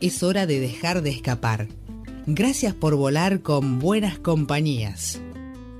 [0.00, 1.68] es hora de dejar de escapar.
[2.26, 5.20] Gracias por volar con buenas compañías.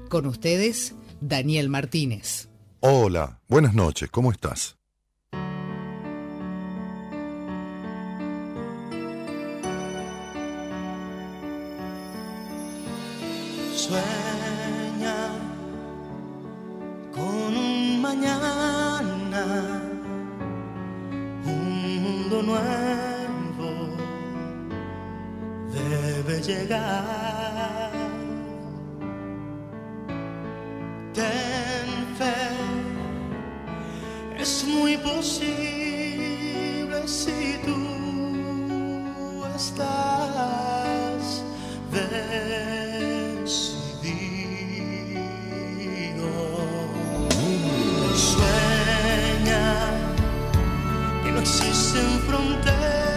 [0.09, 2.49] Con ustedes, Daniel Martínez.
[2.81, 4.77] Hola, buenas noches, ¿cómo estás?
[13.75, 15.29] Sueña
[17.13, 19.83] con un mañana,
[21.45, 22.90] un mundo nuevo
[26.41, 27.91] llegar.
[31.13, 31.89] Ten
[32.19, 32.35] fe,
[34.39, 36.17] es muy posible
[37.07, 41.43] si tú estás
[41.91, 42.31] decidido.
[48.15, 49.67] Sueña
[51.23, 53.10] que no existen fronteras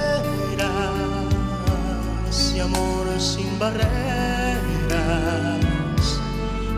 [3.64, 4.59] sin barreras.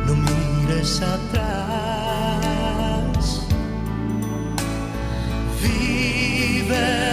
[0.05, 2.45] No mires atrás.
[5.61, 7.04] Vive.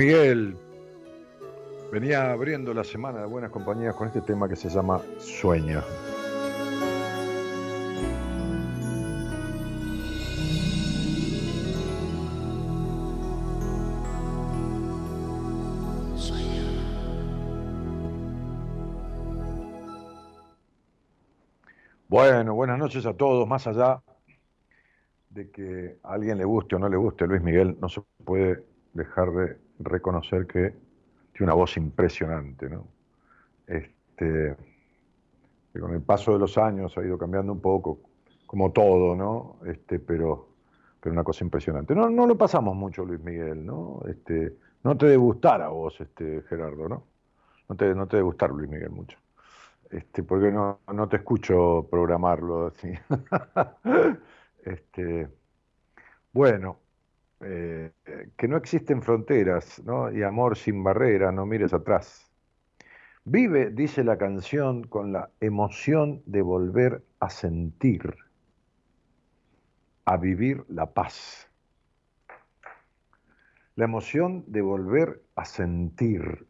[0.00, 0.56] Miguel
[1.92, 5.84] venía abriendo la semana de buenas compañías con este tema que se llama Sueña.
[22.08, 23.46] Bueno, buenas noches a todos.
[23.46, 24.02] Más allá
[25.28, 28.64] de que a alguien le guste o no le guste Luis Miguel, no se puede
[28.94, 30.74] dejar de reconocer que
[31.32, 32.86] tiene una voz impresionante, ¿no?
[33.66, 34.56] Este,
[35.72, 38.00] que con el paso de los años ha ido cambiando un poco,
[38.46, 39.58] como todo, ¿no?
[39.66, 40.48] Este, pero,
[41.00, 41.94] pero una cosa impresionante.
[41.94, 44.02] No, no lo pasamos mucho, Luis Miguel, ¿no?
[44.08, 47.04] Este, no te debe gustar a vos, este, Gerardo, ¿no?
[47.68, 49.16] No te, no te gustar Luis Miguel mucho.
[49.90, 52.92] Este, porque no, no te escucho programarlo así.
[54.64, 55.28] este,
[56.32, 56.79] bueno,
[57.42, 57.92] eh,
[58.36, 60.12] que no existen fronteras, ¿no?
[60.12, 62.30] Y amor sin barrera, no mires atrás.
[63.24, 68.14] Vive, dice la canción, con la emoción de volver a sentir,
[70.04, 71.48] a vivir la paz.
[73.76, 76.46] La emoción de volver a sentir.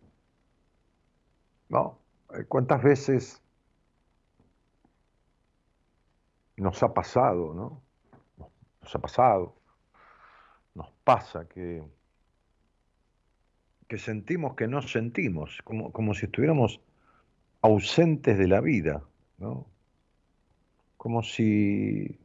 [1.68, 1.98] ¿No?
[2.34, 3.42] Eh, ¿Cuántas veces
[6.56, 7.82] nos ha pasado, ¿no?
[8.82, 9.59] Nos ha pasado,
[11.14, 11.82] pasa que
[13.88, 16.80] que sentimos que no sentimos, como, como si estuviéramos
[17.60, 19.02] ausentes de la vida,
[19.38, 19.66] ¿no?
[20.96, 22.20] Como si,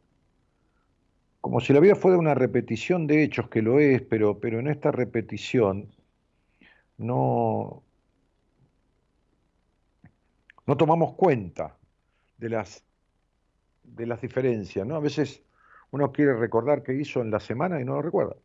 [1.41, 4.67] como si la vida fuera una repetición de hechos, que lo es, pero, pero en
[4.67, 5.89] esta repetición
[6.99, 7.81] no,
[10.67, 11.75] no tomamos cuenta
[12.37, 12.85] de las,
[13.83, 14.97] de las diferencias, ¿no?
[14.97, 15.41] A veces
[15.89, 18.35] uno quiere recordar qué hizo en la semana y no lo recuerda.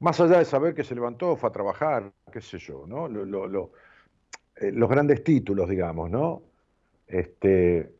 [0.00, 3.06] Más allá de saber que se levantó, fue a trabajar, qué sé yo, ¿no?
[3.06, 6.42] Eh, los grandes títulos, digamos, ¿no?
[7.06, 7.92] Este,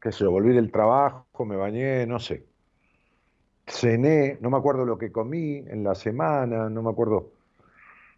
[0.00, 2.46] qué sé yo, volví del trabajo, me bañé, no sé.
[3.66, 7.32] Cené, no me acuerdo lo que comí en la semana, no me acuerdo,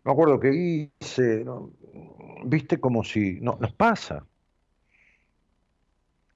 [0.05, 1.47] no me acuerdo qué hice,
[2.45, 4.27] viste como si, no, nos pasa.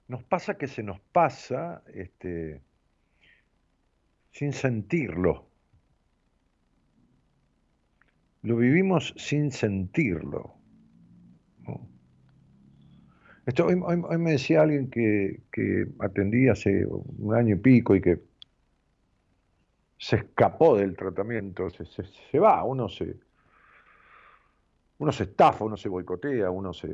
[0.08, 2.62] Nos pasa que se nos pasa este,
[4.30, 5.46] sin sentirlo.
[8.46, 10.54] Lo vivimos sin sentirlo.
[13.44, 15.42] Esto, hoy, me decía alguien que,
[15.98, 18.20] atendí hace un año y pico y que
[19.98, 23.16] se escapó del tratamiento, se, va, uno se,
[24.98, 26.86] uno se estafa, uno se boicotea, uno se...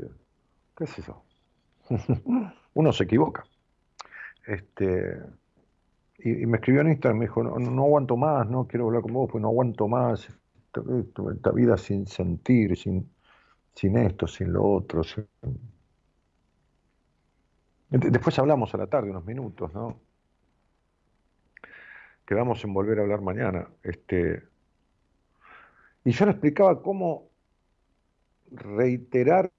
[0.75, 1.23] ¿Qué es eso?
[2.73, 3.45] uno se equivoca.
[4.47, 5.21] Este,
[6.19, 9.13] y, me escribió en Instagram, me dijo, no, no, aguanto más, no quiero hablar con
[9.13, 10.31] vos, pues no aguanto más,
[10.75, 13.11] esta vida sin sentir, sin,
[13.75, 15.03] sin esto, sin lo otro.
[17.91, 20.01] Después hablamos a la tarde unos minutos, ¿no?
[22.27, 23.69] Quedamos en volver a hablar mañana.
[23.83, 24.43] Este,
[26.05, 27.29] y yo le explicaba cómo
[28.51, 29.53] reiterar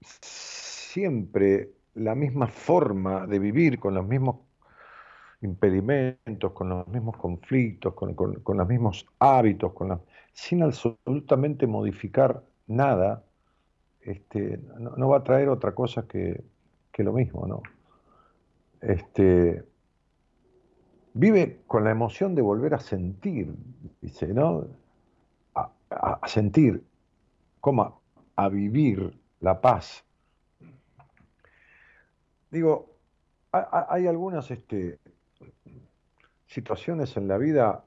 [0.00, 4.36] siempre la misma forma de vivir con los mismos
[5.40, 8.16] impedimentos, con los mismos conflictos, con,
[8.56, 10.00] los mismos hábitos, con
[10.34, 13.24] sin absolutamente modificar nada,
[14.00, 16.44] este, no, va a traer otra cosa que,
[16.98, 17.62] lo mismo, ¿no?
[18.80, 19.64] Este,
[21.14, 23.54] vive con la emoción de volver a sentir,
[24.00, 24.66] dice, ¿no?
[25.54, 26.82] A, sentir,
[27.60, 28.00] como
[28.34, 30.04] a vivir la paz.
[32.50, 32.90] Digo,
[33.52, 34.98] hay, algunas este,
[36.46, 37.84] situaciones en la vida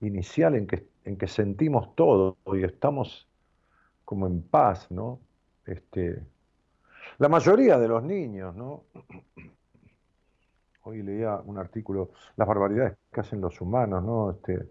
[0.00, 3.28] inicial en que, en que sentimos todo y estamos
[4.04, 5.20] como en paz, ¿no?
[5.66, 6.22] Este,
[7.18, 8.84] la mayoría de los niños, ¿no?
[10.84, 14.32] Hoy leía un artículo, las barbaridades que hacen los humanos, ¿no?
[14.32, 14.68] Este,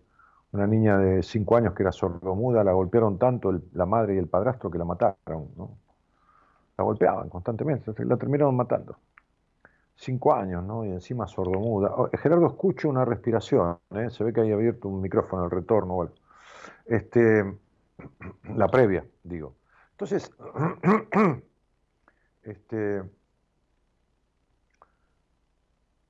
[0.52, 4.28] una niña de 5 años que era sordomuda, la golpearon tanto la madre y el
[4.28, 5.78] padrastro que la mataron, ¿no?
[6.78, 8.98] La golpeaban constantemente, la terminaron matando
[10.02, 10.84] cinco años, ¿no?
[10.84, 11.94] Y encima sordomuda.
[11.96, 14.10] Oh, Gerardo, escucho una respiración, ¿eh?
[14.10, 16.12] Se ve que hay abierto un micrófono al retorno, bueno.
[16.86, 17.60] Este,
[18.56, 19.56] la previa, digo.
[19.92, 20.32] Entonces,
[22.44, 23.04] este,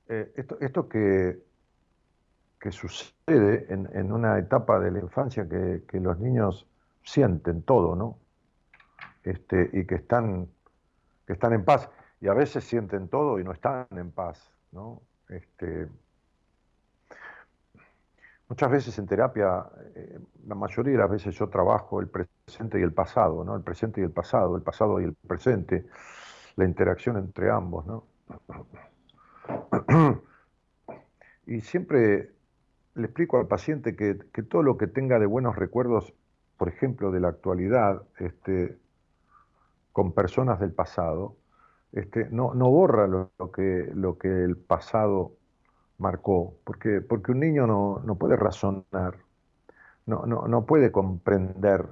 [0.08, 1.42] eh, esto, esto que,
[2.58, 6.66] que sucede en, una etapa de la infancia que, que, los niños
[7.04, 8.18] sienten todo, ¿no?
[9.22, 10.48] Este, y que están,
[11.26, 11.90] que están en paz
[12.22, 15.02] y a veces sienten todo y no están en paz, ¿no?
[15.28, 15.88] Este,
[18.48, 22.82] muchas veces en terapia, eh, la mayoría de las veces yo trabajo el presente y
[22.82, 23.56] el pasado, ¿no?
[23.56, 25.84] El presente y el pasado, el pasado y el presente,
[26.54, 28.04] la interacción entre ambos, ¿no?
[31.44, 32.30] Y siempre
[32.94, 36.14] le explico al paciente que, que, todo lo que tenga de buenos recuerdos,
[36.56, 38.78] por ejemplo, de la actualidad, este,
[39.90, 41.36] con personas del pasado,
[41.92, 45.32] este, no, no borra lo, que, lo que el pasado
[45.98, 49.18] marcó, porque, porque un niño no, puede razonar,
[50.06, 51.86] no, no, puede comprender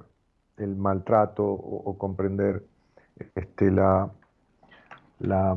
[0.57, 2.65] el maltrato o, comprender
[3.35, 4.11] este, la,
[5.19, 5.55] la,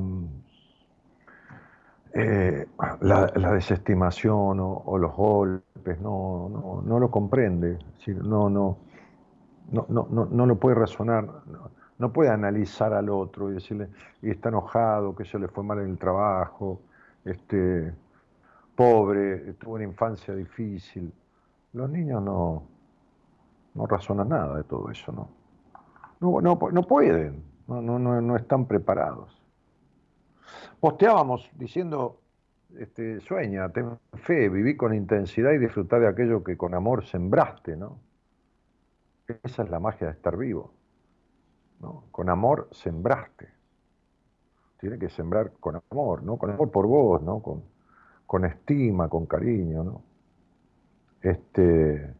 [2.12, 2.66] eh,
[3.00, 8.78] la, desestimación o, los golpes, no, no, no lo comprende, no, no,
[9.72, 11.70] no, no, no, lo puede razonar, no,
[12.12, 13.88] puede analizar al otro y decirle,
[14.22, 16.80] y está enojado, que se le fue mal en el trabajo,
[17.24, 17.92] este,
[18.74, 21.12] pobre, tuvo una infancia difícil.
[21.72, 22.62] Los niños no,
[23.74, 25.28] no razonan nada de todo eso, ¿no?
[26.20, 29.44] No, no, no pueden, no, no, no están preparados
[30.84, 32.20] posteábamos diciendo,
[32.78, 37.74] este, sueña, ten fe, viví con intensidad y disfrutar de aquello que con amor sembraste,
[37.74, 37.98] ¿no?
[39.42, 40.74] Esa es la magia de estar vivo.
[41.80, 42.04] ¿No?
[42.10, 43.48] Con amor sembraste.
[44.78, 46.36] Tiene que sembrar con amor, ¿no?
[46.36, 47.40] Con amor por vos, ¿no?
[47.40, 47.62] Con,
[48.26, 50.02] con estima, con cariño, ¿no?
[51.22, 52.14] Este.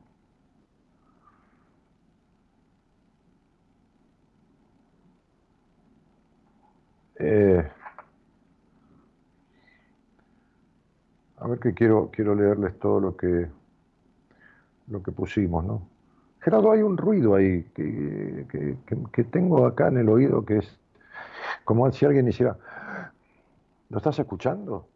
[7.16, 7.70] Eh,
[11.44, 13.50] A ver que quiero, quiero leerles todo lo que,
[14.86, 15.86] lo que pusimos, ¿no?
[16.44, 20.78] Gerardo, hay un ruido ahí que, tengo acá en el oído que es
[21.64, 22.58] como si alguien hiciera.
[23.88, 24.86] ¿Lo estás escuchando?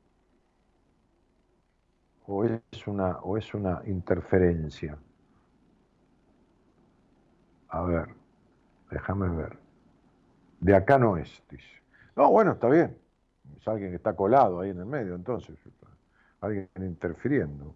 [2.26, 4.98] ¿O es una, o es una interferencia?
[7.70, 8.08] A ver,
[8.90, 9.58] déjame ver.
[10.60, 11.80] De acá no es, dice.
[12.14, 12.94] No, bueno, está bien.
[13.58, 15.56] Es alguien que está colado ahí en el medio, entonces
[16.42, 17.74] alguien interfiriendo.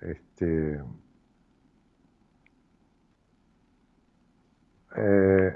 [0.00, 0.80] Este,
[4.96, 5.54] eh,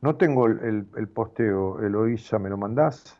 [0.00, 3.18] no tengo el, posteo, Eloísa, ¿me lo mandás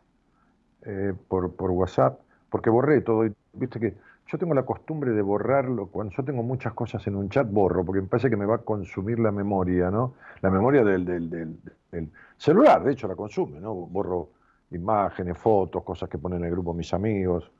[0.83, 2.19] eh, por, por, WhatsApp?
[2.49, 3.29] Porque borré todo.
[3.53, 3.95] Viste que
[4.27, 5.87] yo tengo la costumbre de borrarlo.
[5.87, 8.55] Cuando yo tengo muchas cosas en un chat, borro, porque me parece que me va
[8.55, 10.15] a consumir la memoria, ¿no?
[10.41, 13.73] La memoria del, del, del celular, de hecho, la consume, ¿no?
[13.73, 14.29] Borro
[14.71, 17.51] imágenes, fotos, cosas que ponen en el grupo mis amigos.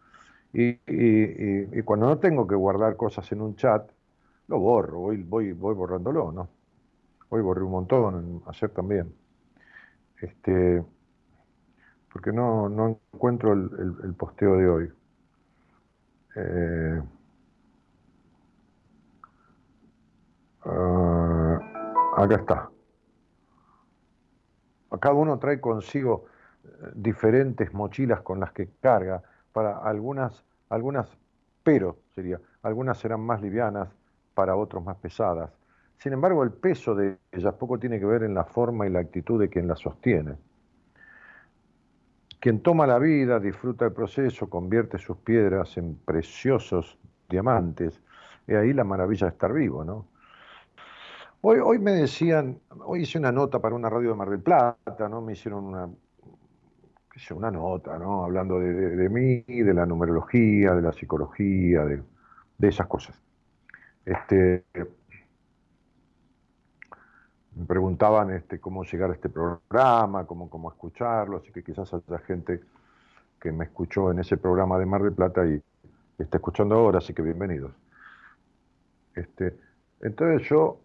[0.54, 0.76] Y,
[1.84, 3.90] cuando no tengo que guardar cosas en un chat,
[4.48, 6.50] lo borro, voy, voy, voy borrándolo, ¿no?
[7.34, 9.16] Hoy borré un montón, ayer también.
[10.22, 10.84] Este,
[12.12, 14.94] porque no, no encuentro el, posteo de hoy.
[16.36, 17.02] Eh,
[20.66, 21.60] ah,
[22.18, 22.70] acá está.
[25.00, 26.26] Cada uno trae consigo
[26.66, 29.24] eh, diferentes mochilas con las que carga
[29.54, 31.08] para algunas, algunas,
[31.64, 33.88] pero sería, algunas serán más livianas,
[34.34, 35.61] para otros más pesadas.
[36.02, 39.00] Sin embargo, el peso de ellas poco tiene que ver en la forma y la
[39.00, 40.34] actitud de quien las sostiene.
[42.40, 46.98] Quien toma la vida, disfruta el proceso, convierte sus piedras en preciosos
[47.30, 48.02] diamantes.
[48.48, 50.08] Y ahí la maravilla de estar vivo, ¿no?
[51.42, 55.08] Hoy, hoy me decían, hoy hice una nota para una radio de Mar del Plata,
[55.08, 55.22] ¿no?
[55.22, 55.88] Me hicieron una,
[57.36, 58.24] una nota, ¿no?
[58.24, 62.02] Hablando de, mí, de la numerología, de la psicología, de,
[62.68, 63.22] esas cosas.
[64.04, 64.64] Este,
[67.62, 72.18] me preguntaban este, cómo llegar a este programa, cómo, cómo escucharlo, así que quizás haya
[72.20, 72.62] gente
[73.40, 75.62] que me escuchó en ese programa de Mar del Plata y
[76.18, 77.72] está escuchando ahora, así que bienvenidos.
[79.14, 79.58] Este,
[80.02, 80.80] entonces yo,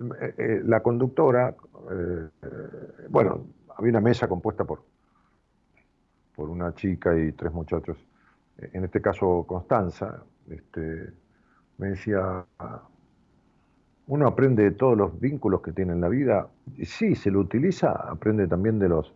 [0.00, 1.54] eh, eh, la conductora,
[1.90, 2.28] eh,
[3.10, 4.82] bueno, había una mesa compuesta por
[6.34, 7.96] por una chica y tres muchachos.
[8.58, 11.12] En este caso, Constanza, este,
[11.78, 12.44] me decía,
[14.06, 17.40] uno aprende de todos los vínculos que tiene en la vida, y sí, se lo
[17.40, 19.12] utiliza, aprende también de los,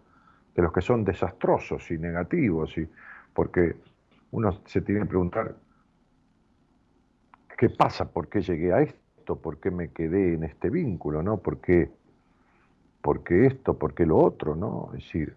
[0.55, 2.89] de los que son desastrosos y negativos, y,
[3.35, 3.77] porque
[4.31, 5.55] uno se tiene que preguntar,
[7.57, 8.11] ¿qué pasa?
[8.11, 9.37] ¿Por qué llegué a esto?
[9.37, 11.23] ¿Por qué me quedé en este vínculo?
[11.23, 11.39] ¿no?
[11.39, 11.91] ¿Por qué,
[13.03, 13.79] por qué esto?
[13.79, 14.55] ¿Por qué lo otro?
[14.55, 14.91] ¿no?
[14.95, 15.35] Es decir,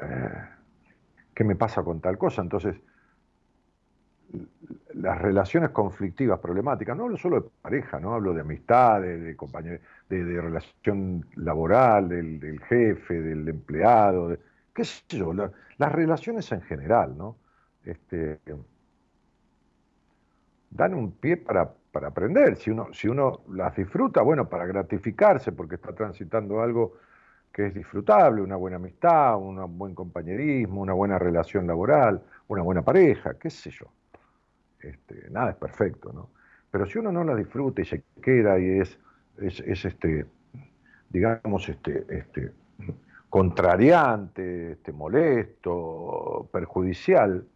[0.00, 0.42] eh,
[1.34, 2.42] ¿qué me pasa con tal cosa?
[2.42, 2.76] Entonces,
[4.94, 9.34] las relaciones conflictivas, problemáticas, no hablo solo de pareja, no hablo de amistad, de, de,
[10.08, 14.36] de, relación laboral, del, jefe, del empleado,
[14.74, 17.36] qué sé yo, las relaciones en general, ¿no?
[17.84, 18.40] Este,
[20.70, 22.56] dan un pie para, para aprender.
[22.56, 26.94] Si uno, si uno las disfruta, bueno, para gratificarse porque está transitando algo
[27.52, 32.82] que es disfrutable, una buena amistad, un buen compañerismo, una buena relación laboral, una buena
[32.82, 33.86] pareja, qué sé yo.
[34.82, 36.30] Este, nada es perfecto, ¿no?
[36.70, 38.98] Pero si uno no la disfruta y se queda y es,
[39.38, 40.26] es, este,
[41.10, 42.52] digamos, este, este,
[43.28, 47.46] contrariante, este, molesto, perjudicial,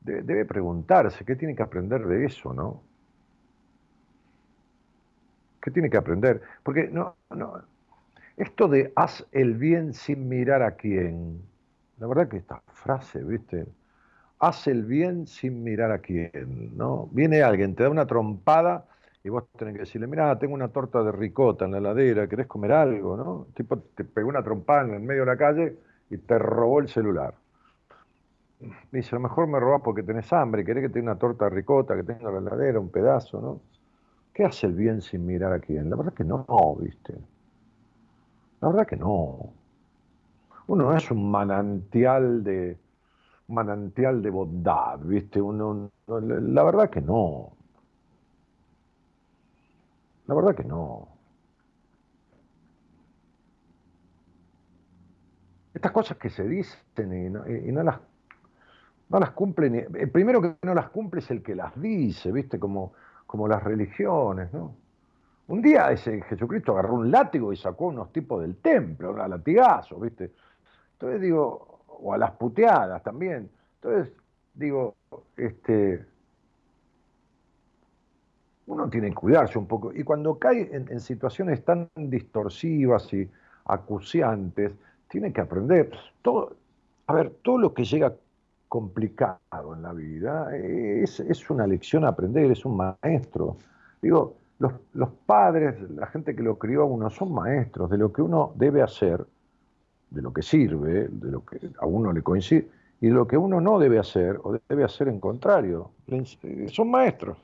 [0.00, 2.82] debe, preguntarse qué tiene que aprender de eso, ¿no?
[5.60, 6.42] ¿Qué tiene que aprender?
[6.64, 7.62] Porque no, no,
[8.36, 11.42] esto de haz el bien sin mirar a quién,
[11.98, 13.66] la verdad que esta frase, ¿viste?
[14.42, 17.08] Haz el bien sin mirar a quién, ¿no?
[17.12, 18.88] Viene alguien, te da una trompada
[19.22, 22.48] y vos tenés que decirle, mira, tengo una torta de ricota en la heladera, ¿querés
[22.48, 23.16] comer algo?
[23.16, 23.46] ¿no?
[23.54, 25.78] tipo te pegó una trompada en el medio de la calle
[26.10, 27.34] y te robó el celular.
[28.90, 31.50] Dice, a lo mejor me robás porque tenés hambre, querés que tenga una torta de
[31.52, 33.60] ricota, que tenga la heladera, un pedazo, ¿no?
[34.34, 35.88] ¿Qué hace el bien sin mirar a quién?
[35.88, 36.44] La verdad que no,
[36.80, 37.14] ¿viste?
[38.60, 39.52] La verdad que no.
[40.66, 42.81] Uno no es un manantial de
[43.48, 45.40] manantial de bondad, ¿viste?
[45.40, 47.52] Uno, la verdad que no.
[50.26, 51.08] La verdad que no.
[55.74, 57.98] Estas cosas que se dicen y no, las,
[59.08, 62.58] no las cumplen, el primero que no las cumple es el que las dice, ¿viste?
[62.58, 62.92] Como,
[63.26, 64.76] como las religiones, ¿no?
[65.48, 69.28] Un día ese Jesucristo agarró un látigo y sacó a unos tipos del templo, a
[69.28, 70.32] latigazos, ¿viste?
[70.92, 71.71] Entonces digo,
[72.02, 73.48] o a las puteadas también.
[73.80, 74.12] Entonces
[74.54, 74.96] digo,
[75.36, 76.04] este,
[78.66, 79.92] uno tiene que cuidarse un poco.
[79.92, 83.30] Y cuando cae en, situaciones tan distorsivas y
[83.64, 84.72] acuciantes,
[85.08, 85.90] tiene que aprender.
[86.22, 86.56] Todo,
[87.06, 88.14] a ver, todo lo que llega
[88.68, 89.38] complicado
[89.74, 93.56] en la vida es, es una lección a aprender, es un maestro.
[94.00, 98.12] Digo, los, los, padres, la gente que lo crió a uno, son maestros de lo
[98.12, 99.26] que uno debe hacer,
[100.12, 102.68] de lo que sirve, de lo que a uno le coincide,
[103.00, 105.90] y de lo que uno no debe hacer o debe hacer en contrario.
[106.68, 107.38] Son maestros.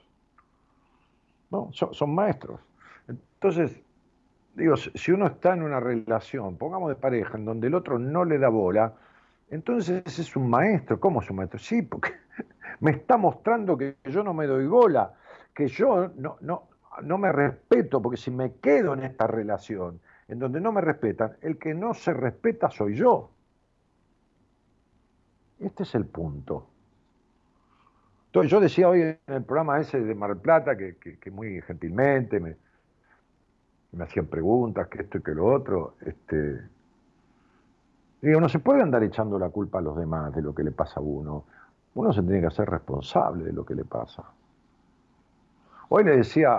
[1.50, 1.70] ¿no?
[1.72, 2.60] Son, maestros.
[3.08, 3.80] Entonces,
[4.54, 8.24] digo, si uno está en una relación, pongamos de pareja, en donde el otro no
[8.24, 8.92] le da bola,
[9.50, 11.00] entonces es un maestro.
[11.00, 11.58] ¿Cómo es un maestro?
[11.58, 12.12] Sí, porque
[12.80, 15.14] me está mostrando que yo no me doy bola,
[15.54, 16.68] que yo no, no,
[17.02, 21.36] no me respeto, porque si me quedo en esta relación en donde no me respetan,
[21.40, 23.30] el que no se respeta soy yo.
[25.58, 26.66] Este es el punto.
[28.26, 32.38] Entonces, yo decía hoy en el programa ese de Mar del Plata, que, muy gentilmente
[32.40, 32.56] me,
[34.02, 36.60] hacían preguntas, que esto y que lo otro, este,
[38.20, 40.72] digo, no se puede andar echando la culpa a los demás de lo que le
[40.72, 41.46] pasa a uno.
[41.94, 44.24] Uno se tiene que hacer responsable de lo que le pasa.
[45.88, 46.50] Hoy le decía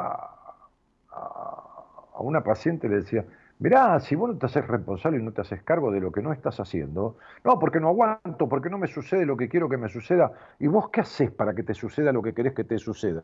[1.12, 3.24] a una paciente, le decía,
[3.60, 6.22] Mirá, si vos no te haces responsable y no te haces cargo de lo que
[6.22, 9.78] no estás haciendo, no, porque no aguanto, porque no me sucede lo que quiero que
[9.78, 12.78] me suceda, ¿y vos qué haces para que te suceda lo que querés que te
[12.80, 13.24] suceda?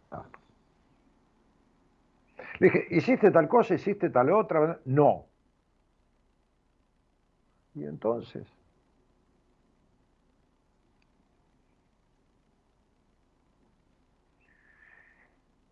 [2.60, 4.78] Le dije, ¿hiciste tal cosa, hiciste tal otra?
[4.84, 5.28] No.
[7.76, 8.48] Y entonces,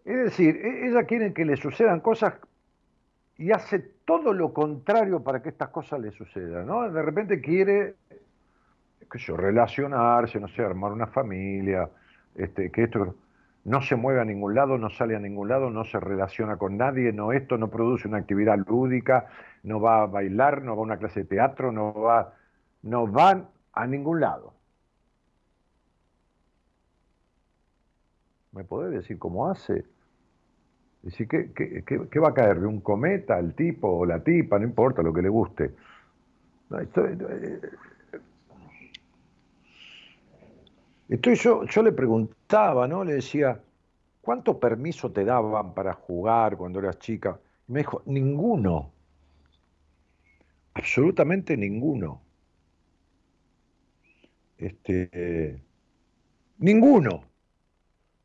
[0.05, 2.35] Es decir, e-, ella quiere que le sucedan cosas
[3.43, 6.89] y hace todo lo contrario para que estas cosas le sucedan, ¿no?
[6.89, 7.95] De repente quiere,
[9.11, 11.89] qué sé relacionarse, no sé, armar una familia,
[12.35, 13.17] este, que esto
[13.65, 16.77] no se mueve a ningún lado, no sale a ningún lado, no se relaciona con
[16.77, 19.27] nadie, no esto, no produce una actividad lúdica,
[19.63, 22.35] no va a bailar, no va a una clase de teatro, no va,
[22.83, 24.53] no van a ningún lado.
[28.53, 29.83] ¿Me podés decir cómo hace?
[31.03, 31.51] Decir, ¿qué,
[31.83, 32.61] qué, va a caer?
[32.61, 34.57] ¿De un cometa el tipo o la tipa?
[34.57, 35.71] No importa lo que le guste.
[41.09, 43.03] entonces yo, yo le preguntaba, ¿no?
[43.03, 43.59] Le decía,
[44.21, 47.37] ¿cuánto permiso te daban para jugar cuando eras chica?
[47.67, 48.89] Y me dijo, ninguno.
[50.73, 52.21] Absolutamente ninguno.
[54.57, 55.61] Este,
[56.59, 57.32] ninguno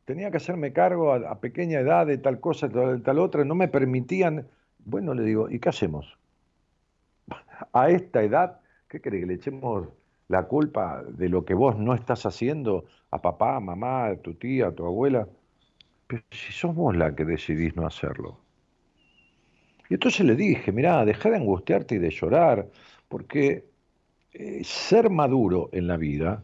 [0.09, 3.67] tenía que hacerme cargo a, pequeña edad de tal cosa, de tal, otra, no me
[3.67, 4.47] permitían.
[4.79, 6.17] Bueno, le digo, ¿y qué hacemos?
[7.73, 9.27] A esta edad, ¿qué crees?
[9.27, 9.87] Le echemos
[10.27, 14.33] la culpa de lo que vos no estás haciendo a papá, a mamá, a tu
[14.33, 15.27] tía, a tu abuela.
[16.07, 18.39] Pero si sos vos la que decidís no hacerlo.
[19.89, 22.67] Y entonces le dije, mirá, deja de angustiarte y de llorar,
[23.07, 23.63] porque
[24.33, 26.43] eh, ser maduro en la vida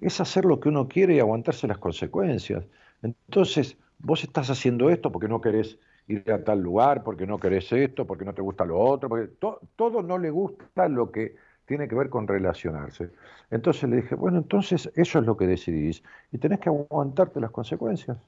[0.00, 2.64] es hacer lo que uno quiere y aguantarse las consecuencias.
[3.02, 7.72] Entonces, vos estás haciendo esto porque no querés ir a tal lugar, porque no querés
[7.72, 9.30] esto, porque no te gusta lo otro, porque
[9.76, 11.36] todo no le gusta lo que
[11.66, 13.10] tiene que ver con relacionarse.
[13.50, 17.50] Entonces le dije, bueno, entonces eso es lo que decidís y tenés que aguantarte las
[17.50, 18.18] consecuencias.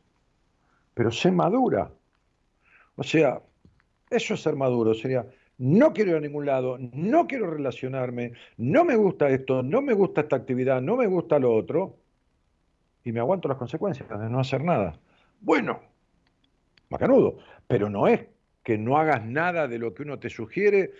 [0.94, 1.90] Pero sé madura.
[2.96, 3.42] O sea,
[4.08, 5.26] eso es ser maduro, sería,
[5.58, 9.94] no quiero ir a ningún lado, no quiero relacionarme, no me gusta esto, no me
[9.94, 11.96] gusta esta actividad, no me gusta lo otro,
[13.04, 14.98] y me aguanto las consecuencias de no hacer nada.
[15.40, 15.80] Bueno,
[16.88, 17.38] macanudo,
[17.68, 18.26] pero no es
[18.62, 20.90] que no hagas nada de lo que uno te sugiere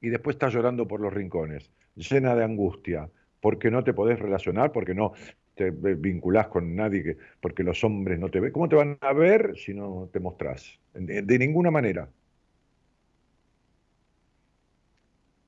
[0.00, 4.70] y después estás llorando por los rincones, llena de angustia, porque no te podés relacionar,
[4.70, 5.12] porque no
[5.56, 8.52] te vinculás con nadie, que, porque los hombres no te ven.
[8.52, 10.78] ¿Cómo te van a ver si no te mostrás?
[10.94, 12.08] De ninguna manera.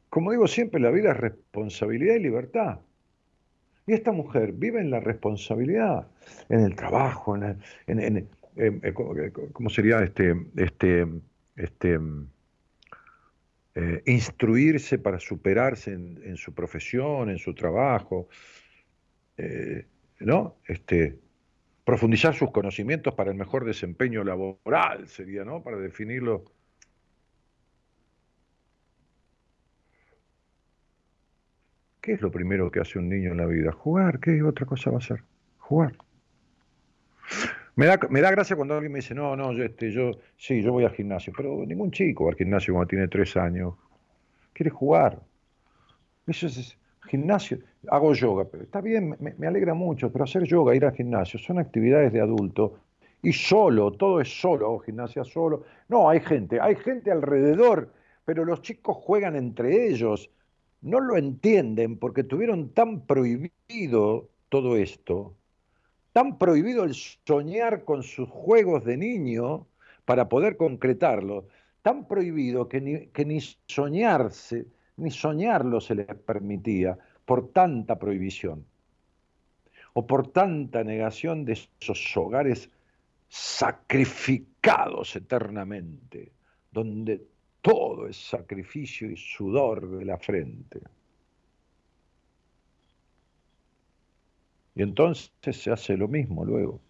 [0.09, 2.81] Como digo siempre, la vida es responsabilidad y libertad.
[3.90, 6.07] Y esta mujer vive en la responsabilidad,
[6.48, 8.92] en el trabajo, en, en, eh,
[9.53, 11.09] ¿cómo sería este, este,
[11.57, 11.98] este
[13.74, 18.29] eh, instruirse para superarse en, su profesión, en su trabajo,
[19.37, 19.88] eh,
[20.20, 20.59] ¿no?
[20.68, 21.18] Este,
[21.83, 25.64] profundizar sus conocimientos para el mejor desempeño laboral, sería, ¿no?
[25.64, 26.44] Para definirlo
[32.00, 33.72] ¿Qué es lo primero que hace un niño en la vida?
[33.72, 34.20] Jugar.
[34.20, 35.22] ¿Qué otra cosa va a hacer?
[35.58, 35.96] Jugar.
[37.76, 40.62] Me da, me da gracia cuando alguien me dice, no, no, yo, este, yo, sí,
[40.62, 43.74] yo voy al gimnasio, pero ningún chico va al gimnasio cuando tiene tres años.
[44.52, 45.20] Quiere jugar.
[46.26, 46.76] Eso es,
[47.08, 47.58] gimnasio.
[47.88, 51.38] Hago yoga, pero está bien, me, me, alegra mucho, pero hacer yoga, ir al gimnasio,
[51.38, 52.78] son actividades de adulto.
[53.22, 55.64] Y solo, todo es solo, hago gimnasia solo.
[55.88, 57.92] No, hay gente, hay gente alrededor,
[58.24, 60.30] pero los chicos juegan entre ellos
[60.83, 65.35] no lo entienden porque tuvieron tan prohibido todo esto,
[66.12, 69.66] tan prohibido el soñar con sus juegos de niño
[70.05, 71.47] para poder concretarlo,
[71.83, 74.66] tan prohibido que ni, que ni soñarse,
[74.97, 78.64] ni soñarlo se les permitía por tanta prohibición
[79.93, 82.71] o por tanta negación de esos hogares
[83.29, 86.33] sacrificados eternamente,
[86.73, 87.23] donde
[87.62, 90.81] todo es sacrificio y sudor de la frente.
[94.75, 96.81] Y entonces se hace lo mismo luego.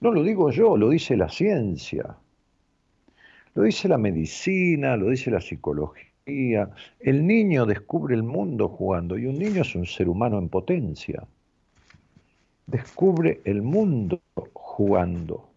[0.00, 2.18] No lo digo yo, lo dice la ciencia,
[3.54, 6.70] lo dice la medicina, lo dice la psicología.
[7.00, 11.26] El niño descubre el mundo jugando y un niño es un ser humano en potencia.
[12.66, 14.20] Descubre el mundo
[14.52, 15.53] jugando.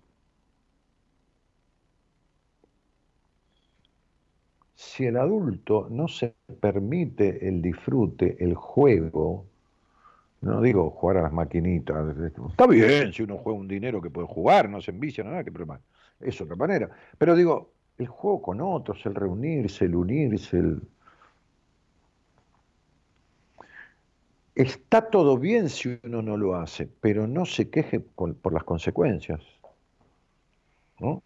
[4.98, 9.46] Si el adulto no se permite el disfrute, el juego,
[10.42, 12.18] no digo jugar a las maquinitas,
[12.50, 15.52] está bien si uno juega un dinero que puede jugar, no se envicia, nada, que
[15.52, 15.80] problema,
[16.20, 16.90] es otra manera.
[17.16, 20.82] Pero digo, el juego con otros, el reunirse, el unirse, el...
[24.56, 29.42] Está todo bien si uno no lo hace, pero no se queje por, las consecuencias.
[31.00, 31.22] ¿no?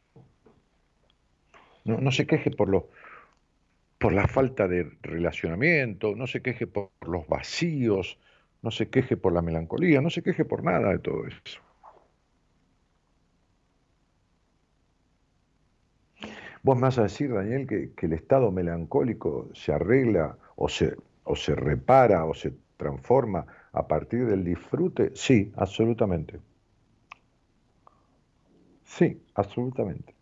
[1.86, 2.84] No, no se queje por los
[4.02, 8.18] por la falta de relacionamiento, no se queje por los vacíos,
[8.64, 11.62] no se queje por la melancolía, no se queje por nada de todo eso.
[16.64, 21.36] Vos me vas a decir, Daniel, que, el estado melancólico se arregla o se, o
[21.36, 25.12] se repara o se transforma a partir del disfrute.
[25.14, 26.40] Sí, absolutamente.
[28.84, 30.21] Sí, absolutamente.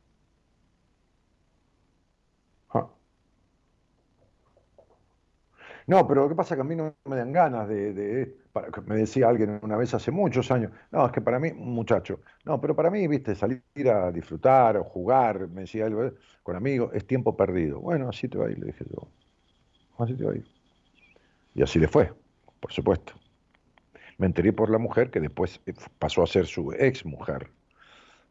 [5.90, 8.38] No, pero lo que pasa es que a mí no me dan ganas de,
[8.86, 12.62] me decía alguien una vez hace muchos años, no, es que para mí, muchacho, no,
[12.62, 16.12] pero para mí, viste, salir a disfrutar o jugar, me decía algo
[16.44, 17.80] con amigos, es tiempo perdido.
[17.80, 19.08] Bueno, así te va a ir, le dije yo.
[19.98, 20.46] Así te va a ir.
[21.56, 22.14] Y así le fue,
[22.60, 23.14] por supuesto.
[24.20, 27.50] Me enteré por la mujer que después eh, pasó a ser su ex mujer.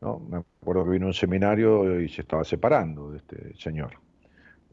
[0.01, 0.21] ¿no?
[0.21, 3.95] Me acuerdo que vino a un seminario y se estaba separando de este señor.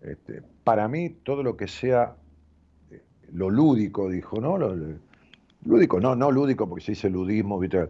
[0.03, 2.15] Este, para mí, todo lo que sea
[3.33, 4.57] lo lúdico, dijo, ¿no?
[4.57, 4.75] Lo,
[5.65, 7.89] lúdico, no, no lúdico porque se dice ludismo, ¿viste?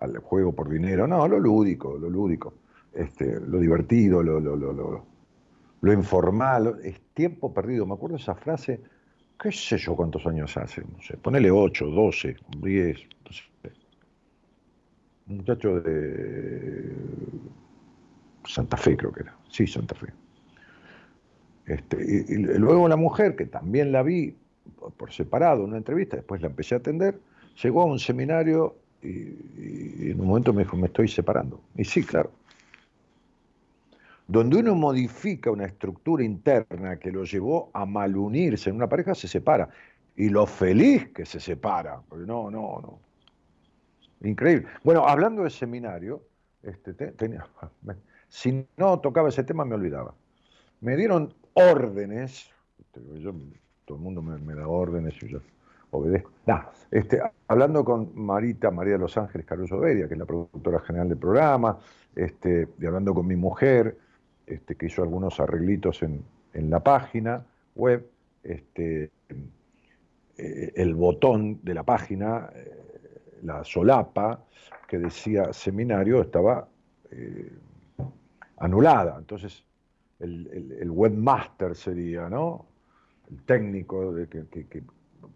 [0.00, 2.54] Al juego por dinero, no, lo lúdico, lo lúdico,
[2.94, 5.04] este, lo divertido, lo, lo, lo,
[5.80, 7.86] lo informal, es tiempo perdido.
[7.86, 8.80] Me acuerdo esa frase,
[9.40, 13.42] qué sé yo cuántos años hace, no sé, ponele 8, 12, 10, no sé.
[15.28, 16.92] Un muchacho de
[18.44, 20.12] Santa Fe creo que era, sí, Santa Fe.
[21.66, 24.34] Este, y, luego la mujer, que también la vi
[24.96, 27.18] por separado una entrevista, después la empecé a atender,
[27.62, 31.60] llegó a un seminario y, en un momento me dijo, me estoy separando.
[31.76, 32.30] Y sí, claro.
[34.26, 39.26] Donde uno modifica una estructura interna que lo llevó a malunirse en una pareja, se
[39.26, 39.68] separa.
[40.16, 42.00] Y lo feliz que se separa.
[42.10, 42.98] no, no, no.
[44.22, 44.68] Increíble.
[44.84, 46.22] Bueno, hablando de seminario,
[46.62, 47.46] este, tenía,
[48.28, 50.14] si no tocaba ese tema me olvidaba.
[50.80, 52.50] Me dieron órdenes,
[53.90, 55.40] todo el mundo me, da órdenes y yo
[55.90, 56.30] obedezco.
[56.92, 61.08] este, hablando con Marita María de los Ángeles Caruso Beria, que es la productora general
[61.08, 61.76] del programa,
[62.14, 63.98] este, y hablando con mi mujer,
[64.46, 66.22] este, que hizo algunos arreglitos en,
[66.52, 68.08] la página web,
[68.44, 69.10] este,
[70.36, 74.44] eh, el botón de la página, eh, la solapa
[74.86, 76.68] que decía seminario, estaba
[77.10, 77.50] eh,
[78.58, 79.16] anulada.
[79.18, 79.64] Entonces,
[80.20, 82.69] el, webmaster sería, ¿no?
[83.46, 84.82] Técnico de que,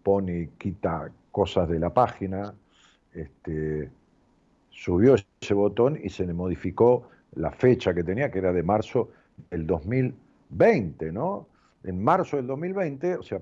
[0.03, 2.53] pone y quita cosas de la página,
[3.13, 3.89] este,
[4.69, 9.09] subió ese botón y se le modificó la fecha que tenía, que era de marzo
[9.49, 11.47] del 2020, ¿no?
[11.83, 13.39] En marzo del 2020, o sea,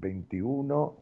[0.00, 0.94] 21,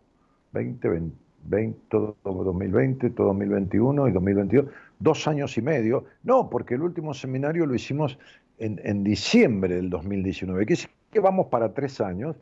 [0.53, 1.03] 20,
[1.45, 4.67] 20, todo 2020, todo 2021 y 2022,
[4.99, 6.05] dos años y medio.
[6.23, 8.19] No, porque el último seminario lo hicimos
[8.59, 10.79] en, diciembre del 2019, que,
[11.11, 12.37] que vamos para tres años.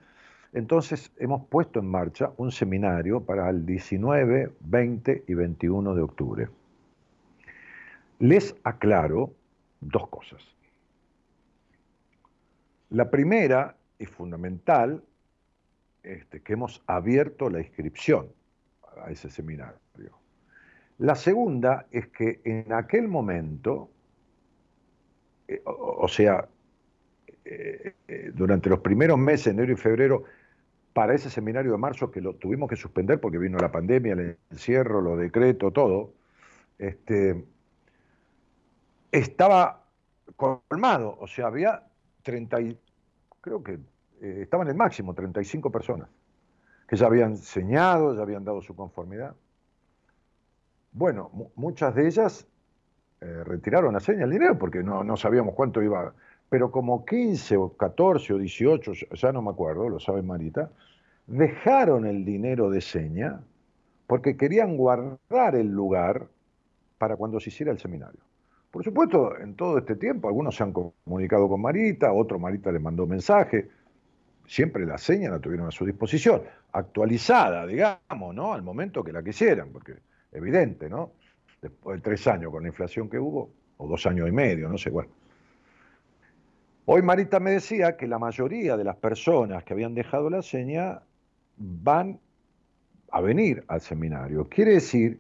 [0.53, 6.49] Entonces hemos puesto en marcha un seminario para el 19, 20 y 21 de octubre.
[8.19, 9.33] Les aclaro
[9.81, 10.43] dos cosas.
[12.91, 15.03] La primera y fundamental,
[16.03, 18.29] este, que hemos abierto la inscripción
[19.03, 19.79] a ese seminario.
[20.99, 23.91] La segunda es que en aquel momento,
[25.49, 26.47] eh, o, sea,
[27.45, 30.25] eh, eh, durante los primeros meses, enero y febrero,
[30.93, 34.39] para ese seminario de marzo que lo tuvimos que suspender porque vino la pandemia, el
[34.51, 36.13] encierro, los decretos, todo,
[36.79, 37.45] este,
[39.11, 39.85] estaba
[40.37, 41.83] colmado, o sea, había
[42.23, 42.59] 30,
[43.41, 43.79] creo que
[44.21, 46.09] eh, estaban en el máximo, 35 personas,
[46.87, 49.35] que ya habían señado, ya habían dado su conformidad.
[50.93, 52.47] Bueno, muchas de ellas
[53.21, 56.13] eh, retiraron la seña, el dinero, porque no, no sabíamos cuánto iba,
[56.53, 60.71] pero como 15 o 14 o 18, ya no me acuerdo, lo sabe Marita,
[61.27, 63.41] dejaron el dinero de seña
[64.07, 66.29] porque querían guardar el lugar
[66.99, 68.21] para cuando se hiciera el seminario.
[68.71, 72.83] Por supuesto, en todo este tiempo, algunos se han comunicado con Marita, otro Marita les
[72.83, 73.71] mandó mensaje.
[74.47, 78.53] Siempre la seña la tuvieron a su disposición, actualizada, digamos, ¿no?
[78.53, 79.95] Al momento que la quisieran, porque
[80.31, 81.13] evidente, ¿no?
[81.63, 84.77] Después de tres años con la inflación que hubo, o dos años y medio, no
[84.77, 85.22] sé, bueno.
[86.95, 91.01] Hoy Marita me decía que la mayoría de las personas que habían dejado la seña
[91.57, 92.21] van
[93.11, 94.47] a venir al seminario.
[94.51, 95.19] Quiere decir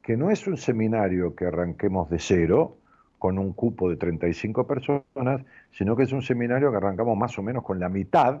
[0.00, 2.78] que no es un seminario que arranquemos de cero
[3.18, 7.42] con un cupo de 35 personas, sino que es un seminario que arrancamos más o
[7.42, 8.40] menos con la mitad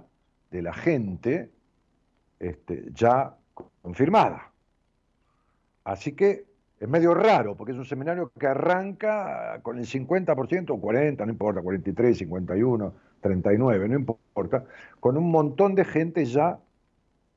[0.52, 1.50] de la gente
[2.38, 3.34] este, ya
[3.82, 4.52] confirmada.
[5.82, 6.44] Así que
[6.82, 11.30] es medio raro, porque es un seminario que arranca con el 50% o 40, no
[11.30, 14.64] importa, 43, 51, 39, no importa,
[14.98, 16.58] con un montón de gente ya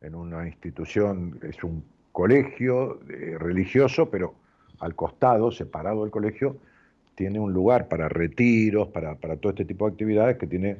[0.00, 4.34] en una institución, es un colegio eh, religioso, pero
[4.80, 6.56] al costado, separado del colegio,
[7.14, 10.76] tiene un lugar para retiros, para, para todo este tipo de actividades que tiene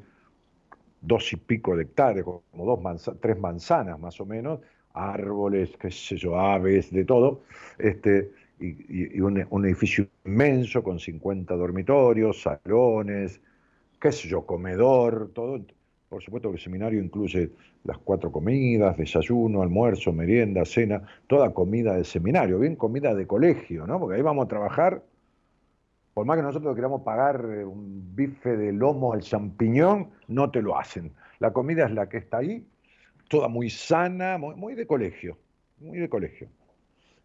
[1.01, 4.61] dos y pico de hectáreas, como dos tres manzanas más o menos,
[4.93, 7.43] árboles, qué sé yo, aves, de todo,
[7.79, 13.41] este, y, un, edificio inmenso con 50 dormitorios, salones,
[14.01, 15.61] qué sé yo, comedor, todo.
[16.17, 17.51] Por supuesto que el seminario incluye
[17.85, 23.87] las cuatro comidas, desayuno, almuerzo, merienda, cena, toda comida de seminario, bien comida de colegio,
[23.87, 24.01] ¿no?
[24.01, 25.03] Porque ahí vamos a trabajar
[26.15, 30.63] por más que nosotros queramos pagar eh, un bife de lomo al champiñón, no te
[30.63, 31.13] lo hacen.
[31.39, 32.67] La comida es la que está ahí,
[33.29, 35.37] toda muy sana, muy, de colegio,
[35.81, 36.49] muy de colegio.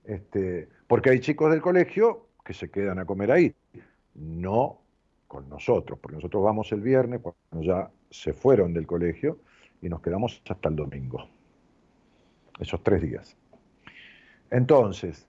[0.04, 3.56] Este, porque hay chicos del colegio que se quedan a comer ahí,
[4.16, 4.82] no
[5.30, 9.40] con nosotros, porque nosotros vamos el viernes cuando ya se fueron del colegio
[9.82, 11.28] y nos quedamos hasta el domingo,
[12.60, 13.36] esos tres días.
[14.52, 15.28] Entonces,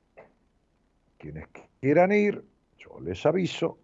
[1.16, 1.46] quienes
[1.80, 2.44] quieran ir,
[2.76, 3.78] yo les aviso,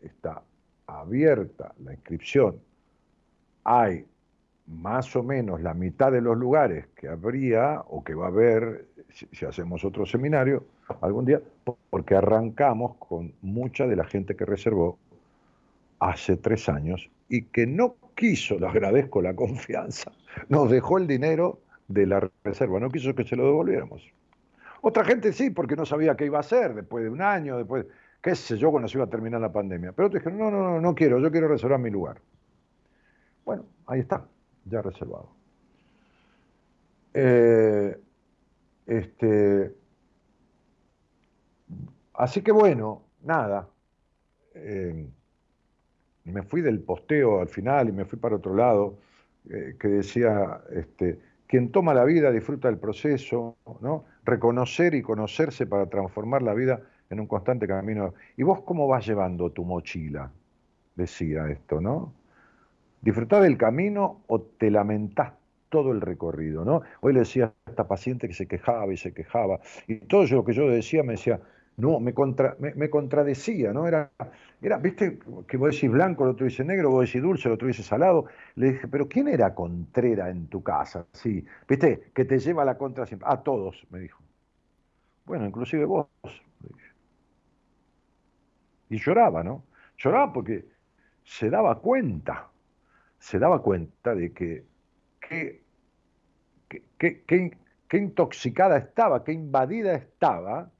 [0.00, 0.42] está
[0.86, 2.60] abierta la inscripción.
[3.64, 4.06] Hay
[4.66, 8.86] más o menos la mitad de los lugares que habría o que va a haber
[9.10, 10.64] si, hacemos otro seminario
[11.00, 11.40] algún día,
[11.90, 14.98] porque arrancamos con mucha de la gente que reservó
[15.98, 20.12] hace tres años y que no quiso, le agradezco la confianza,
[20.48, 24.02] nos dejó el dinero de la reserva, no quiso que se lo devolviéramos.
[24.80, 27.86] Otra gente sí, porque no sabía qué iba a hacer después de un año, después,
[28.22, 29.92] qué sé yo, cuando se iba a terminar la pandemia.
[29.92, 32.20] Pero otros dijeron, no, no, no, no quiero, yo quiero reservar mi lugar.
[33.44, 34.24] Bueno, ahí está,
[34.66, 35.30] ya reservado.
[37.14, 37.98] Eh,
[38.86, 39.74] este,
[42.14, 43.68] así que bueno, nada.
[44.54, 45.08] Eh,
[46.28, 48.98] me fui del posteo al final y me fui para otro lado,
[49.50, 54.04] eh, que decía, este, quien toma la vida disfruta del proceso, ¿no?
[54.24, 58.14] Reconocer y conocerse para transformar la vida en un constante camino.
[58.36, 60.30] ¿Y vos cómo vas llevando tu mochila?
[60.94, 62.12] Decía esto, ¿no?
[63.00, 65.32] ¿Disfrutar del camino o te lamentás
[65.68, 66.82] todo el recorrido, ¿no?
[67.00, 70.44] Hoy le decía a esta paciente que se quejaba y se quejaba, y todo lo
[70.44, 71.40] que yo decía me decía,
[71.78, 73.86] no, me, contra, me, contradecía, ¿no?
[73.86, 74.10] Era,
[74.60, 77.68] era, viste, que vos decís blanco, el otro dice negro, vos decís dulce, el otro
[77.68, 78.26] dice salado.
[78.56, 81.06] Le dije, pero ¿quién era Contrera en tu casa?
[81.12, 83.28] Sí, viste, que te lleva a la contra siempre.
[83.30, 84.20] A todos, me dijo.
[85.24, 86.08] Bueno, inclusive vos,
[88.90, 89.62] Y lloraba, ¿no?
[89.98, 90.66] Lloraba porque
[91.22, 92.48] se daba cuenta,
[93.20, 94.64] se daba cuenta de que
[95.20, 95.62] qué
[97.92, 100.72] intoxicada estaba, qué invadida estaba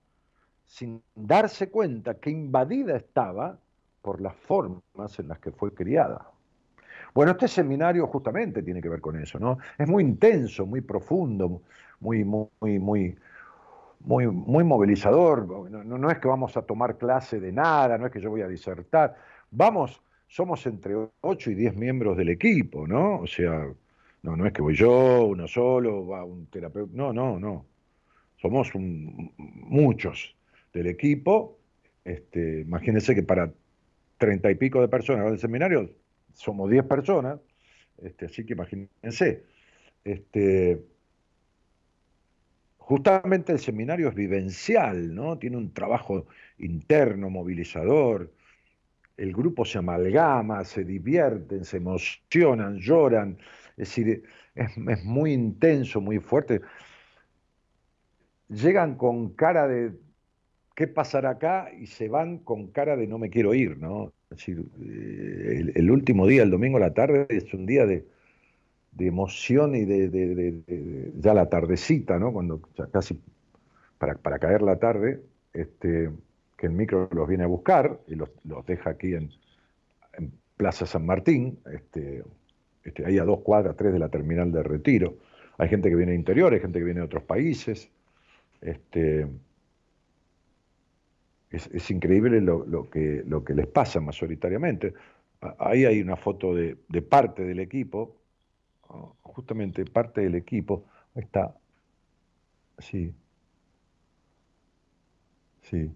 [0.69, 3.59] sin darse cuenta que invadida estaba
[4.03, 6.31] por las formas en las que fue criada.
[7.15, 9.59] Bueno, este seminario justamente tiene que ver con eso, ¿no?
[9.79, 11.63] Es muy intenso, muy profundo,
[12.01, 13.17] muy, muy, muy,
[14.01, 15.71] muy, muy movilizador.
[15.71, 18.49] No, es que vamos a tomar clase de nada, no es que yo voy a
[18.49, 19.17] disertar.
[19.51, 23.21] Vamos, somos entre 8 y 10 miembros del equipo, ¿no?
[23.21, 23.67] O sea,
[24.23, 26.93] no, no es que voy yo, uno solo, va un terapeuta.
[26.95, 27.65] No, no, no.
[28.37, 30.38] Somos muchos
[30.79, 31.59] del equipo.
[32.05, 33.53] Este, imagínense que para
[34.17, 35.91] treinta y pico de personas en el seminario
[36.33, 37.41] somos diez personas,
[38.03, 39.45] este, así que imagínense.
[40.05, 40.81] Este,
[42.79, 45.39] justamente el seminario es vivencial, ¿no?
[45.39, 46.27] Tiene un trabajo
[46.59, 48.33] interno, movilizador.
[49.17, 53.39] El grupo se amalgama, se divierten, se emocionan, lloran.
[53.77, 54.23] Es decir,
[54.55, 56.61] es muy intenso, muy fuerte.
[58.49, 59.93] Llegan con cara de,
[60.79, 61.73] ¿qué pasará acá?
[61.77, 64.13] Y se van con cara de no me quiero ir, ¿no?
[64.47, 68.07] Eh, el, último día, el domingo a la tarde, es un día de,
[68.97, 72.33] emoción y de, ya la tardecita, ¿no?
[72.33, 72.61] Cuando
[72.93, 73.21] casi
[73.99, 75.21] para, caer la tarde,
[75.53, 76.11] este,
[76.57, 78.31] que el micro los viene a buscar y los,
[78.65, 79.31] deja aquí en,
[80.57, 82.23] Plaza San Martín, este,
[82.85, 85.17] este, ahí a dos cuadras, tres de la terminal de retiro.
[85.57, 87.91] Hay gente que viene de interior, hay gente que viene de otros países.
[88.61, 89.27] Este,
[91.51, 94.95] es, increíble lo, que, lo que les pasa mayoritariamente.
[95.59, 98.17] Ahí hay una foto de, parte del equipo,
[99.23, 100.85] justamente parte del equipo,
[101.15, 101.55] está,
[102.79, 103.15] sí,
[105.63, 105.91] sí,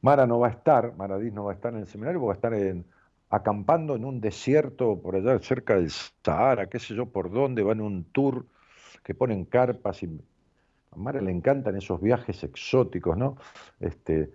[0.00, 2.36] Mara no va a estar, Maradís no va a estar en el seminario, va a
[2.36, 2.54] estar
[3.30, 7.80] acampando en un desierto por allá cerca del Sahara, qué sé yo por dónde, van
[7.80, 8.46] un tour
[9.02, 10.20] que ponen carpas y
[10.96, 13.36] a Mara le encantan esos viajes exóticos, ¿no?
[13.80, 14.30] Este,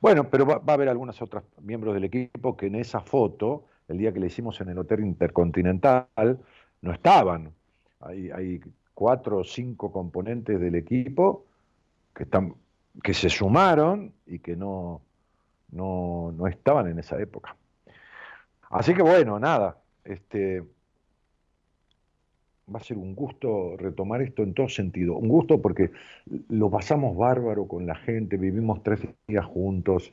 [0.00, 3.98] Bueno, pero va, a haber algunos otros miembros del equipo que en esa foto, el
[3.98, 6.06] día que le hicimos en el Hotel Intercontinental,
[6.82, 7.52] no estaban.
[8.00, 8.60] Hay, hay
[8.94, 11.46] cuatro o cinco componentes del equipo
[12.14, 12.54] que, están,
[13.02, 15.00] que se sumaron y que no,
[15.70, 17.56] no, no estaban en esa época.
[18.70, 19.78] Así que bueno, nada.
[20.04, 20.62] Este,
[22.72, 25.16] va a ser un gusto retomar esto en todo sentido.
[25.16, 25.90] Un gusto porque
[26.48, 30.12] lo pasamos bárbaro con la gente, vivimos tres días juntos.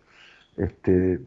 [0.57, 1.20] Este,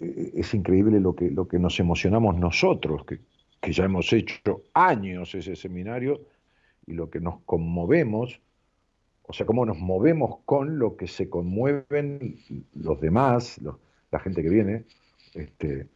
[0.00, 3.20] e-, es increíble lo que, lo que nos emocionamos nosotros, que,
[3.60, 6.20] que ya hemos hecho años ese seminario,
[6.86, 8.40] y lo que nos conmovemos,
[9.22, 12.38] o sea, cómo nos movemos con lo que se conmueven
[12.74, 13.60] los demás,
[14.12, 14.84] la gente que viene.
[15.34, 15.88] Este,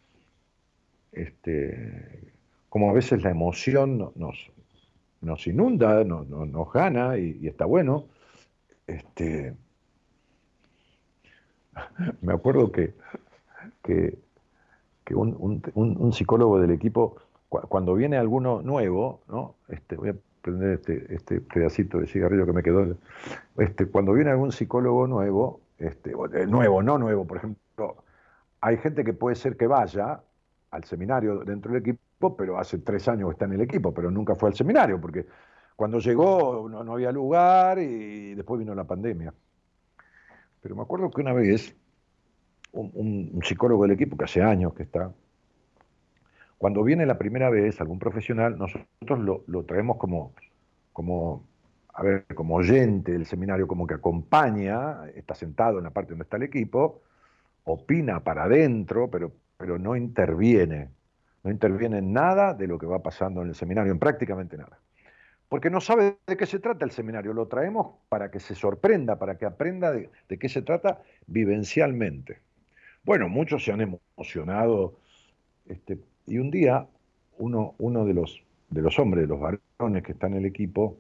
[1.12, 2.32] este,
[2.70, 4.50] como a veces la emoción nos,
[5.20, 8.06] nos inunda, nos, nos, gana y, está bueno.
[8.86, 9.54] Este,
[12.22, 12.94] me acuerdo que,
[13.82, 14.16] que,
[15.14, 17.16] un, psicólogo del equipo,
[17.48, 19.56] cuando viene alguno nuevo, ¿no?
[19.68, 22.96] este, voy a prender este, este pedacito de cigarrillo que me quedó,
[23.58, 26.12] este, cuando viene algún psicólogo nuevo, este,
[26.46, 27.96] nuevo, no nuevo, por ejemplo,
[28.60, 30.20] hay gente que puede ser que vaya
[30.70, 32.00] al seminario dentro del equipo,
[32.36, 35.26] pero hace tres años está en el equipo, pero nunca fue al seminario, porque
[35.74, 39.32] cuando llegó no, había lugar y después vino la pandemia.
[40.60, 41.74] Pero me acuerdo que una vez
[42.72, 45.10] un, psicólogo del equipo, que hace años que está,
[46.58, 50.34] cuando viene la primera vez algún profesional, nosotros lo, lo traemos como,
[50.92, 51.46] como
[51.94, 56.24] a ver, como oyente del seminario, como que acompaña, está sentado en la parte donde
[56.24, 57.00] está el equipo,
[57.64, 60.90] opina para adentro, pero, pero no interviene.
[61.42, 64.78] No interviene en nada de lo que va pasando en el seminario, en prácticamente nada.
[65.50, 69.18] Porque no sabe de qué se trata el seminario, lo traemos para que se sorprenda,
[69.18, 72.38] para que aprenda de, qué se trata vivencialmente.
[73.02, 75.00] Bueno, muchos se han emocionado,
[75.66, 76.86] este, y un día
[77.38, 80.98] uno, uno de, los, de los hombres, de los varones que están en el equipo,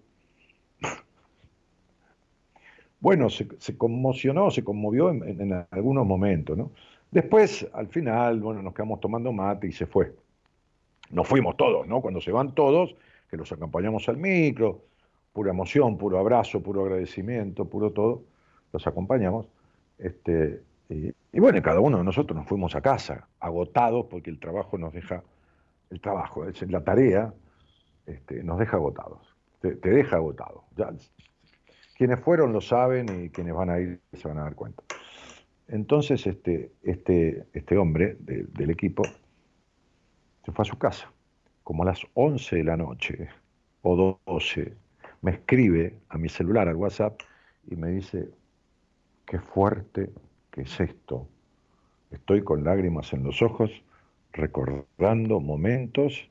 [3.00, 6.72] bueno, se, conmocionó, se conmovió en, algunos momentos, ¿no?
[7.12, 10.12] Después, al final, bueno, nos quedamos tomando mate y se fue.
[11.10, 12.00] Nos fuimos todos, ¿no?
[12.00, 12.94] Cuando se van todos,
[13.28, 14.82] que los acompañamos al micro,
[15.32, 18.22] pura emoción, puro abrazo, puro agradecimiento, puro todo,
[18.72, 19.46] los acompañamos.
[19.98, 24.76] Este, y, bueno, cada uno de nosotros nos fuimos a casa, agotados, porque el trabajo
[24.78, 25.22] nos deja,
[25.90, 27.32] el trabajo, la tarea,
[28.06, 30.64] este, nos deja agotados, te, deja agotado.
[30.76, 30.90] Ya,
[31.96, 34.82] quienes fueron lo saben y quienes van a ir se van a dar cuenta.
[35.68, 39.02] Entonces este, este, este hombre del equipo
[40.52, 41.10] fue a su casa,
[41.62, 43.28] como a las 11 de la noche
[43.82, 44.74] o 12,
[45.22, 47.20] me escribe a mi celular, al WhatsApp,
[47.70, 48.28] y me dice,
[49.26, 50.10] qué fuerte
[50.50, 51.28] que es esto.
[52.10, 53.70] Estoy con lágrimas en los ojos
[54.32, 56.28] recordando momentos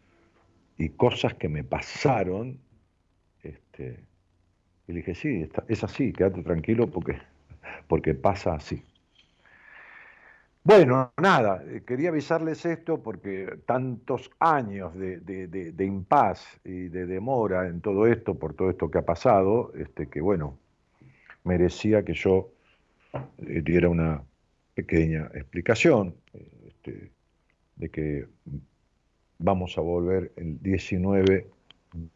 [0.77, 2.59] y cosas que me pasaron
[3.43, 3.99] este,
[4.87, 7.17] y le dije, sí, es así, quédate tranquilo porque,
[7.87, 8.83] porque pasa así.
[10.69, 17.67] Bueno, nada, eh, quería avisarles esto porque tantos años de, de, impas y de demora
[17.67, 20.59] en todo esto, por todo esto que ha pasado, este, que bueno,
[21.43, 22.51] merecía que yo
[23.39, 24.21] eh, diera una
[24.75, 26.13] pequeña explicación
[26.67, 27.13] este,
[27.75, 28.27] de que
[29.39, 31.47] vamos a volver el 19,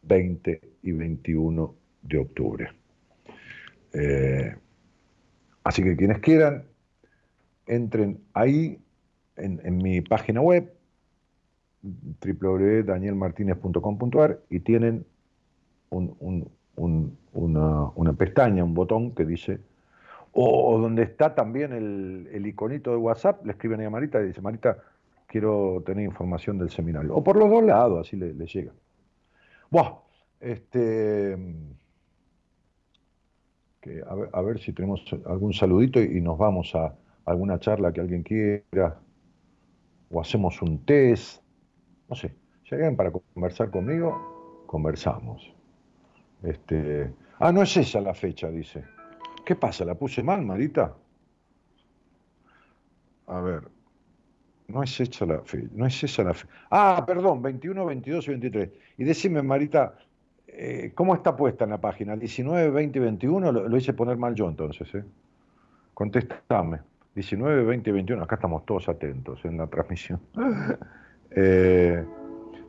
[0.02, 2.70] 20 y 21 de octubre.
[3.94, 4.54] Eh,
[5.64, 6.66] así que quienes quieran,
[7.66, 8.78] entren ahí
[9.36, 10.72] en, mi página web
[11.82, 15.04] www.danielmartinez.com.ar y tienen
[15.90, 16.46] una,
[18.16, 19.60] pestaña, un botón que dice,
[20.32, 24.78] o, donde está también el, iconito de WhatsApp, le escriben a Marita y dice, Marita,
[25.26, 27.14] quiero tener información del seminario.
[27.14, 28.72] O por los dos lados, así le, llega.
[29.70, 29.98] Buah,
[30.40, 31.36] este
[34.32, 36.94] a, ver, si tenemos algún saludito y, nos vamos a
[37.24, 38.98] alguna charla que alguien quiera,
[40.10, 41.42] o hacemos un test,
[42.08, 42.34] no sé,
[42.70, 45.52] alguien para conversar conmigo, conversamos.
[46.42, 48.84] Este, ah, no es esa la fecha, dice.
[49.44, 49.84] ¿Qué pasa?
[49.84, 50.94] ¿La puse mal, Marita?
[53.26, 53.62] A ver,
[54.68, 56.52] no es esa la fecha, no es esa la fecha.
[56.70, 58.70] Ah, perdón, 21, 22 y 23.
[58.98, 59.94] Y decime, Marita,
[60.56, 62.16] eh, ¿Cómo está puesta en la página?
[62.16, 64.94] 19, 20 y 21, lo, hice poner mal yo entonces.
[64.94, 65.04] ¿eh?
[65.94, 66.78] Contestame.
[67.14, 70.20] 19, 20 y 21, acá estamos todos atentos en la transmisión.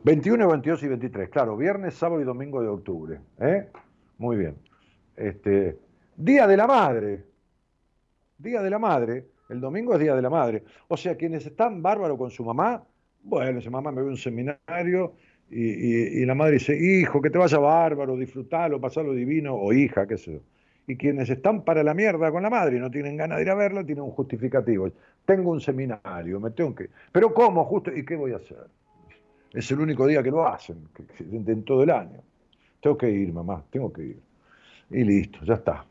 [0.06, 3.18] 21, 22 y 23, claro, viernes, sábado y domingo de octubre.
[3.40, 3.68] ¿eh?
[4.18, 4.56] Muy bien.
[5.16, 5.78] Este,
[6.16, 7.24] Día de la Madre.
[8.38, 9.26] Día de la Madre.
[9.48, 10.62] El domingo es Día de la Madre.
[10.88, 12.84] O sea, quienes están bárbaros con su mamá,
[13.22, 15.14] bueno, su mamá me ve un seminario
[15.50, 20.16] y, la madre dice, hijo, que te vaya bárbaro, disfrutalo, pasalo divino, o hija, qué
[20.16, 20.40] sé yo.
[20.86, 23.50] Y quienes están para la mierda con la madre y no tienen ganas de ir
[23.50, 24.90] a verla, tienen un justificativo.
[25.24, 26.90] Tengo un seminario, me tengo que...
[27.10, 27.64] Pero ¿cómo?
[27.64, 28.66] Justo, ¿y qué voy a hacer?
[29.52, 32.20] Es el único día que lo hacen, en todo el año.
[32.80, 34.20] Tengo que ir, mamá, tengo que ir.
[34.90, 35.84] Y listo, ya está.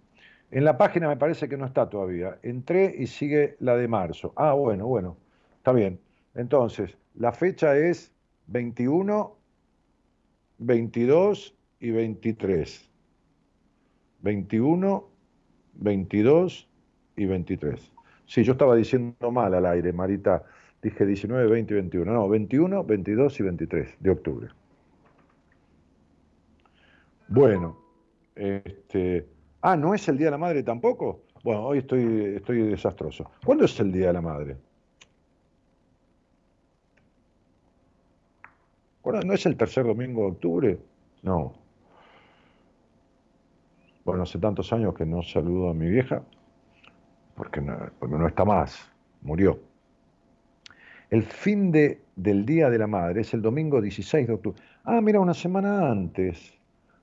[0.51, 2.37] En la página me parece que no está todavía.
[2.43, 4.31] Entré y sigue la de marzo.
[4.35, 5.17] Ah, bueno, bueno,
[5.57, 5.99] está bien.
[6.35, 8.13] Entonces, la fecha es
[8.47, 9.35] 21
[10.57, 12.89] 22 y 23.
[14.25, 15.07] 21,
[15.75, 16.67] 22
[17.15, 17.91] y 23.
[18.25, 20.43] Sí, yo estaba diciendo mal al aire, Marita.
[20.81, 22.11] Dije 19, 20 y 21.
[22.11, 24.47] No, 21, 22 y 23 de octubre.
[27.27, 27.77] Bueno,
[28.35, 29.27] este,
[29.61, 31.21] ah, ¿no es el Día de la Madre tampoco?
[31.43, 33.29] Bueno, hoy estoy, estoy desastroso.
[33.45, 34.57] ¿Cuándo es el Día de la Madre?
[39.03, 40.79] ¿No es el tercer domingo de octubre?
[41.21, 41.64] No.
[44.05, 46.21] Bueno, hace tantos años que no saludo a mi vieja,
[47.35, 48.87] porque no, está más,
[49.23, 49.59] murió.
[51.09, 54.61] El fin de, del Día de la Madre es el domingo 16 de octubre.
[54.83, 56.53] Ah, mira, una semana antes.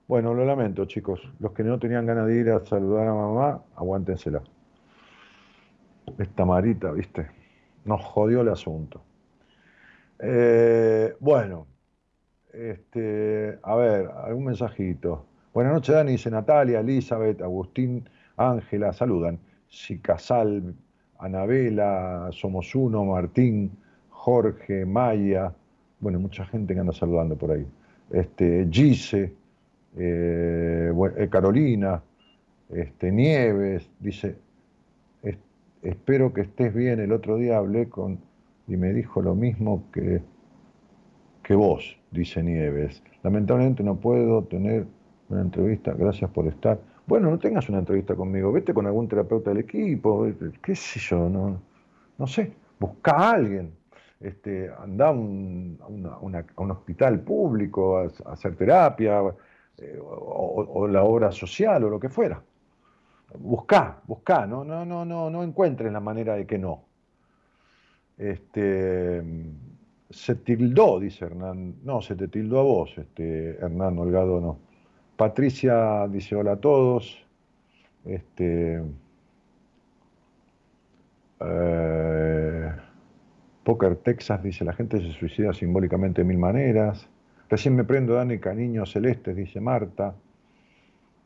[0.06, 1.20] Bueno, lo lamento, chicos.
[1.40, 4.40] Los que no tenían ganas de ir a saludar a mamá, aguántensela.
[6.18, 7.26] Esta marita, viste,
[7.84, 9.02] nos jodió el asunto.
[10.20, 11.66] Eh, bueno,
[12.52, 15.31] este, a ver, algún mensajito.
[15.54, 19.38] Buenas noches, Dani, dice Natalia, Elizabeth, Agustín, Ángela, saludan.
[20.00, 20.74] Casal,
[21.18, 23.70] Anabela, Somos Uno, Martín,
[24.08, 25.52] Jorge, Maya,
[26.00, 27.66] bueno, mucha gente que anda saludando por ahí.
[28.10, 29.34] Este, Gise,
[29.98, 32.02] eh, eh, Carolina,
[32.70, 34.36] este, Nieves, dice,
[35.82, 36.98] espero que estés bien.
[36.98, 38.20] El otro día hablé con
[38.66, 40.22] y me dijo lo mismo que,
[41.42, 43.02] que vos, dice Nieves.
[43.22, 44.86] Lamentablemente no puedo tener
[45.32, 46.78] una entrevista, gracias por estar.
[47.06, 50.26] Bueno, no tengas una entrevista conmigo, vete con algún terapeuta del equipo,
[50.62, 51.60] qué sé yo, no,
[52.18, 53.72] no sé, busca a alguien
[54.22, 55.78] este, anda a un,
[56.56, 59.20] un, hospital público a, hacer terapia
[59.78, 62.40] eh, o, la obra social o lo que fuera.
[63.38, 66.84] Buscá, buscá, no, no, no, no, no encuentres la manera de que no.
[68.16, 69.22] Este,
[70.10, 74.58] se tildó, dice Hernán, no, se te tildó a vos, este, Hernán Holgado no.
[75.22, 77.24] Patricia dice hola a todos.
[78.04, 78.82] Este,
[81.38, 82.72] eh,
[83.62, 87.08] Poker Texas dice, la gente se suicida simbólicamente de mil maneras.
[87.48, 90.16] Recién me prendo Dani Caniño Celeste, dice Marta.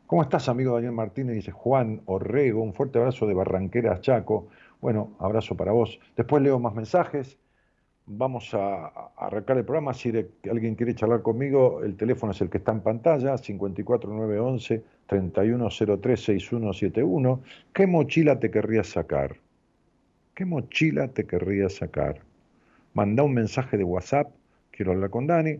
[0.06, 1.34] ¿Cómo estás, amigo Daniel Martínez?
[1.34, 2.62] Dice Juan Orrego.
[2.62, 4.48] Un fuerte abrazo de Barranqueras, Chaco.
[4.82, 5.98] Bueno, abrazo para vos.
[6.14, 7.38] Después leo más mensajes.
[8.08, 8.86] Vamos a,
[9.16, 9.92] arrancar el programa.
[9.92, 10.12] Si
[10.48, 17.40] alguien quiere charlar conmigo, el teléfono es el que está en pantalla, 54911 31036171.
[17.72, 19.36] ¿Qué mochila te querrías sacar?
[20.34, 22.20] ¿Qué mochila te querrías sacar?
[22.94, 24.30] Manda un mensaje de WhatsApp,
[24.70, 25.58] quiero hablar con Dani,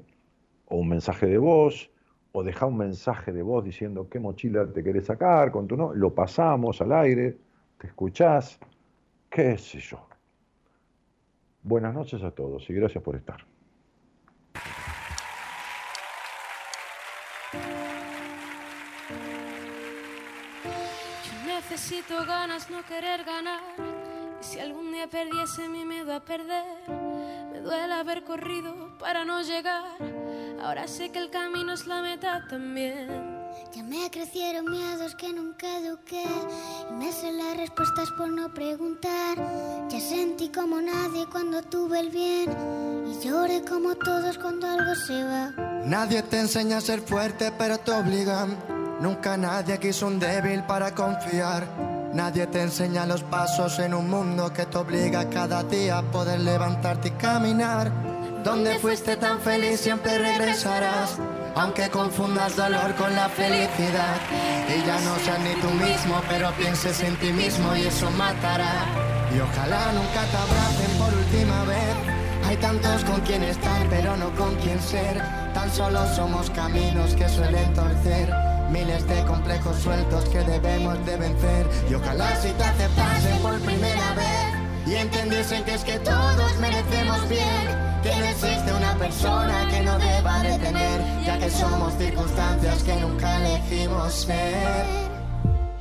[0.66, 1.90] o un mensaje de voz,
[2.32, 6.14] o deja un mensaje de voz diciendo qué mochila te querés sacar, con no, lo
[6.14, 7.36] pasamos al aire,
[7.78, 8.60] te escuchás,
[9.30, 10.06] qué sé yo.
[11.68, 13.44] Buenas noches a todos y gracias por estar.
[21.24, 23.60] Yo necesito ganas, no querer ganar
[24.38, 26.88] si algún día perdiese mi miedo a perder,
[27.50, 29.96] me duele haber corrido para no llegar.
[30.62, 33.35] Ahora sé que el camino es la meta también.
[33.74, 36.24] Ya me crecieron miedos que nunca eduqué
[36.90, 39.36] y me sé las respuestas por no preguntar.
[39.88, 42.50] Ya sentí como nadie cuando tuve el bien
[43.06, 45.52] y lloré como todos cuando algo se va.
[45.84, 48.56] Nadie te enseña a ser fuerte, pero te obligan.
[49.00, 51.66] Nunca nadie quiso un débil para confiar.
[52.14, 56.40] Nadie te enseña los pasos en un mundo que te obliga cada día a poder
[56.40, 57.92] levantarte y caminar.
[58.42, 61.18] Donde fuiste tan feliz siempre regresarás,
[61.56, 64.16] aunque confundas dolor con la felicidad.
[64.68, 68.84] Y ya no seas ni tú mismo, pero pienses en ti mismo y eso matará.
[69.34, 71.96] Y ojalá nunca te abracen por última vez.
[72.46, 75.20] Hay tantos con quien estar, pero no con quien ser.
[75.54, 78.32] Tan solo somos caminos que suelen torcer.
[78.70, 84.12] Miles de complejos sueltos que debemos de vencer Y ojalá si te aceptasen por primera
[84.14, 89.80] vez Y entendiesen que es que todos merecemos bien Que no existe una persona que
[89.80, 94.86] no deba de tener Ya que somos circunstancias que nunca elegimos ser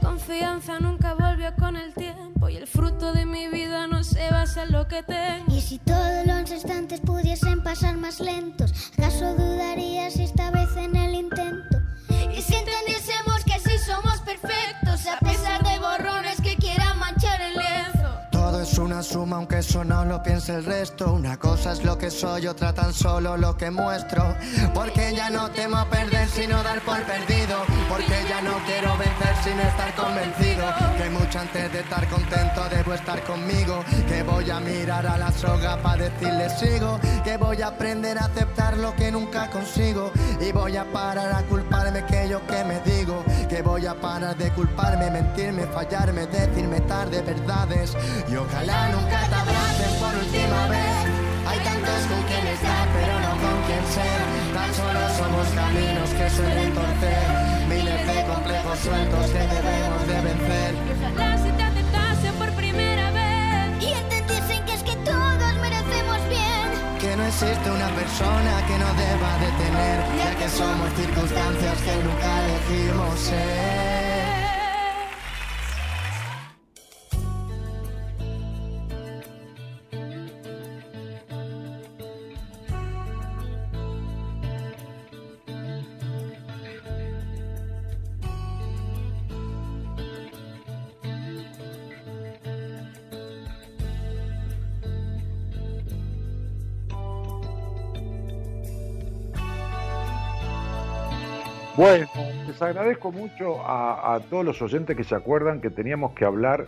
[0.02, 4.64] Confianza nunca volvió con el tiempo y el fruto de mi vida no se basa
[4.64, 5.56] en lo que tengo.
[5.56, 11.16] Y si todos los instantes pudiesen pasar más lentos, ¿acaso dudarías esta vez en el
[11.16, 11.78] intento?
[12.10, 13.25] Y si entendiésemos
[18.76, 21.14] es una suma, aunque eso no lo piense el resto.
[21.14, 24.36] Una cosa es lo que soy, otra tan solo lo que muestro.
[24.74, 27.60] Porque ya no temo perder, sino dar por perdido.
[27.88, 30.66] Porque ya no quiero vencer sin estar convencido.
[30.98, 33.82] Que mucho antes de estar contento debo estar conmigo.
[34.10, 37.00] Que voy a mirar a la soga para decirle sigo.
[37.56, 40.12] Voy a aprender a aceptar lo que nunca consigo.
[40.42, 43.24] Y voy a parar a culparme que que me digo.
[43.48, 47.96] Que voy a parar de culparme, mentirme, fallarme, decirme tarde verdades.
[48.30, 51.06] Y ojalá nunca te abracen por última vez.
[51.48, 54.20] Hay tantos con quien estar, pero no con quien ser.
[54.54, 57.26] Tan solo somos caminos que suelen torcer.
[58.66, 61.65] cabos sueltos que debemos de vencer.
[67.26, 72.46] No existe una persona que no deba de tener, ya que somos circunstancias que nunca
[72.46, 74.35] elegimos ser.
[101.78, 102.08] Bueno,
[102.48, 106.68] les agradezco mucho a, todos los oyentes que se acuerdan que teníamos que hablar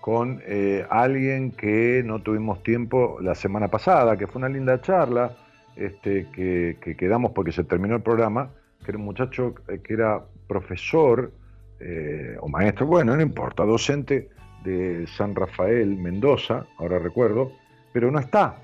[0.00, 5.32] con eh, alguien que no tuvimos tiempo la semana pasada, que fue una linda charla,
[5.76, 8.48] este, que, que quedamos porque se terminó el programa,
[8.82, 11.32] que era un muchacho eh, que era profesor
[11.78, 14.30] eh, o maestro, bueno, no importa, docente
[14.64, 17.52] de San Rafael, Mendoza, ahora recuerdo,
[17.92, 18.56] pero no está.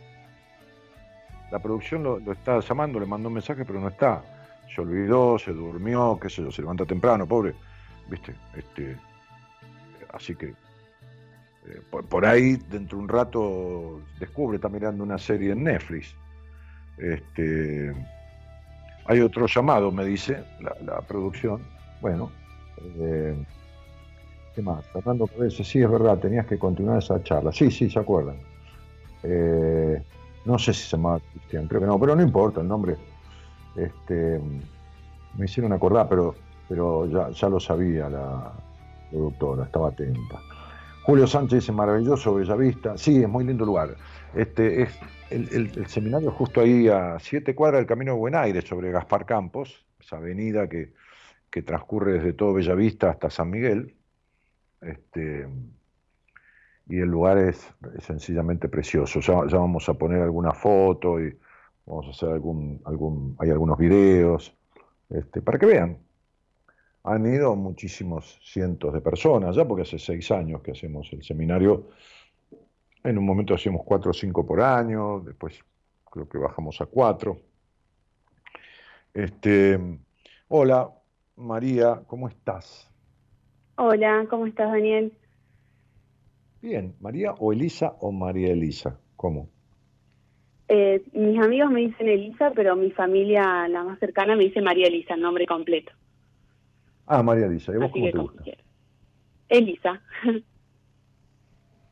[1.51, 4.32] La producción lo, lo está llamando, le mandó un mensaje, pero no está
[4.75, 7.55] se olvidó, se durmió, qué sé yo, se levanta temprano, pobre,
[8.09, 8.97] viste, este,
[10.13, 10.55] así que
[11.67, 16.15] eh, por, ahí dentro de un rato descubre, está mirando una serie en Netflix.
[16.99, 17.95] Este,
[19.07, 21.63] hay otro llamado, me dice la, producción.
[22.01, 22.33] Bueno,
[22.99, 23.37] eh,
[24.55, 24.85] ¿qué más?
[24.89, 27.53] Fernando Cabeza, sí, es verdad, tenías que continuar esa charla.
[27.53, 28.39] Sí, sí, se acuerdan.
[29.23, 30.03] Eh,
[30.45, 32.97] no sé si se llamaba Cristian, creo que no, pero no importa el nombre
[33.77, 34.41] este,
[35.37, 36.35] me hicieron acordar, pero,
[36.69, 38.53] pero ya, ya lo sabía la
[39.11, 40.41] productora, estaba atenta.
[41.05, 42.97] Julio Sánchez dice, maravilloso, Bellavista.
[42.97, 43.97] Sí, es muy lindo lugar.
[44.35, 44.99] Este, es
[45.31, 48.93] el, el- el seminario justo ahí a siete cuadras del Camino de Buen Aire, sobre
[48.93, 50.93] Gaspar Campos, esa avenida que,
[51.51, 53.97] que transcurre desde todo Bellavista hasta San Miguel.
[54.81, 55.49] Este,
[56.89, 59.21] y el lugar es, es sencillamente precioso.
[59.21, 61.37] Ya, ya vamos a poner alguna foto y
[61.87, 64.55] vamos a hacer algún, algún, hay algunos videos,
[65.11, 65.99] este, para que vean.
[67.05, 71.89] Han ido muchísimos cientos de personas, ya porque hace seis años que hacemos el seminario.
[73.03, 75.59] En un momento hacíamos cuatro o cinco por año, después
[76.11, 77.41] creo que bajamos a cuatro.
[79.13, 79.79] Este,
[80.49, 80.91] hola,
[81.37, 82.89] María, ¿cómo estás?
[83.77, 85.13] Hola, ¿cómo estás, Daniel?
[86.61, 89.49] Bien, María o Elisa o María Elisa, ¿cómo?
[90.75, 94.87] Eh, mis amigos me dicen Elisa, pero mi familia, la más cercana, me dice María
[94.87, 95.93] Elisa, el nombre completo.
[97.07, 98.43] Ah, María Elisa, ¿y vos Así cómo te gusta?
[98.43, 98.65] quieras.
[99.51, 100.01] Elisa.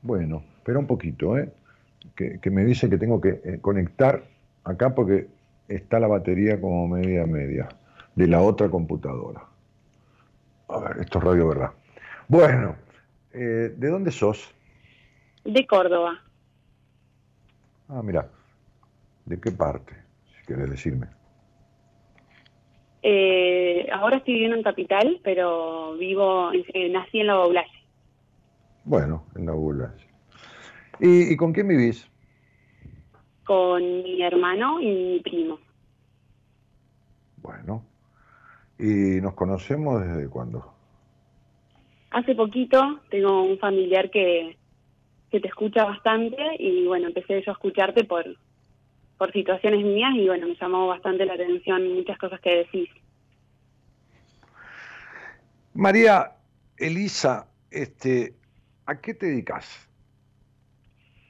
[0.03, 1.53] Bueno, espera un poquito, ¿eh?
[2.17, 4.23] Que, que me dice que tengo que eh, conectar
[4.65, 5.29] acá porque
[5.69, 7.69] está la batería como media media
[8.15, 9.43] de la otra computadora.
[10.69, 11.73] A ver, esto es radio verdad.
[12.29, 12.77] Bueno,
[13.35, 14.55] eh, ¿de dónde sos?
[15.45, 16.23] de Córdoba.
[17.91, 18.27] Ah, mira,
[19.31, 19.95] ¿de qué parte?
[20.35, 21.07] Si querés decirme.
[23.03, 27.71] Eh, ahora estoy viviendo en Capital, pero vivo, eh, nací en la Baulalle,
[28.85, 29.95] Bueno, en la ULA.
[30.99, 32.07] ¿Y, y con quién vivís?
[33.45, 35.59] con mi hermano y mi primo.
[37.43, 37.85] Bueno,
[38.79, 40.73] ¿y nos conocemos desde cuándo?
[42.11, 44.57] Hace poquito tengo un familiar que,
[45.31, 48.25] que te escucha bastante y bueno, empecé yo a escucharte por,
[49.21, 52.89] por situaciones mías y bueno, me llamó bastante la atención muchas cosas que decís.
[55.75, 56.39] María
[56.79, 58.33] Elisa, este,
[58.87, 59.91] ¿a qué te dedicas?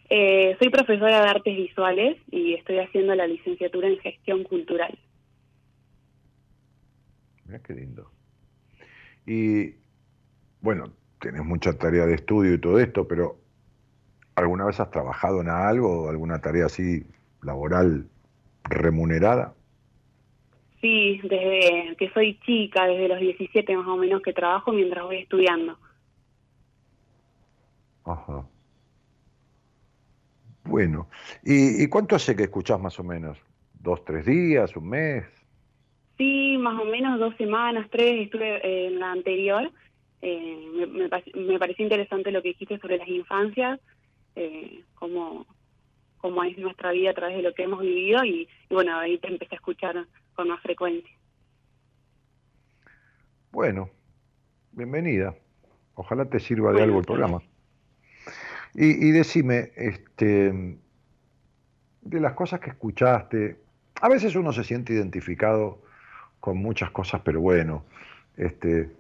[0.09, 4.97] Eh, soy profesora de artes visuales y estoy haciendo la licenciatura en gestión cultural.
[7.45, 8.09] Mira qué lindo.
[9.27, 9.75] Y
[10.61, 13.41] bueno, tenés mucha tarea de estudio y todo esto, pero
[14.37, 17.05] ¿alguna vez has trabajado en algo, alguna tarea así
[17.43, 18.09] laboral
[18.65, 19.55] remunerada?
[20.81, 25.19] Sí, desde que soy chica, desde los 17 más o menos que trabajo mientras voy
[25.19, 25.79] estudiando.
[28.05, 28.47] Ajá.
[30.65, 31.09] Bueno,
[31.45, 33.39] ¿y, y cuánto hace que escuchás más o menos?
[33.75, 35.25] ¿Dos, tres días, un mes?
[36.17, 39.71] Sí, más o menos dos semanas, tres, estuve eh, en la anterior.
[40.23, 43.81] Eh, me, me, me pareció interesante lo que dijiste sobre las infancias,
[44.37, 45.47] eh, cómo,
[46.21, 49.19] cómo es nuestra vida a través de lo que hemos vivido y, y bueno, ahí
[49.19, 51.11] te empecé a escuchar con más frecuencia.
[53.51, 53.91] Bueno,
[54.73, 55.35] bienvenida.
[55.95, 57.43] Ojalá te sirva de algo el programa.
[58.75, 60.79] Y, y decime, este,
[62.03, 63.61] de las cosas que escuchaste,
[64.01, 65.83] a veces uno se siente identificado
[66.39, 67.85] con muchas cosas, pero bueno,
[68.37, 68.91] este,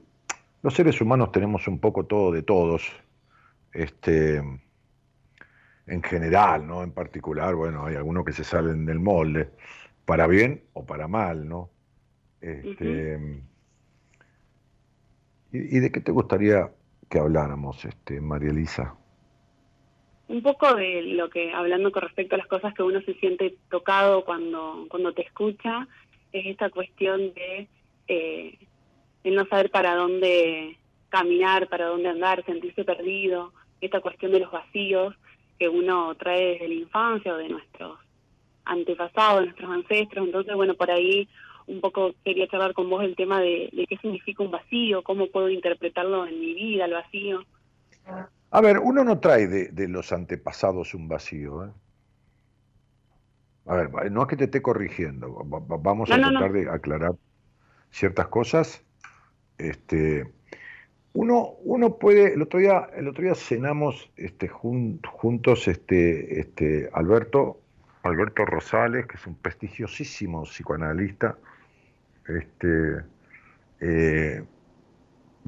[0.62, 2.90] los seres humanos tenemos un poco todo de todos,
[3.72, 4.42] este,
[5.90, 6.82] en general, ¿no?
[6.82, 9.50] En particular, bueno, hay algunos que se salen del molde,
[10.04, 11.68] para bien o para mal, ¿no?
[12.40, 13.18] Este,
[15.52, 16.70] ¿y, ¿y, de qué te gustaría
[17.10, 18.94] que habláramos, este, María Elisa?
[20.28, 23.56] Un poco de lo que, hablando con respecto a las cosas que uno se siente
[23.68, 25.88] tocado cuando, cuando te escucha,
[26.32, 27.68] es esta cuestión de
[28.06, 28.58] eh,
[29.24, 30.78] el no saber para dónde
[31.08, 35.16] caminar, para dónde andar, sentirse perdido, esta cuestión de los vacíos
[35.60, 37.98] que uno trae desde la infancia o de nuestros
[38.64, 40.26] antepasados, de nuestros ancestros.
[40.26, 41.28] Entonces, bueno, por ahí
[41.66, 45.26] un poco quería charlar con vos el tema de, de qué significa un vacío, cómo
[45.28, 47.44] puedo interpretarlo en mi vida, el vacío.
[48.50, 51.66] A ver, uno no trae de, de los antepasados un vacío.
[51.66, 51.70] ¿eh?
[53.66, 56.56] A ver, no es que te esté corrigiendo, vamos No, a no, tratar no.
[56.58, 57.12] de aclarar
[57.90, 58.82] ciertas cosas.
[59.58, 60.32] Este,
[61.12, 66.88] uno, uno puede, el otro día, el otro día cenamos este, jun- juntos este, este,
[66.92, 67.60] Alberto,
[68.02, 71.38] Alberto Rosales, que es un prestigiosísimo psicoanalista,
[72.28, 73.04] este,
[73.80, 74.44] eh,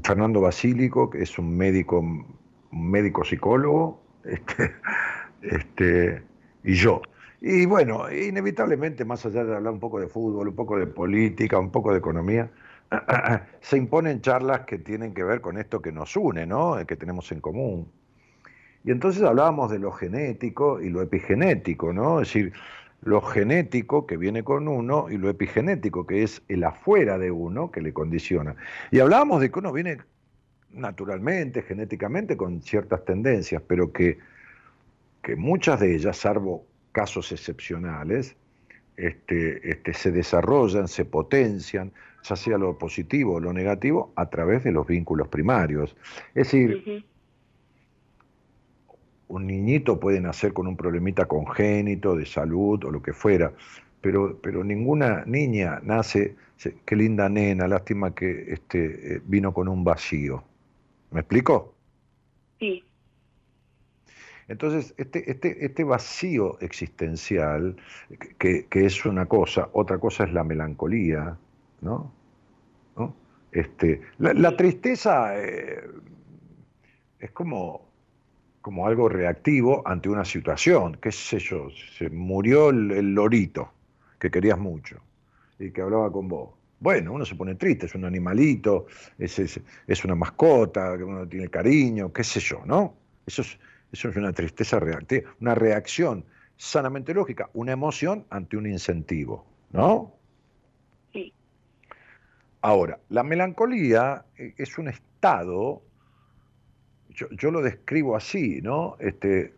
[0.03, 4.73] Fernando Basílico, que es un médico, un médico psicólogo, este,
[5.43, 6.23] este,
[6.65, 7.03] y yo.
[7.41, 11.59] Y bueno, inevitablemente, más allá de hablar un poco de fútbol, un poco de política,
[11.59, 12.51] un poco de economía,
[13.61, 16.79] se imponen charlas que tienen que ver con esto que nos une, ¿no?
[16.79, 17.91] Eh, que tenemos en común.
[18.85, 22.21] Y entonces hablábamos de lo genético y lo epigenético, ¿no?
[22.21, 22.53] Es decir,
[23.03, 27.71] lo genético que viene con uno y lo epigenético que es el afuera de uno
[27.71, 28.57] que le condiciona.
[28.91, 29.99] Y hablábamos de que uno viene
[30.71, 34.19] naturalmente, genéticamente, con ciertas tendencias, pero que,
[35.23, 38.37] que muchas de ellas, salvo casos excepcionales,
[38.97, 41.93] este, este, se desarrollan, se potencian,
[42.23, 45.97] ya sea lo positivo o lo negativo, a través de los vínculos primarios.
[46.35, 47.05] Es decir,
[49.29, 53.53] un niñito puede nacer con un problemita congénito de salud o lo que fuera,
[54.01, 56.37] pero, pero ninguna niña nace,
[56.85, 60.45] qué linda nena, lástima que este, eh, vino con un vacío.
[61.11, 61.75] ¿Me explico?
[62.59, 62.85] Sí,
[64.49, 67.77] Entonces, este, este, este vacío existencial,
[68.39, 71.39] que, que es una cosa, otra cosa es la melancolía,
[71.83, 72.13] ¿no?
[72.97, 73.15] ¿No?
[73.53, 75.83] Este, la, tristeza eh,
[77.19, 77.83] es como,
[78.63, 81.69] como algo reactivo ante una situación, qué sé yo,
[81.99, 83.71] se murió el, el lorito
[84.19, 85.01] que querías mucho
[85.59, 86.51] y que hablaba con vos.
[86.81, 88.87] Bueno, uno se pone triste, es un animalito,
[89.19, 92.97] es, es, es una mascota, que uno tiene cariño, qué sé yo, ¿no?
[93.27, 93.59] Eso es,
[93.93, 96.25] eso es una tristeza reactiva, una reacción
[96.57, 100.13] sanamente lógica, una emoción ante un incentivo, ¿no?
[102.63, 105.83] Ahora, la melancolía eh, es un estado,
[107.11, 108.97] yo, lo describo así, ¿no?
[109.01, 109.53] Este,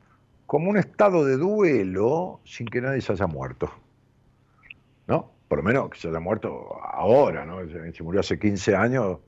[0.46, 3.70] como un estado de duelo sin que nadie se haya muerto,
[5.07, 5.30] ¿no?
[5.48, 7.59] Por lo menos que se haya muerto ahora, ¿no?
[7.92, 9.18] Si murió hace 15 años,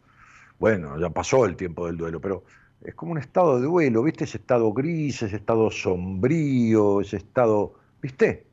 [0.58, 2.44] bueno, ya pasó el tiempo del duelo, pero
[2.82, 4.24] es como un estado de duelo, ¿viste?
[4.24, 8.46] Ese estado gris, ese estado sombrío, ese estado, ¿viste?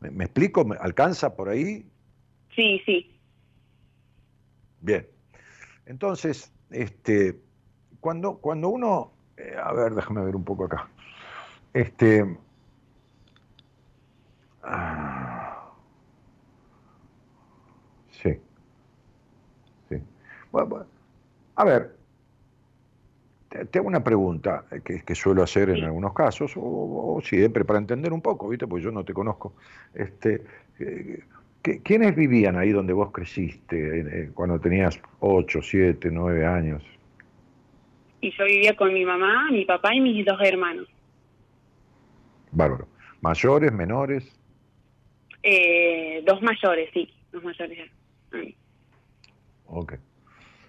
[0.00, 0.66] ¿Me, me explico?
[0.66, 1.86] ¿Me alcanza por ahí?
[2.54, 3.19] sí, sí.
[4.80, 5.06] Bien.
[5.86, 7.40] Entonces, este,
[8.00, 10.88] cuando, cuando uno, eh, a ver, déjame ver un poco acá.
[11.72, 12.24] Este,
[14.62, 15.72] ah,
[18.10, 18.38] sí,
[19.88, 19.96] sí.
[20.52, 20.86] Bueno, bueno,
[21.56, 21.96] a ver,
[23.48, 25.82] te, hago una pregunta eh, que, que suelo hacer en Sí.
[25.84, 28.66] algunos casos, o, o siempre para entender un poco, ¿viste?
[28.66, 29.54] Porque yo no te conozco.
[29.94, 30.44] Este, eh,
[30.78, 31.24] ¿qué-
[31.62, 36.82] ¿Quiénes vivían ahí donde vos creciste eh, cuando tenías 8, 7, 9 años?
[38.22, 40.88] Y yo vivía con mi mamá, mi papá y mis dos hermanos.
[42.52, 42.88] Bárbaro.
[43.20, 44.40] ¿Mayores, menores?
[45.42, 47.90] Eh, dos mayores, sí, dos mayores.
[48.32, 48.56] Ay.
[49.66, 49.94] Ok.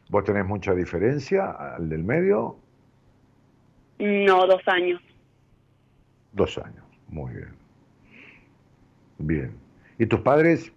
[0.09, 2.57] ¿Vos tenés mucha diferencia al del medio?
[3.99, 5.01] No, dos años.
[6.33, 6.83] Dos años.
[7.07, 7.53] Muy bien.
[9.19, 9.57] Bien.
[9.97, 10.73] ¿Y tus padres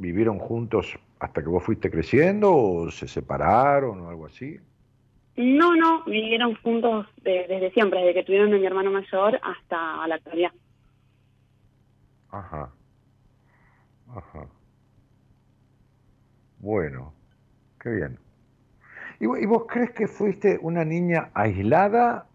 [0.00, 4.58] vivieron juntos hasta que vos fuiste creciendo o se separaron o algo así?
[5.36, 10.06] No, no, vivieron juntos de- desde siempre, desde que tuvieron a mi hermano mayor hasta
[10.06, 10.50] la actualidad.
[12.30, 12.70] Ajá.
[14.14, 14.46] Ajá.
[16.58, 17.12] Bueno,
[17.80, 18.18] qué bien.
[19.20, 22.27] ¿Y vo- y vos crees que fuiste una niña aislada?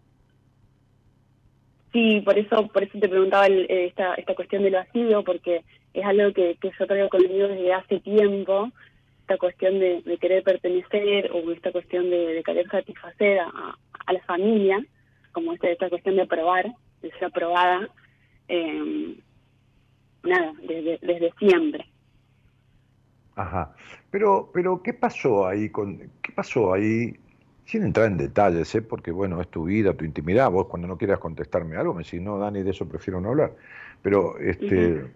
[1.94, 5.62] Sí, por eso, por eso te preguntaba el- eh, esta, esta cuestión del vacío, porque
[5.94, 8.72] es algo que, que yo traigo conmigo desde hace tiempo
[9.20, 14.84] esta cuestión de, querer pertenecer o esta cuestión de, querer satisfacer a, la familia,
[15.30, 16.66] como esta, esta cuestión de aprobar,
[17.00, 17.88] de ser aprobada,
[18.48, 19.14] eh,
[20.24, 21.86] nada, desde, desde siempre.
[23.36, 23.72] Ajá.
[24.10, 27.14] Pero, pero, ¿qué pasó ahí con, qué pasó ahí?
[27.66, 28.82] Sin entrar en detalles, ¿eh?
[28.82, 30.50] porque bueno, es tu vida, tu intimidad.
[30.50, 33.54] Vos cuando no quieras contestarme algo, me decís, no, Dani, de eso prefiero no hablar.
[34.02, 35.06] Pero este,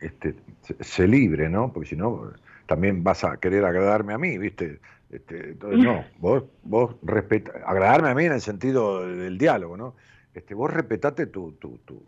[0.00, 0.34] este,
[0.80, 1.72] sé libre, ¿no?
[1.72, 2.32] Porque si no,
[2.66, 4.80] también vas a querer agradarme a mí, ¿viste?
[5.10, 9.94] Este, entonces, no, vos, vos respeta, agradarme a mí en el sentido del diálogo, ¿no?
[10.34, 12.02] Este, vos respetate tu, tu, tu,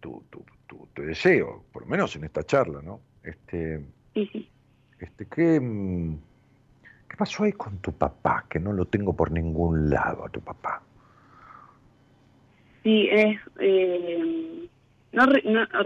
[0.00, 3.00] tu, tu, deseo, por lo menos en esta charla, ¿no?
[3.22, 3.84] Este,
[4.98, 6.31] este, ¿qué, mm, ¿Qué
[7.22, 8.46] pasó ahí con tu papá?
[8.50, 10.82] Que no lo tengo por ningún lado a tu papá.
[12.82, 14.68] Sí, es, eh,
[15.12, 15.26] no,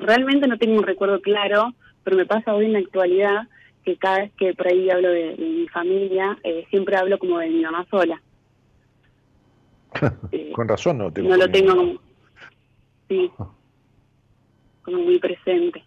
[0.00, 1.74] realmente no tengo un recuerdo claro,
[2.04, 3.48] pero me pasa hoy en la actualidad
[3.84, 7.50] que cada vez que por ahí hablo de, mi familia, eh, siempre hablo como de
[7.50, 8.22] mi mamá sola.
[10.32, 11.28] Eh, con razón no tengo.
[11.28, 12.00] No lo tengo como,
[13.08, 13.30] sí,
[14.82, 15.84] como muy presente.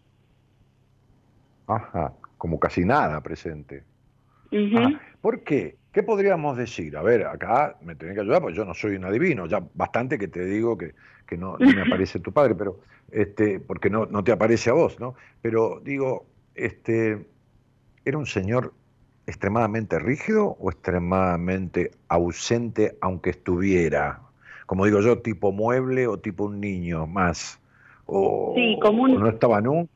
[1.65, 3.88] Ajá, como casi nada presente.
[5.21, 5.77] ¿Por qué?
[5.91, 6.95] ¿Qué podríamos decir?
[6.97, 10.19] A ver, acá me tenés que ayudar porque yo no soy un adivino, ya bastante
[10.19, 10.93] que te digo que,
[11.25, 12.79] que no, me aparece tu padre, pero
[13.11, 15.15] este, porque no, no te aparece a vos, ¿no?
[15.41, 17.25] Pero digo, este,
[18.05, 18.73] ¿era un señor
[19.25, 24.21] extremadamente rígido o extremadamente ausente aunque estuviera?
[24.67, 27.59] Como digo yo, tipo mueble o tipo un niño más.
[28.05, 29.19] O, sí, como un...
[29.19, 29.91] no estaba nunca.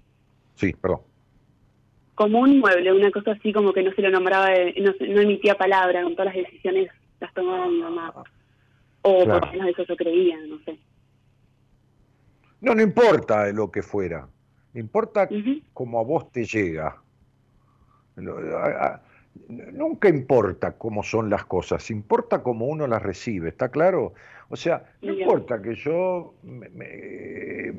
[0.56, 1.01] Sí, perdón
[2.16, 6.03] como un mueble, una cosa así como que no se lo nombraba, no, emitía palabra,
[6.03, 8.14] con todas las decisiones las tomaba mi mamá.
[9.01, 10.78] O por lo menos eso yo creía, no sé.
[12.61, 14.28] No, no importa lo que fuera,
[14.74, 15.28] importa
[15.74, 17.01] cómo a vos te llega.
[19.47, 24.13] Nunca importa cómo son las cosas, importa cómo uno las recibe, ¿está claro?
[24.49, 27.71] O sea, no importa que yo me,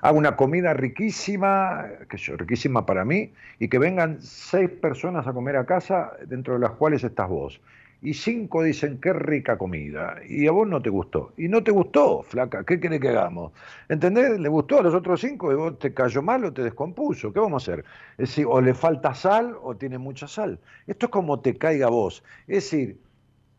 [0.00, 5.32] haga una comida riquísima, que yo, riquísima para mí, y que vengan seis personas a
[5.32, 7.60] comer a casa, dentro de las cuales estás vos.
[8.00, 11.32] Y cinco dicen, qué rica comida, y a vos no te gustó.
[11.36, 13.52] Y no te gustó, flaca, ¿qué querés que hagamos?
[13.88, 14.38] ¿Entendés?
[14.38, 17.32] Le gustó a los otros cinco y vos te cayó mal o te descompuso.
[17.32, 17.84] ¿Qué vamos a hacer?
[18.12, 20.60] Es decir, o le falta sal o tiene mucha sal.
[20.86, 22.22] Esto es como te caiga a vos.
[22.46, 22.98] Es decir,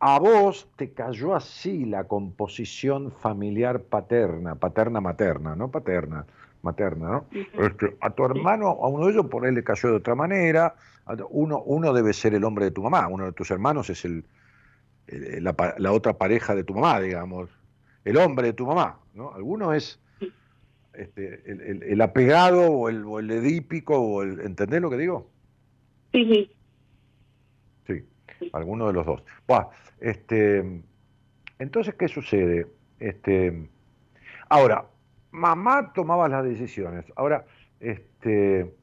[0.00, 6.24] a vos te cayó así la composición familiar paterna, paterna-materna, no paterna,
[6.62, 7.24] materna, ¿no?
[7.62, 10.74] Este, a tu hermano, a uno de ellos por él le cayó de otra manera,
[11.28, 14.24] uno, uno debe ser el hombre de tu mamá, uno de tus hermanos es el,
[15.06, 17.50] la, otra pareja de tu mamá, digamos,
[18.04, 19.32] el hombre de tu mamá, ¿no?
[19.32, 20.00] Alguno es
[20.94, 21.42] este,
[21.92, 25.30] el, apegado o el, o el edípico, o el, ¿entendés lo que digo?
[26.12, 26.50] Sí, sí.
[28.38, 29.22] Sí, alguno de los dos.
[29.46, 29.68] Buah,
[30.00, 30.82] este,
[31.58, 32.66] entonces, ¿qué sucede?
[32.98, 33.68] Este,
[34.48, 34.86] ahora,
[35.30, 37.04] mamá tomaba las decisiones.
[37.16, 37.44] Ahora,
[37.80, 38.74] este,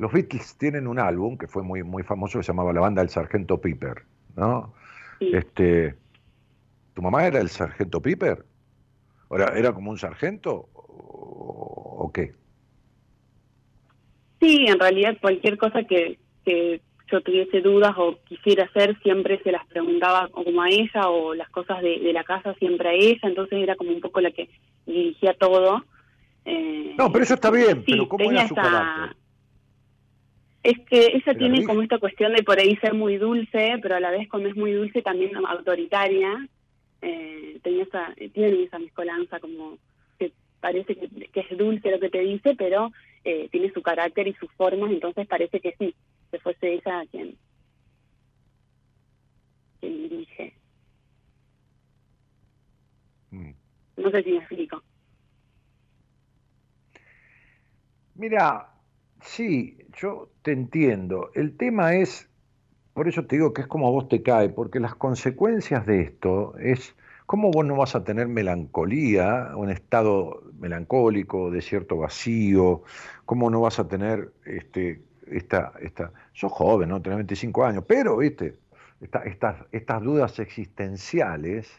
[0.00, 3.02] los Beatles tienen un álbum que fue muy, muy famoso que se llamaba La Banda
[3.02, 4.02] del Sargento Piper,
[4.34, 4.72] ¿no?
[5.20, 5.94] Este,
[6.94, 8.46] ¿Tu mamá era el Sargento Piper?
[9.30, 12.32] ¿Era, era como un sargento o, qué?
[14.40, 16.80] Sí, en realidad cualquier cosa que, que
[17.12, 21.50] yo tuviese dudas o quisiera hacer, siempre se las preguntaba como a ella o las
[21.50, 24.48] cosas de, la casa siempre a ella, entonces era como un poco la que
[24.86, 25.84] dirigía todo.
[26.46, 29.20] Eh, no, pero eso está bien, pero ¿cómo era su carácter?
[30.62, 34.00] Es que ella tiene como esta cuestión de por ahí ser muy dulce, pero a
[34.00, 36.48] la vez cuando es muy dulce también autoritaria.
[37.00, 39.78] Eh, tenía esa, tiene esa mezcolanza como
[40.18, 42.92] que parece que, es dulce lo que te dice, pero
[43.24, 45.94] eh, tiene su carácter y sus formas, entonces parece que sí,
[46.30, 47.36] que fuese ella quien,
[49.80, 50.52] quien dirige.
[53.30, 53.52] Mm.
[53.96, 54.82] No sé si me explico.
[58.14, 58.68] Mira,
[59.22, 61.30] sí, yo te entiendo.
[61.34, 62.28] El tema es,
[62.94, 66.02] por eso te digo que es como a vos te cae, porque las consecuencias de
[66.02, 66.94] esto es
[67.26, 72.82] cómo vos no vas a tener melancolía, un estado melancólico, de cierto vacío,
[73.24, 77.00] cómo no vas a tener este, esta, esta, sos joven, ¿no?
[77.00, 78.56] Tenés 25 años, pero, viste,
[79.00, 81.70] estas, estas dudas existenciales,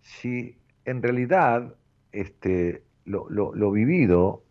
[0.00, 1.74] si en realidad
[2.12, 4.49] este, lo, lo, vivido eh,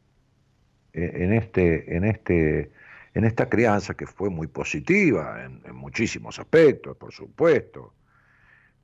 [1.05, 2.71] en, este, en, este,
[3.13, 7.93] en esta crianza, que fue muy positiva en, en muchísimos aspectos, por supuesto,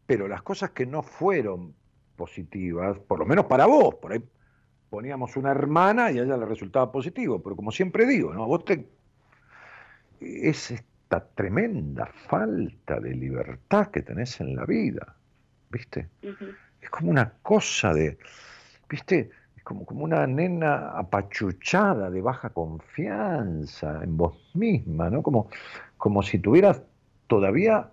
[0.06, 1.74] pero las cosas que no fueron
[2.16, 4.24] positivas, por lo menos para vos, por ahí
[4.90, 8.46] poníamos una hermana y a ella le resultaba positivo, pero como siempre digo, ¿no?
[8.46, 8.88] Vos te
[10.22, 15.16] es esta tremenda falta de libertad que tenés en la vida,
[15.70, 16.10] ¿viste?
[16.82, 18.18] Es como una cosa de,
[18.90, 19.30] ¿viste?
[19.66, 25.22] Como, como una nena apachuchada de baja confianza en vos misma, ¿no?
[25.22, 25.50] Como,
[25.98, 26.84] como si tuvieras
[27.28, 27.90] todavía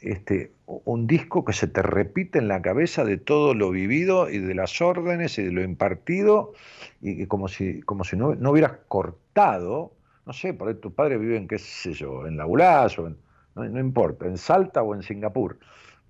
[0.00, 4.38] este, un disco que se te repite en la cabeza de todo lo vivido y
[4.38, 6.54] de las órdenes y de lo impartido,
[7.00, 9.92] y como si, como si no, no hubieras cortado,
[10.26, 13.16] no sé, por ahí tu padre vive en, qué sé yo, en La o en,
[13.54, 15.58] no, importa, en Salta o en Singapur,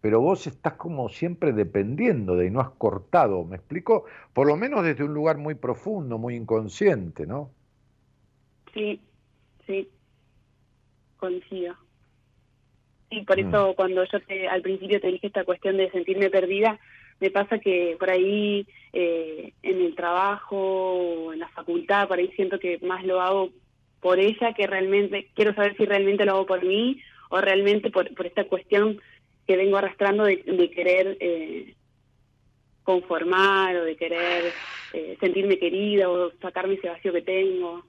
[0.03, 4.05] pero vos estás como siempre dependiendo de y no has cortado, ¿me explico?
[4.35, 7.53] Por lo menos desde un lugar muy profundo, muy inconsciente, ¿no?
[8.75, 9.01] Sí,
[9.65, 9.89] sí,
[11.19, 11.77] coincido.
[13.11, 13.49] Y por mm.
[13.49, 16.81] eso cuando yo te, al principio te dije esta cuestión de sentirme perdida,
[17.21, 22.59] me pasa que por ahí eh, en el trabajo en la facultad, por ahí siento
[22.59, 23.51] que más lo hago
[24.01, 28.13] por ella que realmente, quiero saber si realmente lo hago por mí o realmente por,
[28.17, 29.01] por esta cuestión
[29.47, 31.75] que vengo arrastrando de, querer eh,
[32.83, 34.53] conformar o de querer
[34.93, 37.85] eh, sentirme querida o sacarme ese vacío que tengo.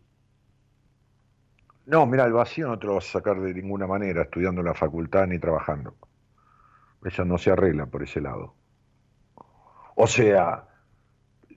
[1.85, 4.67] No, mira, el vacío no te lo vas a sacar de ninguna manera estudiando en
[4.67, 5.95] la facultad ni trabajando.
[7.03, 8.55] Eso no se arregla por ese lado.
[9.95, 10.65] O sea,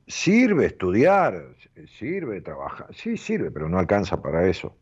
[0.06, 1.54] sirve estudiar,
[1.98, 4.76] sirve trabajar, sí sirve, pero no alcanza para eso.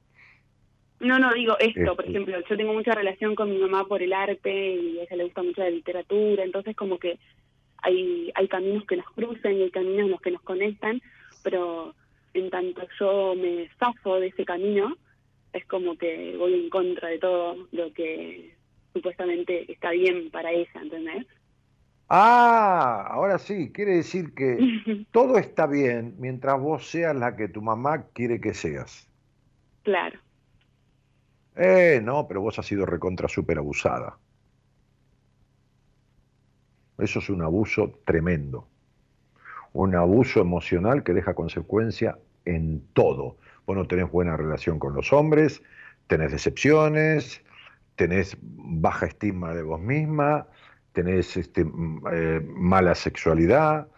[1.04, 4.02] No, no, digo esto, por este ejemplo, yo tengo mucha relación con mi mamá por
[4.02, 7.18] el arte y a ella le gusta mucho la literatura, entonces como que
[7.78, 11.02] hay, hay caminos que nos cruzan y hay caminos en los que nos conectan,
[11.42, 11.94] pero
[12.32, 14.96] en tanto yo me zafo de ese camino,
[15.52, 18.54] es como que voy en contra de todo lo que
[18.92, 21.26] supuestamente está bien para ella, ¿entendés?
[22.08, 24.58] Ah, ahora sí, quiere decir que
[25.12, 29.08] todo está bien mientras vos seas la que tu mamá quiere que seas.
[29.82, 30.18] Claro.
[31.56, 34.18] Eh, no, pero vos has sido recontra súper abusada.
[36.98, 38.68] Eso es un abuso tremendo.
[39.72, 43.36] Un abuso emocional que deja consecuencia en todo
[43.66, 45.62] vos no tenés buena relación con los hombres,
[46.06, 47.42] tenés decepciones,
[47.96, 50.46] tenés baja estima de vos misma,
[50.92, 51.64] tenés este,
[52.12, 53.88] eh, mala sexualidad,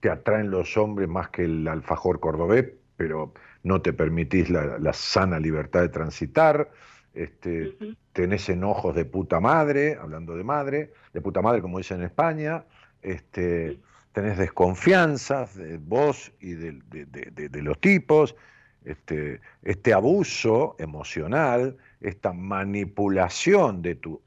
[0.00, 5.40] te atraen los hombres más que el alfajor cordobés, pero no te permitís la, sana
[5.40, 6.70] libertad de transitar,
[7.16, 7.76] este,
[8.12, 12.64] tenés enojos de puta madre, hablando de madre, de puta madre como dicen en España,
[13.00, 13.80] este,
[14.12, 18.36] tenés desconfianzas de vos y de los tipos,
[18.84, 24.20] este, este abuso emocional, esta manipulación de tu,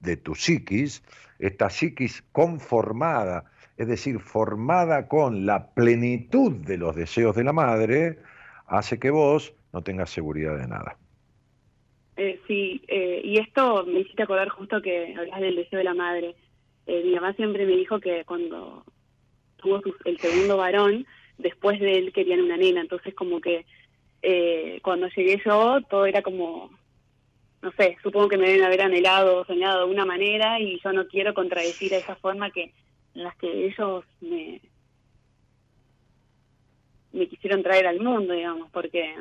[0.00, 1.02] de tu psiquis,
[1.38, 3.44] esta psiquis conformada,
[3.76, 8.18] es decir, formada con la plenitud de los deseos de la madre,
[8.66, 10.96] hace que vos no tengas seguridad de nada.
[12.16, 15.94] Eh, sí, eh, y esto me hiciste acordar justo que hablas del deseo de la
[15.94, 16.34] madre.
[16.86, 18.84] Eh, mi mamá siempre me dijo que cuando
[19.56, 21.06] tuvo el segundo varón,
[21.38, 23.64] después de él querían una nena, entonces como que
[24.22, 26.70] eh, cuando llegué yo todo era como,
[27.62, 30.92] no sé, supongo que me deben haber anhelado o soñado de una manera y yo
[30.92, 32.72] no quiero contradecir a esa forma que
[33.14, 34.60] en las que ellos me,
[37.12, 39.14] me quisieron traer al mundo, digamos, porque...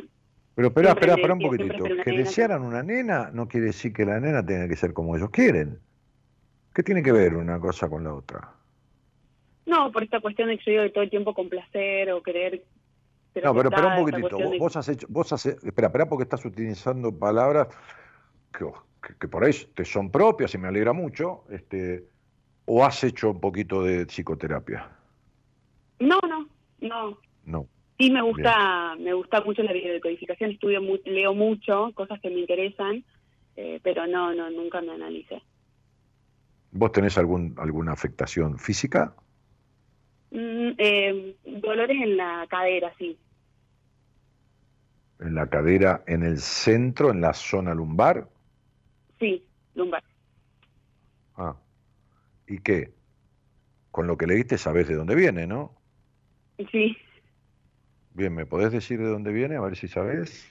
[0.55, 1.83] Pero espera, espera, espera un poquitito.
[2.03, 5.29] Que desearan una nena no quiere decir que la nena tenga que ser como ellos
[5.29, 5.79] quieren.
[6.73, 8.53] ¿Qué tiene que ver una cosa con la otra?
[9.65, 12.63] No, por esta cuestión de que yo de todo el tiempo complacer o querer...
[13.43, 14.37] no, pero espera un poquitito.
[14.59, 17.67] Vos, has hecho, vos has, espera, espera porque estás utilizando palabras
[18.51, 21.43] que, por ahí te son propias y me alegra mucho.
[21.49, 22.05] Este,
[22.65, 24.89] ¿O has hecho un poquito de psicoterapia?
[25.99, 26.47] No, no,
[26.79, 27.17] no.
[27.45, 27.67] No.
[28.01, 33.03] Sí me gusta, me gusta mucho la videodecodificación, estudio leo mucho, cosas que me interesan,
[33.55, 35.43] eh, pero no, no, nunca me analicé.
[36.71, 39.13] ¿Vos tenés algún, alguna afectación física?
[40.31, 43.19] Mm, eh, dolores en la cadera, sí.
[45.19, 48.27] ¿En la cadera, en el centro, en la zona lumbar?
[49.19, 49.45] Sí,
[49.75, 50.03] lumbar.
[51.35, 51.55] Ah.
[52.47, 52.93] ¿Y qué?
[53.91, 55.75] Con lo que leíste sabes de dónde viene, ¿no?
[56.71, 56.97] Sí.
[58.13, 59.55] Bien, ¿me podés decir de dónde viene?
[59.55, 60.45] A ver si sabes.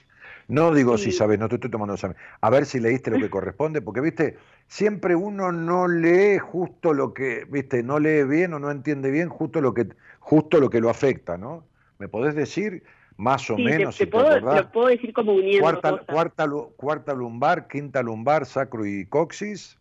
[0.47, 2.17] No digo si sabes, no te estoy tomando examen.
[2.41, 4.37] A ver si leíste lo que corresponde, porque, viste,
[4.67, 9.29] siempre uno no lee justo lo que, viste, no lee bien o no entiende bien
[9.29, 9.87] justo lo que,
[10.19, 11.65] justo lo que lo afecta, ¿no?
[11.99, 12.83] ¿Me podés decir
[13.15, 13.95] más o menos?
[13.95, 18.85] Te, si puedo, lo puedo decir como uniendo cuarta, Cuarta, cuarta lumbar, quinta lumbar, sacro
[18.85, 19.77] y coxis.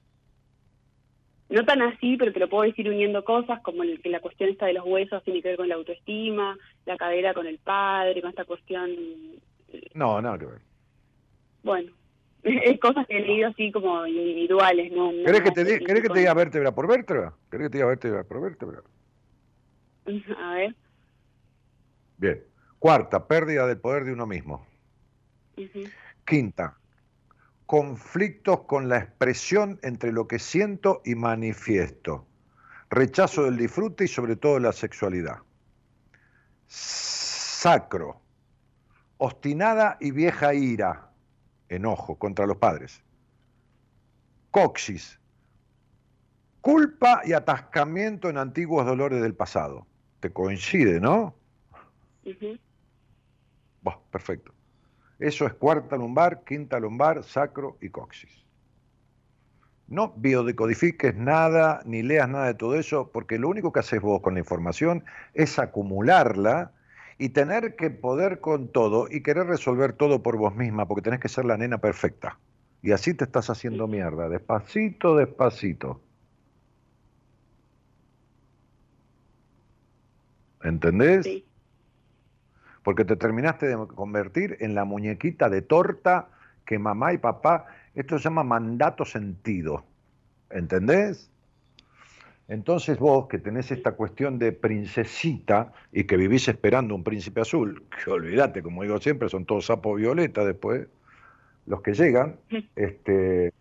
[1.50, 4.50] No tan así, pero te lo puedo decir uniendo cosas como el, que la cuestión
[4.50, 8.20] esta de los huesos tiene que ver con la autoestima, la cadera con el padre,
[8.22, 8.90] con esta cuestión
[9.94, 10.60] no, nada que ver.
[11.62, 11.92] Bueno,
[12.42, 15.12] es cosas que he leído así como individuales, ¿no?
[15.12, 17.34] no ¿Querés que te, di- querés que te diga vértebra por vértebra?
[17.50, 18.82] ¿Querés que te diga vértebra por vértebra?
[20.38, 20.74] A ver.
[22.16, 22.42] Bien.
[22.78, 24.66] Cuarta, pérdida del poder de uno mismo.
[26.24, 26.79] Quinta,
[27.70, 32.26] conflictos con la expresión entre lo que siento y manifiesto.
[32.90, 35.36] Rechazo del disfrute y sobre todo la sexualidad.
[36.66, 38.20] Sacro,
[39.18, 41.12] obstinada y vieja ira,
[41.68, 43.04] enojo contra los padres.
[44.50, 45.20] Coxis,
[46.60, 49.86] culpa y atascamiento en antiguos dolores del pasado.
[50.18, 51.36] Te coincide, ¿no?
[53.80, 54.52] Bah, perfecto.
[55.20, 58.46] Eso es cuarta lumbar, quinta lumbar, sacro y coxis.
[59.86, 64.22] No biodecodifiques nada, ni leas nada de todo eso, porque lo único que haces vos
[64.22, 65.04] con la información
[65.34, 66.72] es acumularla
[67.18, 71.20] y tener que poder con todo y querer resolver todo por vos misma, porque tenés
[71.20, 72.38] que ser la nena perfecta.
[72.82, 76.00] Y así te estás haciendo mierda, despacito, despacito.
[80.62, 81.24] ¿Entendés?
[81.24, 81.49] Sí.
[82.90, 86.26] Porque te terminaste de convertir en la muñequita de torta
[86.66, 89.84] que mamá y papá, esto se llama mandato sentido,
[90.50, 91.30] ¿entendés?
[92.48, 97.84] Entonces vos que tenés esta cuestión de princesita y que vivís esperando un príncipe azul,
[98.02, 100.88] que olvídate, como digo siempre, son todos sapos violeta después,
[101.66, 102.40] los que llegan,
[102.74, 103.52] este,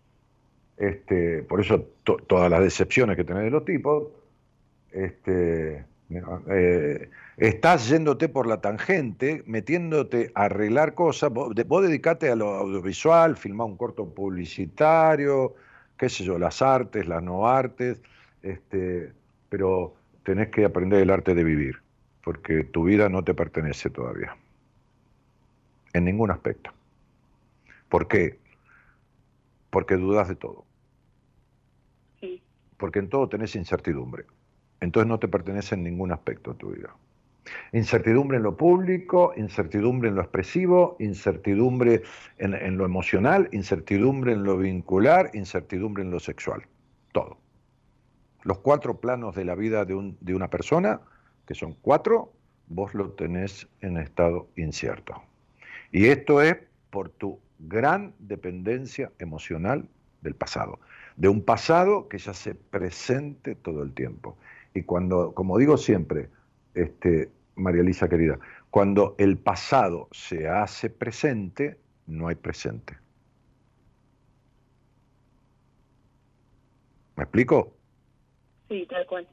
[0.76, 4.08] este, por eso to- todas las decepciones que tenés de los tipos,
[4.90, 12.30] este, eh, estás yéndote por la tangente, metiéndote a arreglar cosas, vos, de- vos dedicate
[12.30, 15.54] a lo audiovisual, filmar un corto publicitario,
[15.96, 18.00] qué sé yo, las artes, las no artes,
[18.42, 19.12] este,
[19.48, 19.94] pero
[20.24, 21.80] tenés que aprender el arte de vivir,
[22.24, 24.36] porque tu vida no te pertenece todavía,
[25.92, 26.70] en ningún aspecto.
[27.88, 28.38] ¿Por qué?
[29.70, 30.64] Porque dudas de todo,
[32.20, 32.42] Sí.
[32.76, 34.24] porque en todo tenés incertidumbre.
[34.80, 36.94] Entonces no te pertenece en ningún aspecto de tu vida.
[37.72, 42.02] Incertidumbre en lo público, incertidumbre en lo expresivo, incertidumbre
[42.38, 46.62] en, en lo emocional, incertidumbre en lo vincular, incertidumbre en lo sexual.
[47.12, 47.38] Todo.
[48.42, 51.00] Los cuatro planos de la vida de, un- de una persona,
[51.46, 52.32] que son cuatro,
[52.68, 55.22] vos lo tenés en estado incierto.
[55.92, 56.56] Y esto es
[56.90, 59.86] por tu gran dependencia emocional
[60.22, 60.78] del pasado,
[61.16, 64.36] de un pasado que ya se presente todo el tiempo.
[64.74, 66.28] Y cuando, como digo siempre,
[66.74, 68.38] este, María Elisa querida,
[68.70, 72.96] cuando el pasado se hace presente, no hay presente.
[77.16, 77.76] ¿Me explico?
[78.68, 79.28] Sí, tal cual.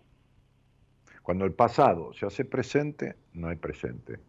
[1.22, 4.20] Cuando el pasado se hace presente, no hay presente.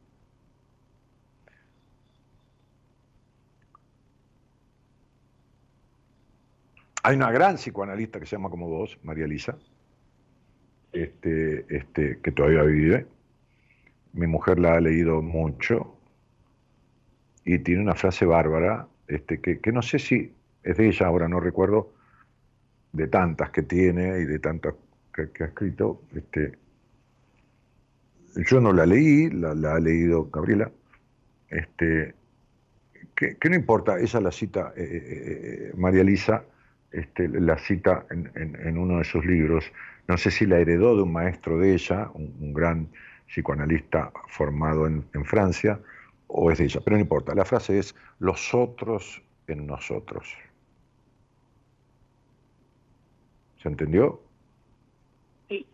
[7.02, 9.56] Hay una gran psicoanalista que se llama como vos, María Elisa,
[11.02, 13.06] este, este, que todavía vive.
[14.12, 15.94] Mi mujer la ha leído mucho
[17.44, 20.32] y tiene una frase bárbara, este, que, no sé si
[20.62, 21.92] es de ella, ahora no recuerdo,
[22.92, 24.74] de tantas que tiene y de tantas
[25.14, 26.02] que, ha escrito.
[28.36, 30.70] Yo no la leí, la, ha leído Gabriela.
[31.48, 32.14] Este,
[33.14, 36.04] que, no importa, ella la cita, eh, eh, eh, María
[36.92, 39.64] este, la cita en, en- en uno de sus libros.
[40.08, 42.88] No sé si la heredó de un maestro de ella, un, un gran
[43.26, 45.80] psicoanalista formado en, en Francia,
[46.28, 47.34] o es de ella, pero no importa.
[47.34, 50.34] La frase es los otros en nosotros.
[53.62, 54.20] ¿Se entendió?
[55.48, 55.66] Sí.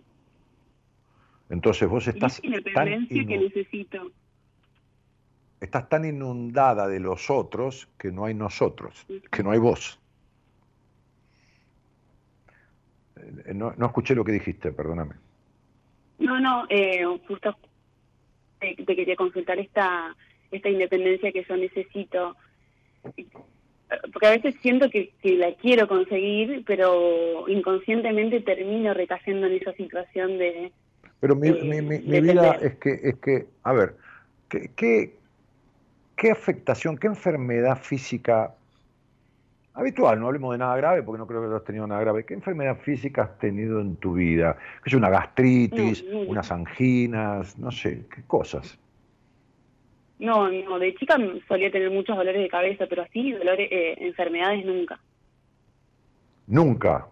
[1.50, 2.42] Entonces vos Y estás esa
[2.74, 4.10] tan, independencia que necesito.
[5.60, 10.00] estás tan inundada de los otros que no hay nosotros, que no hay vos.
[12.48, 13.03] Eh,
[13.54, 15.14] No, no escuché lo que dijiste, perdóname.
[16.18, 17.56] No, no, eh, justo
[18.58, 20.14] te, te quería consultar esta,
[20.50, 22.36] esta independencia que yo necesito.
[23.16, 23.26] Eh,
[24.12, 29.72] Porque a veces siento que, que la quiero conseguir, pero inconscientemente termino recayendo en esa
[29.74, 30.72] situación de...
[31.20, 33.96] Pero mi, Eh, mi- mi- vida es que, es que, a ver,
[34.48, 35.14] ¿qué, qué,
[36.16, 38.54] qué afectación, qué enfermedad física
[39.74, 42.34] habitual, no hablemos de nada grave porque no creo que hayas tenido nada grave, ¿qué
[42.34, 44.56] enfermedad física has tenido en tu vida?
[44.82, 46.30] ¿Qué es una gastritis, No, no.
[46.30, 48.78] unas anginas, no sé, qué cosas?
[50.18, 51.16] No, no, de chica
[51.48, 55.00] solía tener muchos dolores de cabeza, pero así dolores, eh, enfermedades nunca.
[56.46, 57.08] Nunca.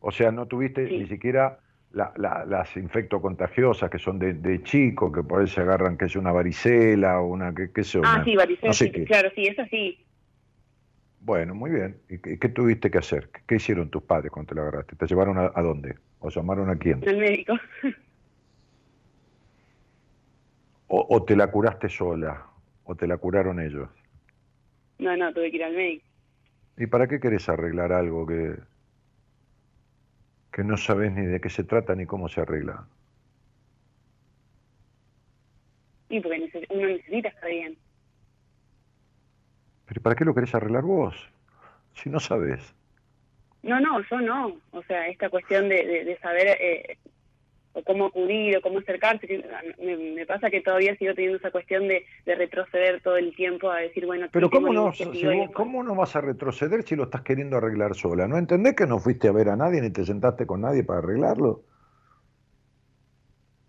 [0.00, 0.98] O sea, no tuviste Sí.
[0.98, 1.60] ni siquiera
[1.94, 7.20] las infectocontagiosas que son de, chico, que por ahí se agarran que es una varicela
[7.20, 8.72] o una, que, qué sé Ah, sí, varicela,
[9.06, 10.04] claro, sí, es así.
[11.20, 11.96] Bueno, muy bien.
[12.10, 13.30] ¿Y qué, tuviste que hacer?
[13.46, 14.96] ¿Qué, hicieron tus padres cuando te la agarraste?
[14.96, 15.94] ¿Te llevaron a, dónde?
[16.20, 17.06] ¿O llamaron a quién?
[17.08, 17.54] Al médico.
[20.86, 22.46] O, ¿O te la curaste sola?
[22.84, 23.88] ¿O te la curaron ellos?
[24.98, 26.04] No, no, tuve que ir al médico.
[26.76, 28.54] ¿Y para qué querés arreglar algo que,
[30.54, 32.86] que no sabes ni de qué se trata ni cómo se arregla?
[36.08, 37.76] Y porque uno necesita estar bien.
[39.86, 41.16] ¿Pero para qué lo querés arreglar vos?
[41.94, 42.72] Si no sabes.
[43.64, 44.56] No, no, yo no.
[44.70, 46.98] O sea, esta cuestión de, saber eh,
[47.74, 49.44] o cómo acudir o cómo acercarse.
[49.78, 54.06] Me, pasa que todavía sigo teniendo esa cuestión de, retroceder todo el tiempo a decir,
[54.06, 54.92] bueno, pero ¿cómo no,
[55.52, 58.26] ¿cómo no vas a retroceder si lo estás queriendo arreglar sola?
[58.26, 61.00] ¿No entendés que no fuiste a ver a nadie ni te sentaste con nadie para
[61.00, 61.62] arreglarlo?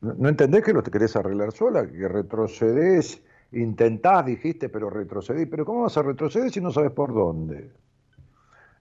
[0.01, 1.87] ¿No entendés que lo te querés arreglar sola?
[1.87, 5.47] Que retrocedés, intentás, dijiste, pero retrocedís.
[5.47, 7.71] ¿Pero cómo vas a retroceder si no sabes por dónde?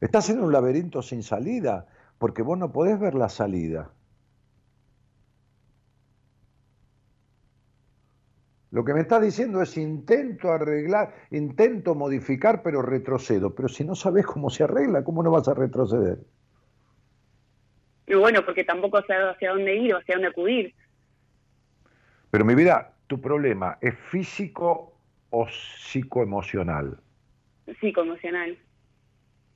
[0.02, 1.86] Estás en un laberinto sin salida,
[2.18, 3.90] porque vos no podés ver la salida.
[8.74, 13.54] Lo que me está diciendo es intento arreglar, intento modificar, pero retrocedo.
[13.54, 16.18] Pero si no sabes cómo se arregla, ¿cómo no vas a retroceder?
[18.08, 20.74] Y bueno, porque tampoco sé hacia dónde ir o hacia dónde acudir.
[22.32, 24.98] Pero mi vida, ¿tu problema es físico
[25.30, 26.98] o psicoemocional?
[27.80, 28.58] Psicoemocional.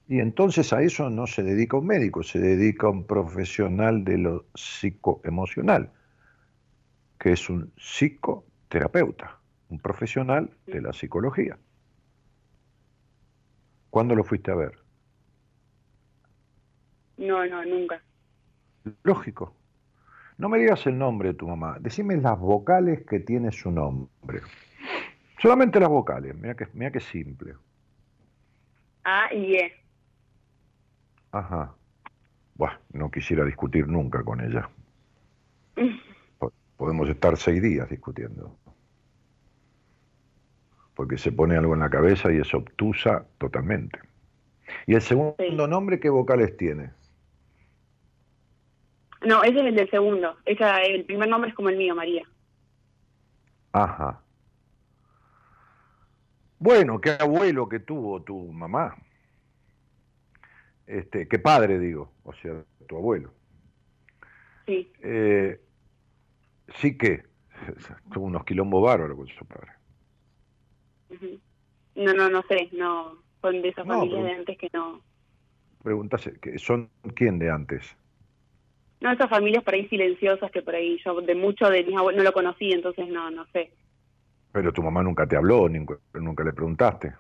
[0.07, 4.45] Y entonces a eso no se dedica un médico, se dedica un profesional de lo
[4.55, 5.91] psicoemocional,
[7.19, 9.39] que es un psico terapeuta,
[9.69, 11.59] un profesional de la psicología.
[13.91, 14.79] ¿Cuándo lo fuiste a ver?
[17.17, 18.01] No, no, nunca.
[19.03, 19.55] Lógico.
[20.37, 24.41] No me digas el nombre de tu mamá, decime las vocales que tiene su nombre.
[25.41, 27.55] Solamente las vocales, mira que, mira que simple.
[29.05, 29.73] A y E.
[31.33, 31.75] Ajá.
[32.55, 34.69] Buah, no quisiera discutir nunca con ella.
[36.79, 38.57] podemos estar seis días discutiendo.
[40.95, 43.99] Porque se pone algo en la cabeza y es obtusa totalmente.
[44.87, 46.91] ¿Y el segundo nombre qué vocales tiene?
[49.27, 50.37] No, ese es el del segundo.
[50.45, 52.23] Esa, el primer nombre es como el mío, María.
[53.73, 54.23] Ajá.
[56.61, 58.97] Bueno, qué abuelo que tuvo tu mamá.
[60.87, 63.33] Este, qué padre, digo, o sea, tu abuelo.
[64.67, 64.91] Sí.
[65.03, 65.61] Eh,
[66.77, 67.25] sí que
[68.13, 69.73] tuvo unos quilombos bárbaros con su padre.
[71.95, 75.01] No, no, no sé, no, son de esas familias de antes que no.
[75.83, 77.97] Pregúntase, ¿son quién de antes?
[79.01, 82.19] No, esas familias por ahí silenciosas que por ahí yo de mucho de mis abuelos
[82.19, 83.73] no lo conocí, entonces no, no sé.
[84.53, 87.15] Pero tu mamá nunca te habló, nunca, nunca le preguntaste,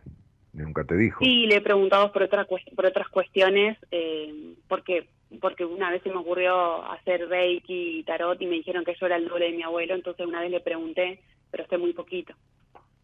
[0.52, 1.24] nunca te dijo.
[1.24, 5.08] Sí, le he preguntado por, otras por otras cuestiones, eh, porque
[5.40, 9.06] porque una vez se me ocurrió hacer Reiki y Tarot y me dijeron que yo
[9.06, 12.34] era el doble de mi abuelo, entonces una vez le pregunté, pero esté muy poquito.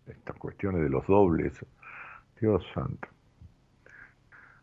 [0.06, 1.64] Estas cuestiones de los dobles,
[2.40, 3.08] Dios santo.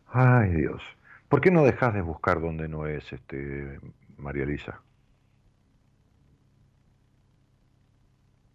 [0.08, 0.82] Ay, Dios.
[1.28, 3.80] ¿Por qué no dejas de buscar donde no es, este,
[4.18, 4.82] María Elisa?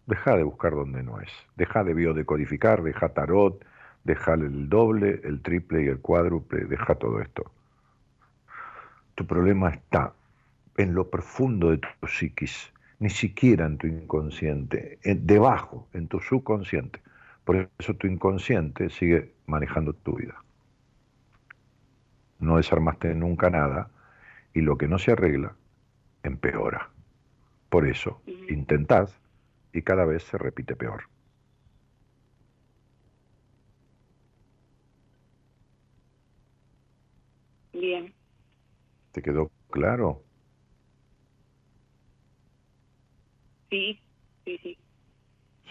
[0.06, 1.30] Deja de buscar donde no es.
[1.56, 3.64] Deja de biodecodificar, deja tarot,
[4.04, 7.50] deja el doble, el triple y el cuádruple, deja todo esto.
[9.18, 10.12] Tu problema está
[10.76, 17.00] en lo profundo de tu psiquis, ni siquiera en tu inconsciente, debajo, en tu subconsciente.
[17.44, 20.40] Por eso tu inconsciente sigue manejando tu vida.
[22.38, 23.90] No desarmaste nunca nada
[24.54, 25.56] y lo que no se arregla
[26.22, 26.88] empeora.
[27.70, 29.18] Por eso intentás
[29.72, 31.02] y cada vez se repite peor.
[37.72, 38.14] Bien.
[39.12, 40.22] ¿Te quedó claro?
[43.70, 44.00] Sí,
[44.44, 44.78] sí, sí.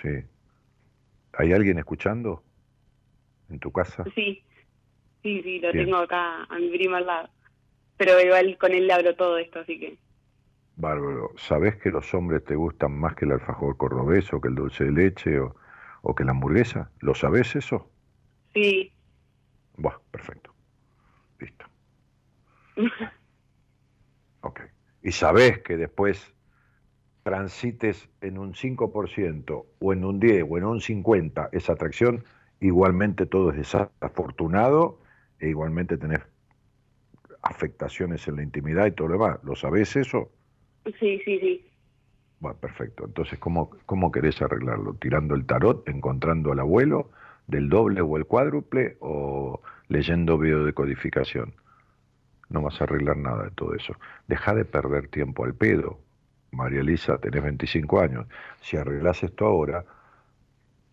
[0.02, 0.10] Sí.
[1.34, 2.44] ¿Hay alguien escuchando
[3.50, 4.04] en tu casa?
[4.16, 4.44] Sí,
[5.24, 7.30] sí, sí, lo tengo acá a mi prima al lado.
[7.98, 9.98] Pero igual con él le hablo todo esto, así que...
[10.76, 11.32] Bárbaro.
[11.38, 14.86] ¿Sabes que los hombres te gustan más que el alfajor cordobés o que el dulce
[14.86, 15.56] de leche o,
[16.04, 16.92] o que la hamburguesa?
[17.00, 17.92] ¿Lo sabes eso?
[18.54, 18.92] Sí.
[19.76, 20.56] Buah, perfecto.
[21.40, 21.66] Listo.
[24.48, 24.62] Ok.
[25.04, 26.34] Y sabés que después
[27.24, 32.24] transites en un 5% o en un 10 o en un 50 esa atracción,
[32.62, 35.02] igualmente todo es desafortunado
[35.40, 36.22] e igualmente tenés
[37.42, 39.40] afectaciones en la intimidad y todo lo demás.
[39.44, 40.32] ¿Lo sabés eso?
[40.86, 41.70] Sí, sí, sí.
[42.40, 43.04] Bueno, perfecto.
[43.04, 44.94] Entonces, ¿cómo, ¿cómo querés arreglarlo?
[44.94, 47.12] ¿Tirando el tarot, encontrando al abuelo
[47.48, 51.54] del doble o el cuádruple o leyendo biodecodificación?
[52.50, 53.96] No vas a arreglar nada de todo eso.
[54.28, 56.00] Deja de perder tiempo al pedo.
[56.52, 58.26] María Elisa, tenés 25 años.
[58.62, 59.86] Si arreglas esto ahora,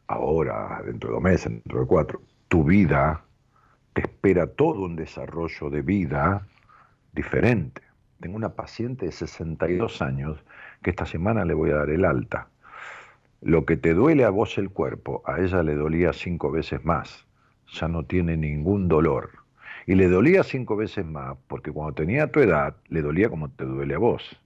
[0.09, 3.25] ahora, dentro de dos meses, dentro de cuatro, tu vida
[3.93, 6.47] te espera todo un desarrollo de vida
[7.13, 7.83] diferente.
[8.21, 10.43] Tengo una paciente de 62 años
[10.83, 12.49] que esta semana le voy a dar el alta.
[13.41, 17.27] Lo que te duele a vos el cuerpo, a ella le dolía cinco veces más.
[17.73, 19.44] Ya no tiene ningún dolor.
[19.87, 23.65] Y le dolía cinco veces más porque cuando tenía tu edad, le dolía como te
[23.65, 24.41] duele a vos.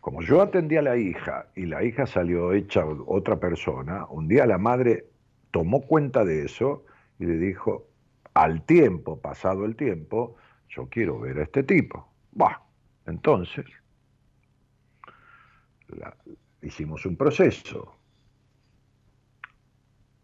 [0.00, 4.46] Como yo atendí a la hija y la hija salió hecha otra persona, un día
[4.46, 5.06] la madre
[5.52, 6.84] tomó cuenta de eso
[7.20, 7.86] y le dijo,
[8.34, 10.36] al tiempo, pasado el tiempo,
[10.68, 12.08] yo quiero ver a este tipo.
[12.32, 12.62] Bah,
[13.06, 13.64] entonces,
[16.62, 17.96] hicimos un proceso.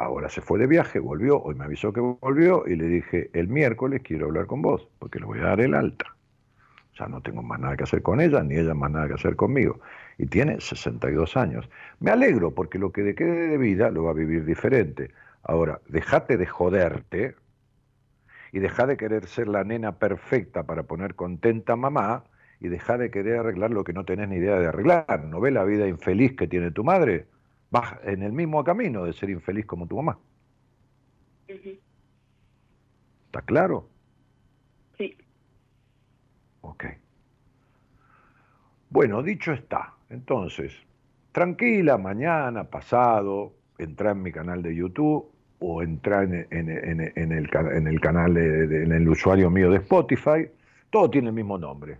[0.01, 3.49] Ahora se fue de viaje, volvió, hoy me avisó que volvió y le dije, el
[3.49, 6.17] miércoles quiero hablar con vos, porque le voy a dar el alta.
[6.99, 9.37] Ya no tengo más nada que hacer con ella, ni ella más nada que hacer
[9.37, 9.81] conmigo.
[10.17, 11.69] Y tiene 62 años.
[11.99, 15.11] Me alegro porque lo que le quede de vida lo va a vivir diferente.
[15.43, 17.35] Ahora, dejate de joderte
[18.53, 22.25] y deja de querer ser la nena perfecta para poner contenta a mamá
[22.59, 25.25] y deja de querer arreglar lo que no tenés ni idea de arreglar.
[25.27, 27.27] ¿No ves la vida infeliz que tiene tu madre?
[27.71, 30.19] Vas en el mismo camino de ser infeliz como tu mamá.
[33.27, 33.89] ¿Está claro?
[34.99, 35.17] Sí.
[36.63, 36.85] Ok.
[38.91, 39.95] Bueno, dicho está.
[40.09, 40.73] Entonces,
[41.33, 45.31] tranquila, mañana, pasado, entra en mi canal de YouTube
[45.61, 50.49] o entra en, el, en el, canal, en el usuario mío de Spotify.
[50.91, 51.99] Todo tiene el mismo nombre.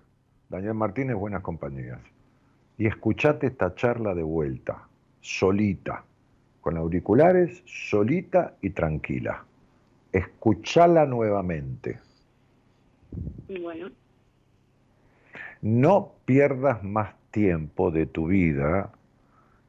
[0.49, 2.01] Daniel Martínez, Buenas Compañías.
[2.77, 4.89] Y escuchate esta charla de vuelta,
[5.21, 6.05] solita,
[6.61, 9.45] con auriculares, solita y tranquila.
[10.13, 12.01] Escuchala nuevamente.
[13.61, 13.91] Bueno.
[15.63, 18.93] No pierdas más tiempo de tu vida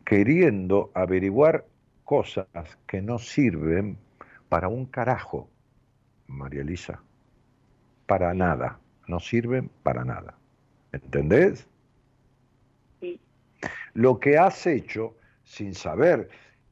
[0.06, 1.66] queriendo averiguar
[2.04, 2.48] cosas
[2.88, 3.98] que no sirven
[4.50, 5.50] para un carajo,
[6.28, 7.02] María Elisa.
[8.06, 8.80] Para nada.
[9.08, 10.36] No sirven para nada.
[10.92, 11.68] ¿Entendés?
[13.00, 13.20] Sí.
[13.94, 15.16] Lo que has hecho
[15.52, 16.30] sin saber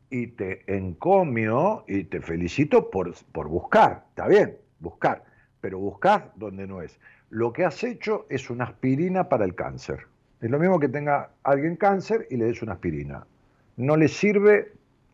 [0.09, 5.23] y te encomio y te felicito por, por buscar, está bien, buscar,
[5.59, 6.97] pero buscar donde no es.
[7.29, 10.07] Lo que has hecho es una aspirina para el cáncer.
[10.41, 13.27] Es lo mismo que tenga alguien cáncer y le des una aspirina.
[13.75, 14.71] No le sirve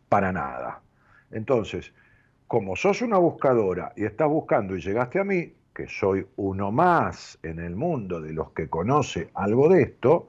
[0.08, 0.80] para nada.
[1.32, 1.92] Entonces,
[2.46, 7.38] como sos una buscadora y estás buscando y llegaste a mí, que soy uno más
[7.42, 10.28] en el mundo de los que conoce algo de esto,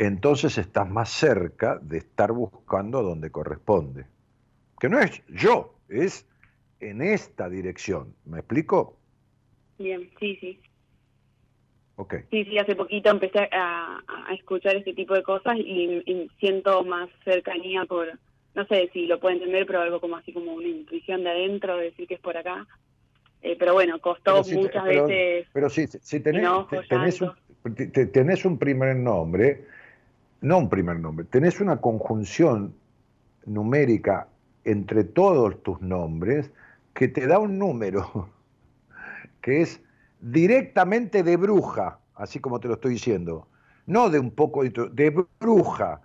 [0.00, 4.06] entonces estás más cerca de estar buscando donde corresponde.
[4.80, 6.26] Que no es yo, es
[6.80, 8.14] en esta dirección.
[8.24, 8.96] ¿Me explico?
[9.78, 10.58] Bien, sí, sí.
[11.96, 12.14] Ok.
[12.30, 14.02] Sí, sí, hace poquito empecé a,
[14.32, 18.08] escuchar este tipo de cosas y, y, siento más cercanía por,
[18.54, 21.76] no sé si lo puedo entender, pero algo como así como una intuición de adentro,
[21.76, 22.66] decir que es por acá.
[23.42, 25.46] Eh, pero bueno, costó muchas veces.
[25.52, 26.48] Pero si, si tenés,
[26.88, 27.34] tenés, un,
[27.74, 29.66] tenés un primer nombre,
[30.40, 32.74] no un primer nombre, tenés una conjunción
[33.46, 34.28] numérica
[34.64, 36.50] entre todos tus nombres
[36.94, 38.28] que te da un número
[39.40, 39.80] que es
[40.20, 43.46] directamente de bruja, así como te lo estoy diciendo,
[43.86, 46.02] no de un poco de bruja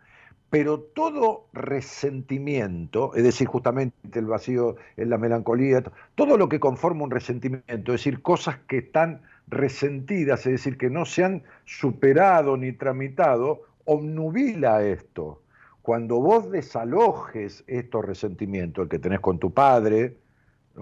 [0.56, 5.84] pero todo resentimiento, es decir, justamente el vacío, la melancolía,
[6.16, 10.90] todo lo que conforma un resentimiento, es decir, cosas que están resentidas, es decir, que
[10.90, 15.42] no se han superado ni tramitado, obnubila esto.
[15.82, 20.18] Cuando vos desalojes estos resentimientos, el que tenés con tu padre,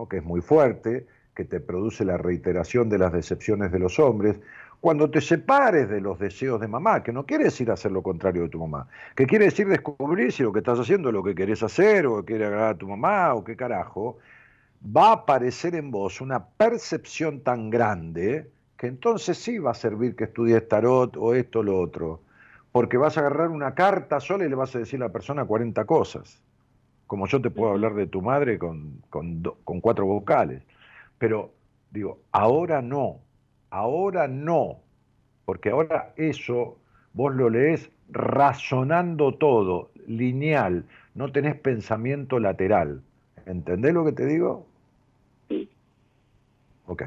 [0.09, 1.05] que es muy fuerte,
[1.35, 4.39] que te produce la reiteración de las decepciones de los hombres,
[4.79, 8.43] cuando te separes de los deseos de mamá, que no quiere decir hacer lo contrario
[8.43, 11.33] de tu mamá, que quiere decir descubrir si lo que estás haciendo es lo que
[11.33, 14.17] querés hacer o quiere agradar a tu mamá o qué carajo,
[14.85, 20.15] va a aparecer en vos una percepción tan grande que entonces sí va a servir
[20.17, 22.19] que estudies tarot o esto o lo otro,
[22.73, 25.45] porque vas a agarrar una carta sola y le vas a decir a la persona
[25.45, 26.43] 40 cosas,
[27.07, 30.61] como yo te puedo hablar de tu madre con, con, con cuatro vocales,
[31.17, 31.53] pero
[31.91, 33.21] digo, ahora no,
[33.73, 34.81] Ahora no,
[35.45, 36.77] porque ahora eso
[37.13, 40.85] vos lo lees razonando todo, lineal,
[41.15, 43.01] no tenés pensamiento lateral.
[43.47, 44.67] ¿Entendés lo que te digo?
[45.49, 45.67] Sí.
[46.85, 47.05] Ok.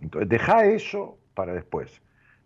[0.00, 2.02] Entonces, deja eso para después.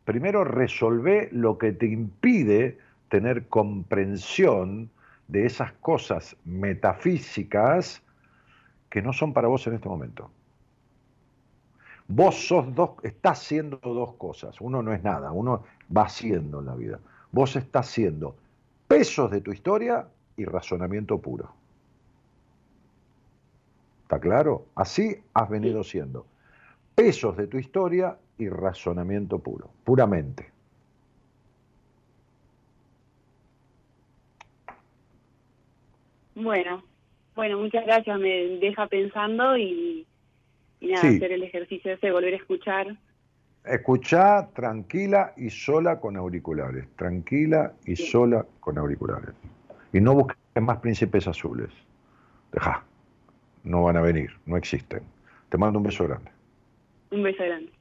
[0.07, 2.78] Primero resolvé lo que te impide
[3.11, 4.89] tener comprensión
[5.27, 8.03] de esas cosas metafísicas
[8.89, 10.31] que no son para vos en este momento.
[12.07, 14.61] Vos sos dos, estás haciendo dos cosas.
[14.61, 15.65] Uno no es nada, uno
[15.95, 17.01] va haciendo en la vida.
[17.33, 18.37] Vos estás haciendo
[18.87, 20.07] pesos de tu historia
[20.37, 21.51] y razonamiento puro.
[24.05, 24.66] ¿Está claro?
[24.77, 26.27] Así has venido siendo.
[26.95, 30.51] Pesos de tu historia y razonamiento puro, puramente.
[36.35, 36.83] Bueno,
[37.35, 38.19] bueno, muchas gracias.
[38.19, 40.07] Me deja pensando y,
[40.81, 41.17] y nada, Sí.
[41.17, 42.97] hacer el ejercicio ese, volver a escuchar.
[43.65, 46.87] Escuchá tranquila y sola con auriculares.
[46.97, 48.07] Tranquila y Sí.
[48.07, 49.35] sola con auriculares.
[49.93, 51.71] Y no busques más príncipes azules.
[52.53, 52.85] Deja.
[53.65, 55.03] No van a venir, no existen.
[55.49, 56.31] Te mando un beso grande.
[57.11, 57.73] Un beso grande.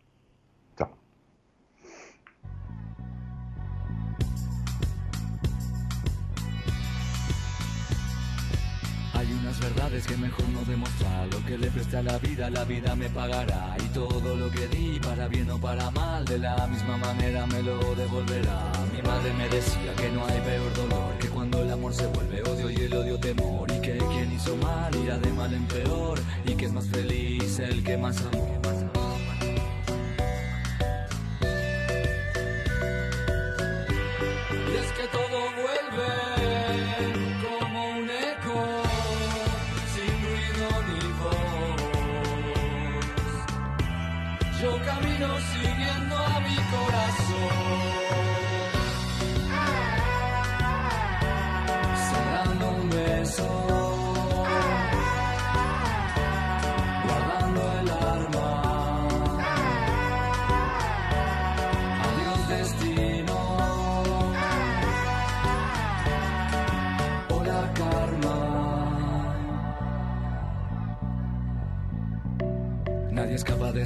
[9.56, 11.27] Hay unas verdades que mejor no demostrar.
[11.32, 13.76] Lo que le presté a la vida, la vida me pagará.
[13.84, 17.61] Y todo lo que di, para bien o para mal, de la misma manera me
[17.61, 18.72] lo devolverá.
[18.94, 22.41] Mi madre me decía que no hay peor dolor que cuando el amor se vuelve
[22.44, 23.72] odio y el odio temor.
[23.72, 26.19] Y que quien hizo mal irá de mal en peor.
[26.45, 28.55] Y que es más feliz el que más amó.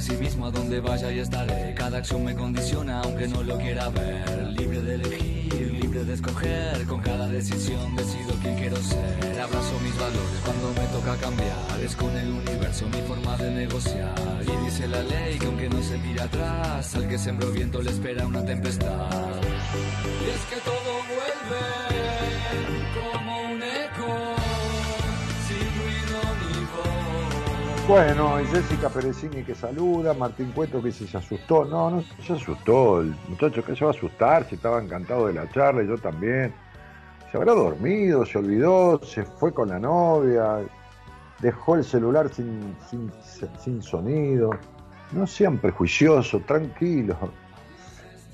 [0.00, 1.74] De sí mismo a donde vaya y estaré.
[1.74, 4.48] Cada acción me condiciona aunque no lo quiera ver.
[4.58, 6.86] Libre de elegir, libre de escoger.
[6.86, 9.40] Con cada decisión decido quién quiero ser.
[9.40, 11.80] Abrazo mis valores cuando me toca cambiar.
[11.84, 14.14] Es con el universo mi forma de negociar.
[14.42, 17.90] Y dice la ley que aunque no se mira atrás, al que sembró viento le
[17.90, 19.10] espera una tempestad.
[20.24, 20.79] Y es que todo
[27.90, 31.64] Bueno, y Jessica Perezini que saluda, Martín Cueto que si se asustó.
[31.64, 33.00] No, no se asustó.
[33.00, 35.98] El muchacho que se va a asustar, si estaba encantado de la charla y yo
[35.98, 36.54] también.
[37.32, 40.60] Se habrá dormido, se olvidó, se fue con la novia,
[41.40, 42.76] dejó el celular sin,
[43.58, 44.50] sin, sonido.
[45.10, 47.18] No sean prejuiciosos, tranquilos.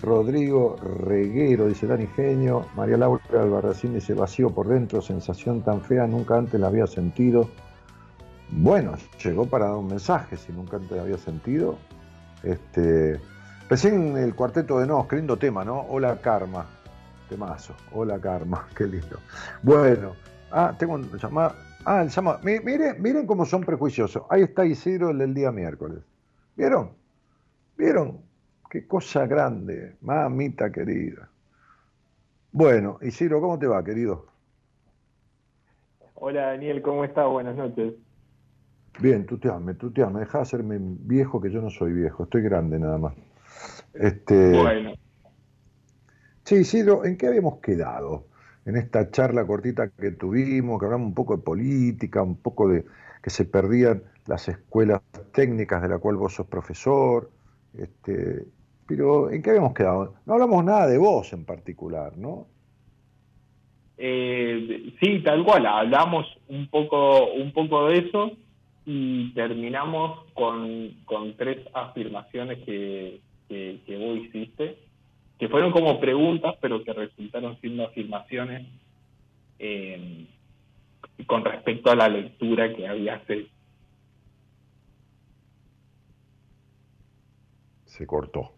[0.03, 0.77] Rodrigo
[1.07, 2.67] Reguero, dice Dani Genio.
[2.77, 7.49] María Laura Albarracín dice vacío por dentro, sensación tan fea, nunca antes la había sentido.
[8.51, 11.79] Bueno, llegó para dar un mensaje, si nunca antes había sentido.
[12.43, 13.21] Este,
[13.69, 15.81] recién el cuarteto de Nos, qué lindo tema, ¿no?
[15.81, 16.67] Hola Karma,
[17.29, 19.19] temazo, hola Karma, qué lindo.
[19.63, 20.13] Bueno,
[20.51, 21.55] ah, tengo un llamado.
[21.85, 22.39] Ah, el llamado.
[22.43, 24.23] Mi- Miren, miren cómo son prejuiciosos.
[24.31, 25.99] Ahí está Isidro, el del día miércoles.
[26.57, 26.93] ¿Vieron?
[27.77, 28.21] ¿Vieron?
[28.71, 31.29] Qué cosa grande, mamita querida.
[32.53, 34.27] Bueno, Isidro, ¿cómo te va, querido?
[36.15, 37.27] Hola Daniel, ¿cómo estás?
[37.29, 37.95] Buenas noches.
[38.99, 42.99] Bien, tuteame, tuteame, deja de hacerme viejo que yo no soy viejo, estoy grande nada
[42.99, 43.15] más.
[43.93, 44.95] Este, Bueno,
[46.45, 48.27] Sí, Isidro, ¿en qué habíamos quedado?
[48.65, 52.85] En esta charla cortita que tuvimos, que hablamos un poco de política, un poco de
[53.21, 55.03] que se perdían las escuelas
[55.33, 57.31] técnicas de la cual vos sos profesor.
[57.77, 58.45] Este,
[58.87, 60.15] pero ¿en qué habíamos quedado?
[60.25, 62.47] No hablamos nada de vos en particular, ¿no?
[63.99, 68.37] eh, sí, tal cual, hablamos un poco, un poco de eso
[68.87, 74.79] y terminamos con, con tres afirmaciones que, que, que vos hiciste,
[75.39, 78.65] que fueron como preguntas, pero que resultaron siendo afirmaciones
[79.59, 80.27] eh,
[81.27, 83.51] con respecto a la lectura que habías hecho.
[87.85, 88.53] Se cortó.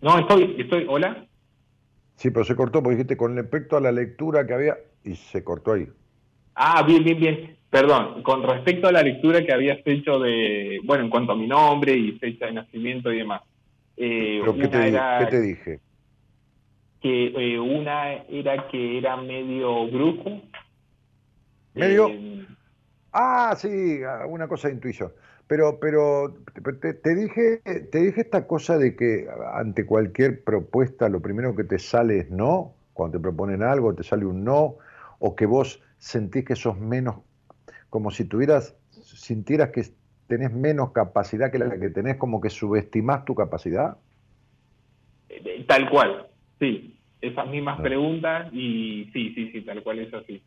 [0.00, 1.26] No, estoy, estoy, hola.
[2.14, 5.44] Sí, pero se cortó porque dijiste con respecto a la lectura que había y se
[5.44, 5.88] cortó ahí.
[6.54, 7.55] Ah, bien, bien, bien.
[7.76, 11.46] Perdón, con respecto a la lectura que habías hecho de, bueno, en cuanto a mi
[11.46, 13.42] nombre y fecha de nacimiento y demás.
[13.98, 15.80] Eh, ¿Pero qué una te, di- era qué te dije?
[17.02, 20.40] que eh, una era que era medio brujo.
[21.74, 22.08] ¿Medio?
[22.08, 22.46] Eh,
[23.12, 25.12] Ah, sí, una cosa de intuición.
[25.46, 26.34] pero, pero
[26.80, 31.64] te, te, dije, te dije esta cosa de que ante cualquier propuesta lo primero que
[31.64, 34.76] te sale es no, cuando te proponen algo te sale un no,
[35.18, 37.16] o que vos sentís que sos menos,
[37.96, 39.82] como si tuvieras, sintieras que
[40.26, 43.96] tenés menos capacidad que la que tenés, como que subestimás tu capacidad.
[45.30, 46.26] Eh, tal cual,
[46.58, 47.00] sí.
[47.22, 47.82] Esas mismas ah.
[47.82, 50.42] preguntas y sí, sí, sí, tal cual es así.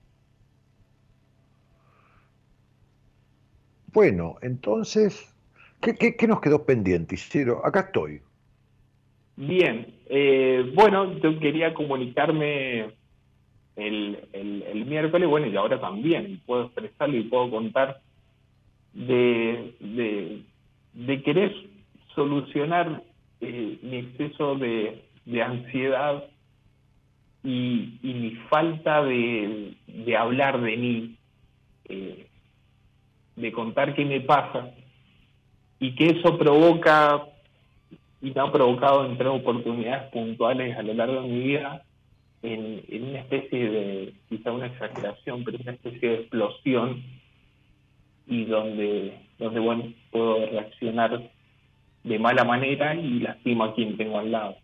[3.91, 5.35] Bueno, entonces,
[5.81, 7.65] ¿qué, nos quedó pendiente, Isidro?
[7.65, 8.21] Acá estoy.
[9.37, 12.91] Bien, eh, bueno, yo quería comunicarme
[13.81, 17.99] el, el, miércoles, bueno, y ahora también, puedo expresarlo y puedo contar
[18.93, 19.73] de,
[20.93, 21.53] de, querer
[22.15, 23.03] solucionar
[23.41, 26.25] eh, mi exceso de, de ansiedad
[27.43, 31.15] y, y, mi falta de, de hablar de mí.
[31.85, 32.25] Eh,
[33.39, 34.69] de contar qué me pasa
[35.79, 37.23] y que eso provoca
[38.21, 41.83] y me ha provocado en tres oportunidades puntuales a lo largo de mi vida
[42.41, 47.03] en, una especie de, quizá una exageración, pero una especie de explosión
[48.27, 51.29] y donde, donde bueno, puedo reaccionar
[52.03, 54.57] de mala manera y lastimo a quien tengo al lado.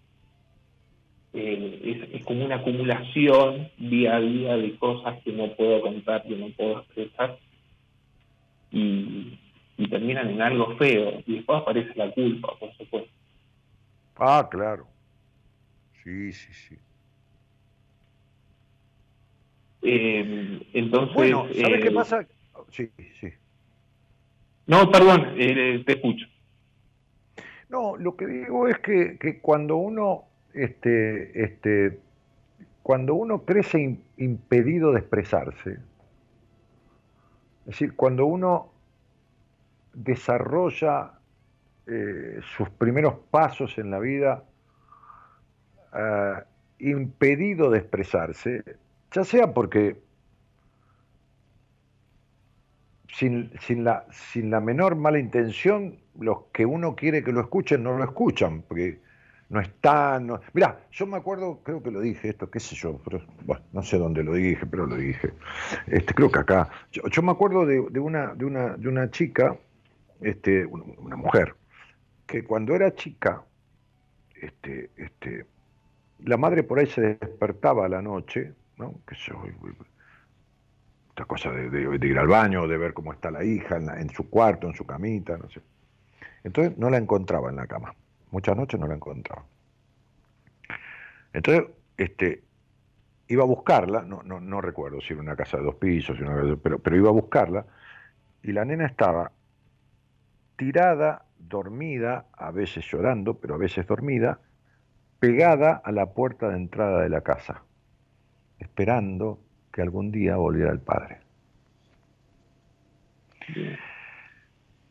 [1.34, 6.24] Eh, es, es, como una acumulación día a día de cosas que no puedo contar,
[6.24, 7.38] que no puedo expresar
[8.72, 9.40] y,
[9.90, 11.22] terminan en algo feo.
[11.26, 13.12] Y después aparece la culpa, por supuesto.
[14.16, 14.88] Ah, claro.
[16.04, 16.78] Sí, sí, sí.
[19.86, 21.16] Eh, entonces.
[21.16, 22.28] Bueno, ¿sabes qué eh, pasa?
[22.72, 22.90] Sí,
[23.20, 23.30] sí.
[24.68, 26.26] No, perdón, eh, te escucho.
[27.70, 32.00] No, lo que digo es que, que cuando uno, este, este,
[32.82, 38.72] cuando uno crece impedido de expresarse, es decir, cuando uno
[39.94, 41.14] desarrolla
[41.88, 44.44] eh, sus primeros pasos en la vida
[45.96, 46.44] eh,
[46.80, 48.64] impedido de expresarse,
[49.12, 50.06] ya sea porque
[53.18, 53.50] sin,
[53.84, 58.04] la, sin la menor mala intención, los que uno quiere que lo escuchen no lo
[58.04, 59.00] escuchan, porque
[59.50, 60.20] no está.
[60.20, 60.42] No...
[60.54, 63.84] Mirá, yo me acuerdo, creo que lo dije esto, qué sé yo, pero, bueno, no
[63.84, 65.34] sé dónde lo dije, pero lo dije.
[65.88, 66.70] Este, creo que acá.
[66.92, 69.58] Yo, me acuerdo de, una, de, una, de una chica,
[70.22, 71.56] este, una mujer,
[72.26, 73.44] que cuando era chica,
[74.42, 75.46] este, este,
[76.24, 78.96] la madre por ahí se despertaba a la noche, ¿no?
[79.08, 79.44] Que yo,
[81.10, 84.30] esta cosa de, ir al baño, de ver cómo está la hija en, en su
[84.30, 85.62] cuarto, en su camita, no sé.
[86.44, 87.96] Entonces no la encontraba en la cama
[88.36, 89.46] Muchas noches no la encontraba.
[91.32, 92.44] Entonces, este,
[93.28, 96.18] iba a buscarla, no, no, no recuerdo si era una casa de dos pisos,
[96.62, 97.66] pero, pero iba a buscarla,
[98.44, 99.32] y la nena estaba
[100.58, 104.40] tirada, dormida, a veces llorando, pero a veces dormida,
[105.20, 107.64] pegada a la puerta de entrada de la casa,
[108.60, 109.40] esperando
[109.72, 111.18] que algún día volviera el padre.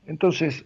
[0.06, 0.64] Entonces,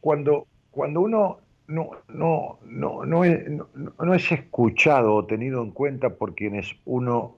[0.00, 1.38] cuando, cuando uno
[1.68, 7.36] no, no, no, no, es, no, es escuchado o tenido en cuenta por quienes uno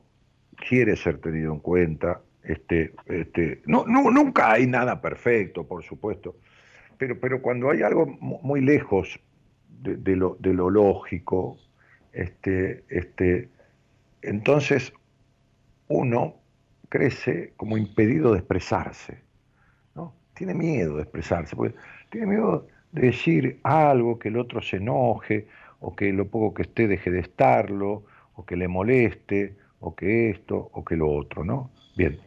[0.68, 2.20] quiere ser tenido en cuenta.
[2.44, 6.36] Este, este, no, nunca hay nada perfecto, por supuesto,
[6.96, 9.20] pero, pero cuando hay algo muy lejos
[9.68, 11.58] de, lo, de lo, lógico,
[12.12, 13.48] este, este,
[14.22, 14.92] entonces
[15.90, 16.36] uno
[16.88, 19.22] crece como impedido de expresarse.
[19.94, 20.14] ¿no?
[20.34, 21.74] Tiene miedo de expresarse, porque
[22.10, 25.48] tiene miedo decir algo que el otro se enoje,
[25.80, 28.04] o que lo poco que esté deje de estarlo,
[28.34, 31.70] o que le moleste, o que esto, o que lo otro, ¿no?
[31.96, 32.18] Bien.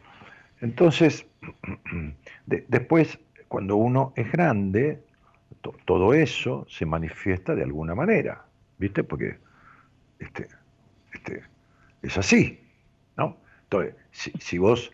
[0.60, 1.26] Entonces,
[2.46, 3.18] después,
[3.48, 5.02] cuando uno es grande,
[5.86, 8.44] todo eso se manifiesta de alguna manera,
[8.78, 9.04] ¿viste?
[9.04, 9.38] Porque
[10.18, 10.48] este,
[11.14, 11.42] este,
[12.02, 12.60] es así,
[13.16, 13.43] ¿no?
[13.82, 14.90] Entonces, si, si vos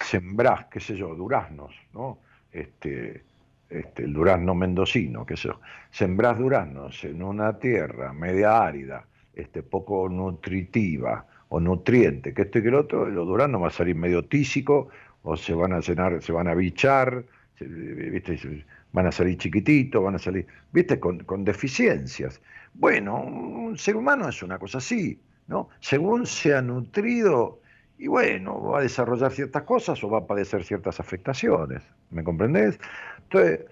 [0.00, 2.18] sembrás, qué sé yo, duraznos, ¿no?
[2.52, 3.22] Este,
[3.70, 5.48] este, el durazno mendocino, que se
[5.92, 12.62] sembrás duraznos en una tierra media árida, este, poco nutritiva o nutriente, que esto y
[12.62, 14.88] que el otro, los duraznos van a salir medio tísico
[15.22, 17.24] o se van a llenar, se van a bichar,
[17.60, 18.64] ¿viste?
[18.92, 22.40] van a salir chiquititos, van a salir, viste, con, con, deficiencias.
[22.74, 25.68] Bueno, un ser humano es una cosa así, ¿no?
[25.78, 27.60] Según sea nutrido,
[28.00, 32.80] y bueno, va a desarrollar ciertas cosas o va a padecer ciertas afectaciones, ¿me comprendés?
[33.24, 33.66] Entonces,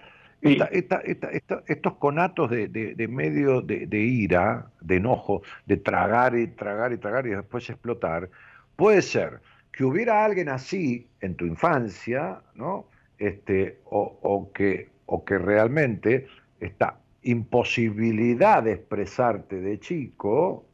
[1.65, 7.31] estos conatos de, medio de, ira, de enojo, de tragar y tragar y tragar y
[7.31, 8.29] después explotar,
[8.75, 9.41] puede ser
[9.71, 12.85] que hubiera alguien así en tu infancia, ¿no?
[13.17, 16.27] Este, o, que, o que realmente
[16.59, 20.68] esta imposibilidad de expresarte de chico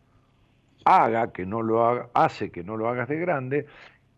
[0.86, 3.66] haga que no lo haga, hace que no lo hagas de grande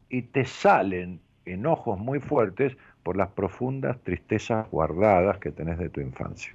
[0.10, 6.02] y te salen enojos muy fuertes por las profundas tristezas guardadas que tenés de tu
[6.02, 6.54] infancia.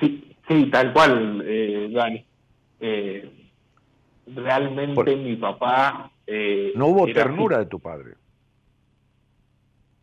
[0.00, 2.24] Sí, sí, tal cual, eh, Dani.
[2.80, 3.50] Eh,
[4.26, 6.10] realmente mi papá...
[6.26, 8.14] Eh, no hubo ternura de tu padre.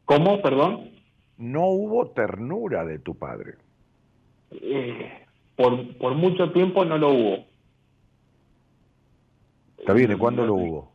[0.05, 0.91] ¿Cómo, perdón?
[1.37, 3.55] No hubo ternura de tu padre.
[4.51, 5.24] Eh,
[5.55, 7.45] por, por mucho tiempo no lo hubo.
[9.77, 10.91] Está bien, ¿y cuándo lo hubo?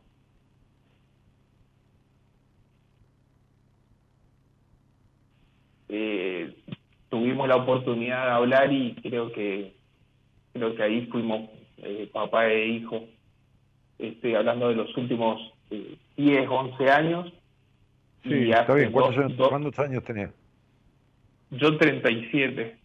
[5.89, 6.55] Eh,
[7.09, 9.75] tuvimos la oportunidad de hablar y creo que
[10.53, 13.05] creo que ahí fuimos eh, papá e hijo.
[13.97, 17.33] Estoy hablando de los últimos eh, 10, 11 años.
[18.23, 18.91] Sí, está bien.
[18.91, 20.31] ¿Cuántos, años, ¿Cuántos años tenías?
[21.51, 22.80] Yo 37.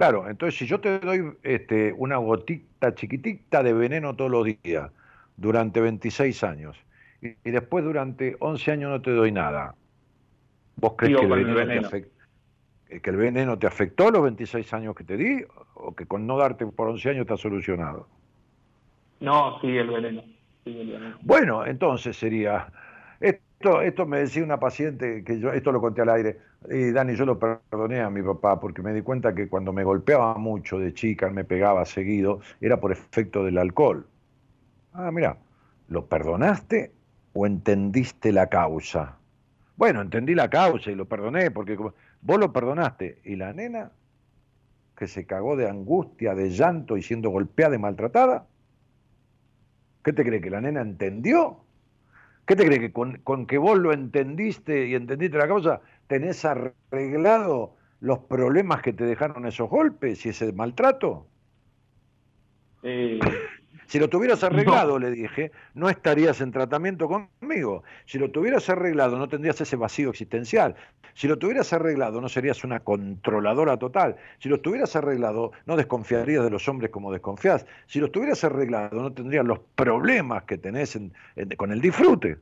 [0.00, 4.90] Claro, entonces si yo te doy este, una gotita chiquitita de veneno todos los días
[5.36, 6.74] durante 26 años
[7.20, 9.74] y, y después durante 11 años no te doy nada,
[10.76, 11.80] ¿vos crees que el veneno, veneno.
[11.82, 12.24] Te afecta?
[13.02, 15.44] que el veneno te afectó los 26 años que te di
[15.74, 18.08] o que con no darte por 11 años está solucionado?
[19.20, 20.22] No, sí, el veneno.
[20.64, 21.18] Sí, el veneno.
[21.20, 22.72] Bueno, entonces sería...
[23.60, 26.38] Esto, esto me decía una paciente, que yo esto lo conté al aire,
[26.70, 29.84] y Dani, yo lo perdoné a mi papá porque me di cuenta que cuando me
[29.84, 34.06] golpeaba mucho de chica, me pegaba seguido, era por efecto del alcohol.
[34.94, 35.36] Ah, mira,
[35.88, 36.92] ¿lo perdonaste
[37.34, 39.18] o entendiste la causa?
[39.76, 43.20] Bueno, entendí la causa y lo perdoné porque vos lo perdonaste.
[43.24, 43.92] ¿Y la nena
[44.96, 48.46] que se cagó de angustia, de llanto y siendo golpeada y maltratada?
[50.02, 51.58] ¿Qué te cree que la nena entendió?
[52.50, 56.44] ¿Qué te cree que con, con, que vos lo entendiste y entendiste la causa, tenés
[56.44, 61.28] arreglado los problemas que te dejaron esos golpes y ese maltrato?
[62.82, 63.20] Eh,
[63.90, 64.98] si lo tuvieras arreglado, no.
[65.00, 67.82] le dije, no estarías en tratamiento conmigo.
[68.06, 70.76] Si lo tuvieras arreglado, no tendrías ese vacío existencial.
[71.14, 74.14] Si lo tuvieras arreglado, no serías una controladora total.
[74.38, 77.66] Si lo tuvieras arreglado, no desconfiarías de los hombres como desconfías.
[77.88, 82.38] Si lo tuvieras arreglado, no tendrías los problemas que tenés en, en, con el disfrute.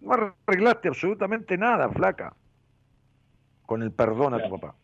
[0.00, 2.34] No arreglaste absolutamente nada, flaca,
[3.66, 4.76] con el perdón a tu papá.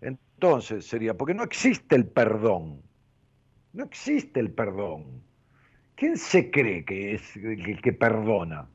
[0.00, 2.89] Entonces sería, porque no existe el perdón.
[3.72, 5.22] No existe el perdón.
[5.94, 8.68] ¿Quién se cree que es el que perdona?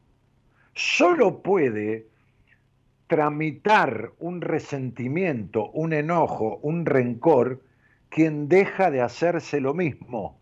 [0.73, 2.07] Solo puede
[3.07, 7.61] tramitar un resentimiento, un enojo, un rencor,
[8.09, 10.39] quien deja de hacerse lo mismo.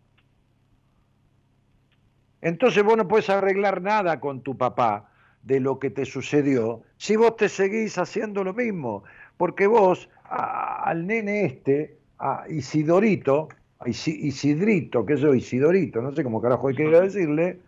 [2.41, 5.09] Entonces vos no puedes arreglar nada con tu papá
[5.41, 9.03] de lo que te sucedió si vos te seguís haciendo lo mismo.
[9.37, 13.49] Porque vos a, al nene este, a Isidorito,
[13.87, 17.59] Isidrito, que soy Isidorito, no sé cómo carajo hay que decirle,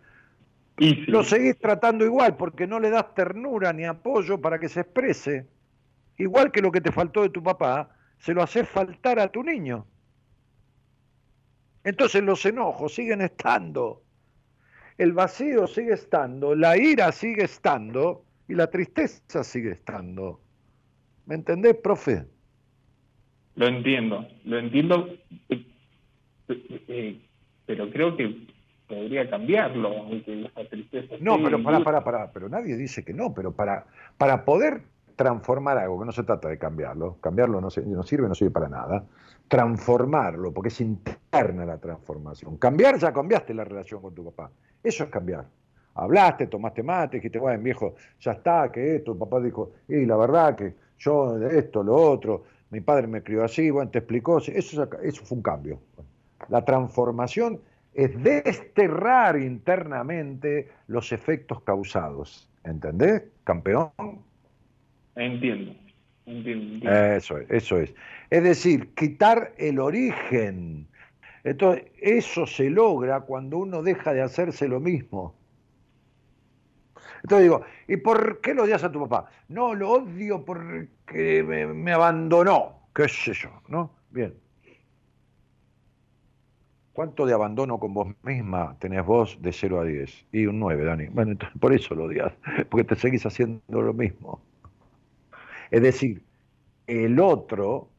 [0.78, 0.94] Sí.
[1.06, 5.46] Lo seguís tratando igual porque no le das ternura ni apoyo para que se exprese.
[6.18, 9.42] Igual que lo que te faltó de tu papá, se lo haces faltar a tu
[9.42, 9.86] niño.
[11.84, 14.02] Entonces los enojos siguen estando,
[14.98, 20.40] el vacío sigue estando, la ira sigue estando y la tristeza sigue estando.
[21.26, 22.24] ¿Me entendés, profe?
[23.54, 25.08] Lo entiendo, lo entiendo,
[26.48, 27.20] eh,
[27.66, 28.46] pero creo que
[28.88, 31.16] podría cambiarlo, aunque esa tristeza.
[31.20, 33.84] No, pero para, para, para, pero nadie dice que no, pero para,
[34.16, 34.82] para poder
[35.16, 38.50] transformar algo, que no se trata de cambiarlo, cambiarlo no, se, no sirve, no sirve
[38.50, 39.04] para nada,
[39.48, 42.58] transformarlo, porque es interna la transformación.
[42.58, 44.50] Cambiar, ya cambiaste la relación con tu papá,
[44.82, 45.46] eso es cambiar.
[45.94, 50.16] Hablaste, tomaste mate, dijiste, bueno, viejo, ya está, que esto, tu papá dijo, y la
[50.16, 54.52] verdad que yo esto, lo otro, mi padre me crió así, bueno, te explicó, eso,
[54.52, 55.80] eso fue un cambio.
[56.48, 57.60] La transformación
[57.94, 62.50] es desterrar internamente los efectos causados.
[62.64, 63.90] ¿Entendés, campeón?
[65.14, 65.74] Entiendo.
[66.26, 66.90] entiendo, entiendo.
[66.90, 67.94] Eso es, eso es.
[68.28, 70.86] Es decir, quitar el origen.
[71.42, 75.34] Entonces, eso se logra cuando uno deja de hacerse lo mismo.
[77.22, 79.30] Entonces digo, ¿y por qué lo odias a tu papá?
[79.48, 83.90] No, lo odio porque me, me abandonó, qué sé yo, ¿no?
[84.10, 84.34] Bien.
[86.96, 90.28] ¿Cuánto de abandono con vos misma tenés vos de 0 a 10?
[90.32, 91.08] Y un 9, Dani.
[91.08, 92.32] Bueno, por eso lo odias,
[92.70, 94.40] porque te seguís haciendo lo mismo.
[95.70, 96.22] Es decir,
[96.86, 97.90] el otro,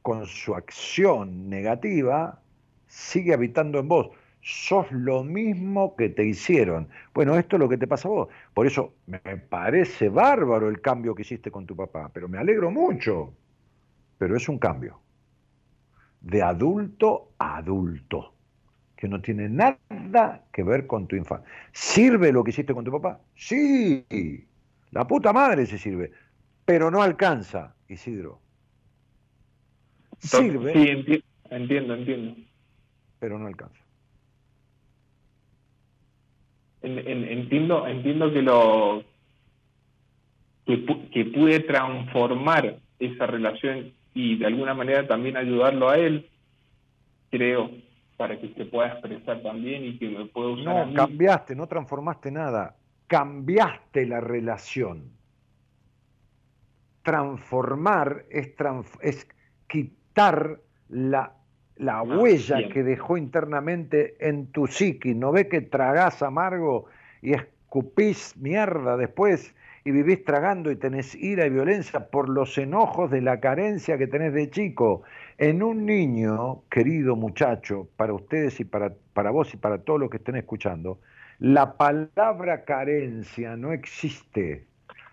[0.00, 2.40] con su acción negativa,
[2.86, 4.10] sigue habitando en vos.
[4.42, 6.88] sos lo mismo que te hicieron.
[7.12, 8.28] Bueno, esto es lo que te pasa a vos.
[8.54, 12.70] Por eso me parece bárbaro el cambio que hiciste con tu papá, pero me alegro
[12.70, 13.32] mucho.
[14.18, 15.00] Pero es un cambio.
[16.22, 18.34] De adulto a adulto.
[18.96, 21.48] Que no tiene nada que ver con tu infancia.
[21.72, 23.20] ¿Sirve lo que hiciste con tu papá?
[23.34, 24.04] Sí.
[24.92, 26.12] La puta madre se sirve.
[26.64, 28.40] Pero no alcanza, Isidro.
[30.18, 30.72] Sirve.
[30.72, 32.36] Sí, entiendo, entiendo.
[33.18, 33.82] Pero no alcanza.
[36.82, 39.04] entiendo, entiendo que lo
[40.66, 46.28] que, que pude transformar esa relación y de alguna manera también ayudarlo a él,
[47.30, 47.70] creo,
[48.16, 50.86] para que se pueda expresar también y que me pueda usar.
[50.88, 52.76] No, cambiaste, no transformaste nada,
[53.06, 55.10] cambiaste la relación.
[57.02, 58.54] Transformar es,
[59.00, 59.28] es
[59.66, 61.34] quitar la
[61.76, 65.14] la ah, huella que dejó internamente en tu psiqui.
[65.14, 66.86] ¿No ve que tragás amargo
[67.20, 73.10] y escupís mierda después y vivís tragando y tenés ira y violencia por los enojos
[73.10, 75.02] de la carencia que tenés de chico?
[75.38, 80.10] En un niño, querido muchacho, para ustedes y para, para vos y para todos los
[80.10, 81.00] que estén escuchando,
[81.38, 84.66] la palabra carencia no existe.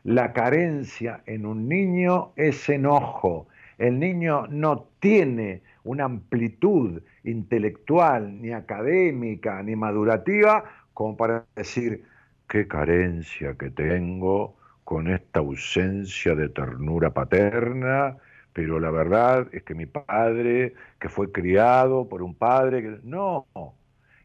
[0.03, 3.47] La carencia en un niño es enojo.
[3.79, 10.63] El niño no tiene una amplitud intelectual, ni académica, ni madurativa,
[10.93, 12.03] como para decir,
[12.47, 14.58] qué carencia que tengo
[14.89, 18.17] con esta ausencia de ternura paterna,
[18.53, 22.99] pero la verdad es que mi padre, que fue criado por un padre, que...
[23.03, 23.45] no,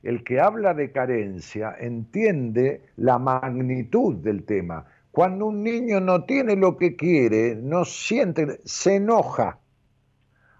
[0.02, 4.86] el que habla de carencia entiende la magnitud del tema.
[5.10, 9.58] Cuando un niño no tiene lo que quiere, no siente, se enoja.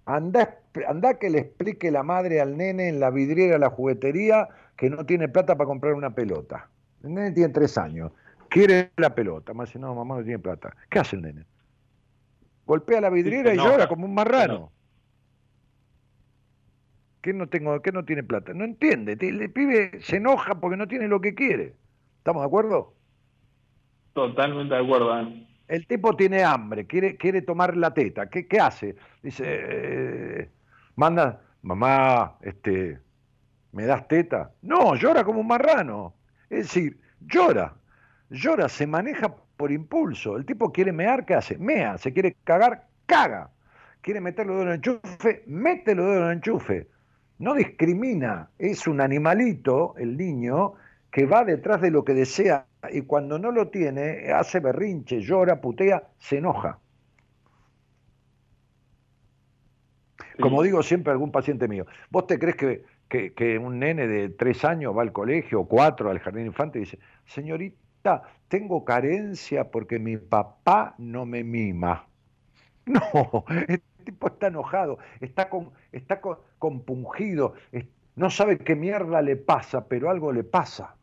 [0.05, 4.51] Anda anda que le explique la madre al nene en la vidriera de la juguetería
[4.77, 6.69] que no tiene plata para comprar una pelota.
[7.03, 8.13] El nene tiene tres años,
[8.55, 9.53] quiere la pelota.
[9.53, 10.77] Más dice, no, mamá no tiene plata.
[10.89, 11.45] ¿Qué hace el nene?
[12.67, 14.71] Golpea la vidriera y llora como un marrano.
[17.21, 18.55] ¿Qué no, tengo, ¿Qué no tiene plata?
[18.55, 19.19] No entiende.
[19.21, 21.75] El pibe se enoja porque no tiene lo que quiere.
[22.19, 22.95] ¿Estamos de acuerdo?
[24.13, 25.13] Totalmente de acuerdo.
[25.67, 28.31] El tipo tiene hambre, quiere, quiere tomar la teta.
[28.31, 28.95] ¿Qué, qué hace?
[29.21, 30.51] Dice, eh,
[30.95, 33.01] manda, mamá, este,
[33.73, 34.53] ¿me das teta?
[34.63, 36.15] No, llora como un marrano.
[36.51, 37.75] Es decir, llora,
[38.31, 40.37] llora, se maneja por impulso.
[40.37, 41.59] El tipo quiere mear, ¿qué hace?
[41.59, 43.51] Mea, se quiere cagar, caga.
[44.01, 46.89] Quiere meter los dedos en el enchufe, mete los dedos en el enchufe.
[47.39, 50.75] No discrimina, es un animalito, el niño,
[51.11, 55.61] que va detrás de lo que desea y cuando no lo tiene, hace berrinche, llora,
[55.61, 56.79] putea, se enoja.
[60.41, 64.31] Como digo siempre a algún paciente mío, ¿vos te crees que, que, un nene de
[64.31, 67.77] tres años va al colegio, o cuatro, al jardín infante, y dice, señorita,
[68.49, 72.07] tengo carencia porque mi papá no me mima?
[72.87, 76.21] No, el tipo está enojado, está, con, está
[76.59, 77.55] compungido,
[78.15, 80.95] no sabe qué mierda le pasa, pero algo le pasa.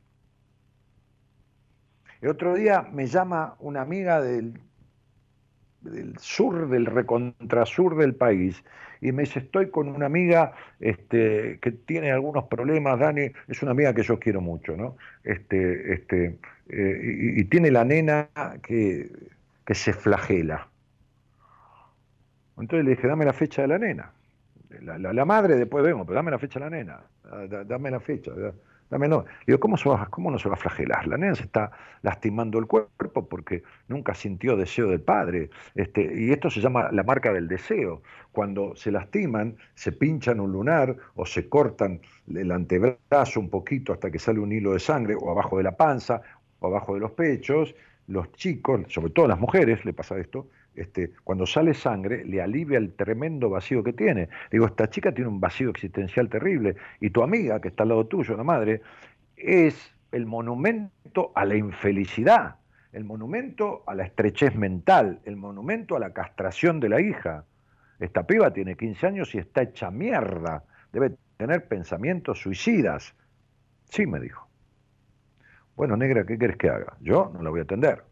[2.22, 4.62] El otro día me llama una amiga del,
[5.82, 8.64] del sur, del recontrasur del país,
[9.02, 13.72] y me dice, estoy con una amiga este, que tiene algunos problemas, Dani, es una
[13.72, 14.96] amiga que yo quiero mucho, ¿no?
[15.24, 16.38] Este, este,
[16.72, 18.30] eh, y, tiene la nena
[18.64, 19.12] que,
[19.66, 20.68] que se flagela.
[22.58, 24.14] Entonces le dije, dame la fecha de la nena.
[24.82, 27.02] La, la, madre después vemos, pero dame la fecha de la nena,
[27.66, 28.32] dame la fecha.
[28.92, 29.24] Dame no.
[29.48, 29.78] Digo, ¿cómo,
[30.10, 31.08] ¿cómo no se va a flagelar?
[31.08, 31.72] La nena se está
[32.02, 35.50] lastimando el cuerpo porque nunca sintió deseo del padre.
[35.76, 38.02] Este, y esto se llama la marca del deseo.
[38.34, 42.02] Cuando se lastiman, se pinchan un lunar o se cortan
[42.36, 45.78] el antebrazo un poquito hasta que sale un hilo de sangre o abajo de la
[45.78, 46.22] panza
[46.62, 47.76] o abajo de los pechos.
[48.08, 52.78] Los chicos, sobre todo las mujeres, le pasa esto, este, cuando sale sangre, le alivia
[52.78, 54.30] el tremendo vacío que tiene.
[54.52, 58.08] Digo, esta chica tiene un vacío existencial terrible y tu amiga, que está al lado
[58.08, 58.82] tuyo, la madre,
[59.36, 62.56] es el monumento a la infelicidad,
[62.94, 67.46] el monumento a la estrechez mental, el monumento a la castración de la hija.
[68.00, 73.14] Esta piba tiene 15 años y está hecha mierda, debe tener pensamientos suicidas.
[73.90, 74.51] Sí, me dijo.
[75.82, 76.96] Bueno, negra, ¿qué quieres que haga?
[77.00, 78.04] Yo no la voy a atender.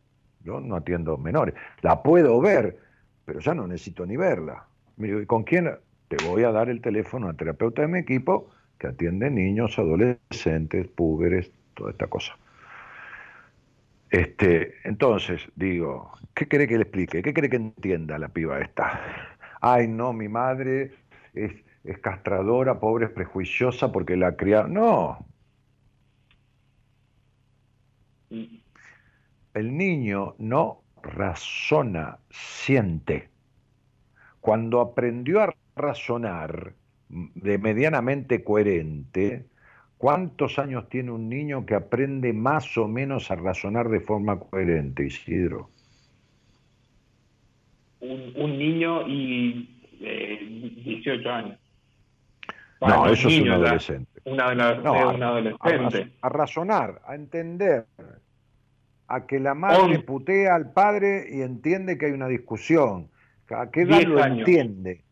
[0.44, 1.54] Yo no atiendo menores.
[1.84, 2.80] La puedo ver,
[3.26, 4.66] pero ya no necesito ni verla.
[4.98, 5.70] ¿y con quién?
[6.08, 10.88] Te voy a dar el teléfono al terapeuta de mi equipo que atiende niños, adolescentes,
[10.88, 12.36] púberes, toda esta cosa.
[14.10, 17.22] Este, entonces, digo, ¿qué quiere que le explique?
[17.22, 19.00] ¿Qué quiere que entienda la piba esta?
[19.62, 20.94] Ay, no, mi madre
[21.36, 24.74] es, es castradora, pobre, es prejuiciosa porque la criaron.
[24.74, 25.29] No.
[29.60, 33.28] El niño no razona, siente.
[34.40, 36.76] Cuando aprendió a razonar
[37.10, 39.48] de medianamente coherente,
[39.98, 45.08] ¿cuántos años tiene un niño que aprende más o menos a razonar de forma coherente,
[45.08, 45.70] Isidro?
[48.00, 49.68] Un, niño y
[50.86, 51.60] 18 eh, años.
[52.80, 54.22] no, eso es un adolescente.
[54.24, 56.14] un adolescente.
[56.22, 57.88] A, razonar, a entender,
[59.10, 63.10] a que la madre putea al padre y entiende que hay una discusión.
[63.50, 65.04] ¿A qué edad lo entiende?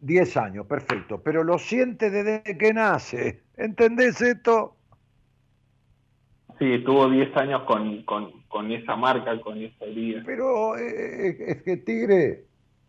[0.00, 1.22] 10 años, perfecto.
[1.22, 3.44] Pero lo siente desde que nace.
[3.56, 4.76] ¿Entendés esto?
[6.58, 10.22] Sí, estuvo 10 años con, con, esa marca, con esa herida.
[10.26, 12.46] Pero eh, eh, es que Tigre,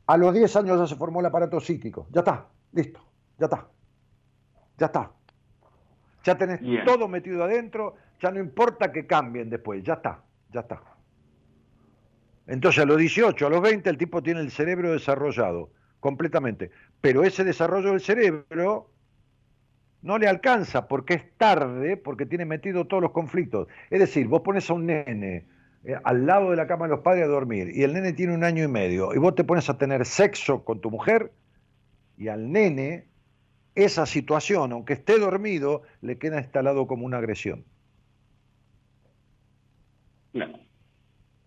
[0.07, 2.07] a los 10 años ya se formó el aparato psíquico.
[2.11, 3.01] Ya está, listo,
[3.37, 3.67] ya está.
[4.79, 5.11] Ya está.
[6.23, 10.81] Ya tenés todo metido adentro, ya no importa que cambien después, ya está, ya está.
[12.47, 15.69] Entonces a los 18, a los 20 el tipo tiene el cerebro desarrollado
[15.99, 16.71] completamente.
[17.01, 18.89] Pero ese desarrollo del cerebro
[20.01, 23.67] no le alcanza porque es tarde, porque tiene metido todos los conflictos.
[23.89, 25.45] Es decir, vos pones a un nene
[25.83, 28.33] eh, al lado de la cama de los padres a dormir y el nene tiene
[28.33, 31.31] un año y medio y vos te pones a tener sexo con tu mujer
[32.17, 33.05] y al nene
[33.75, 37.63] esa situación, aunque esté dormido, le queda instalado como una agresión.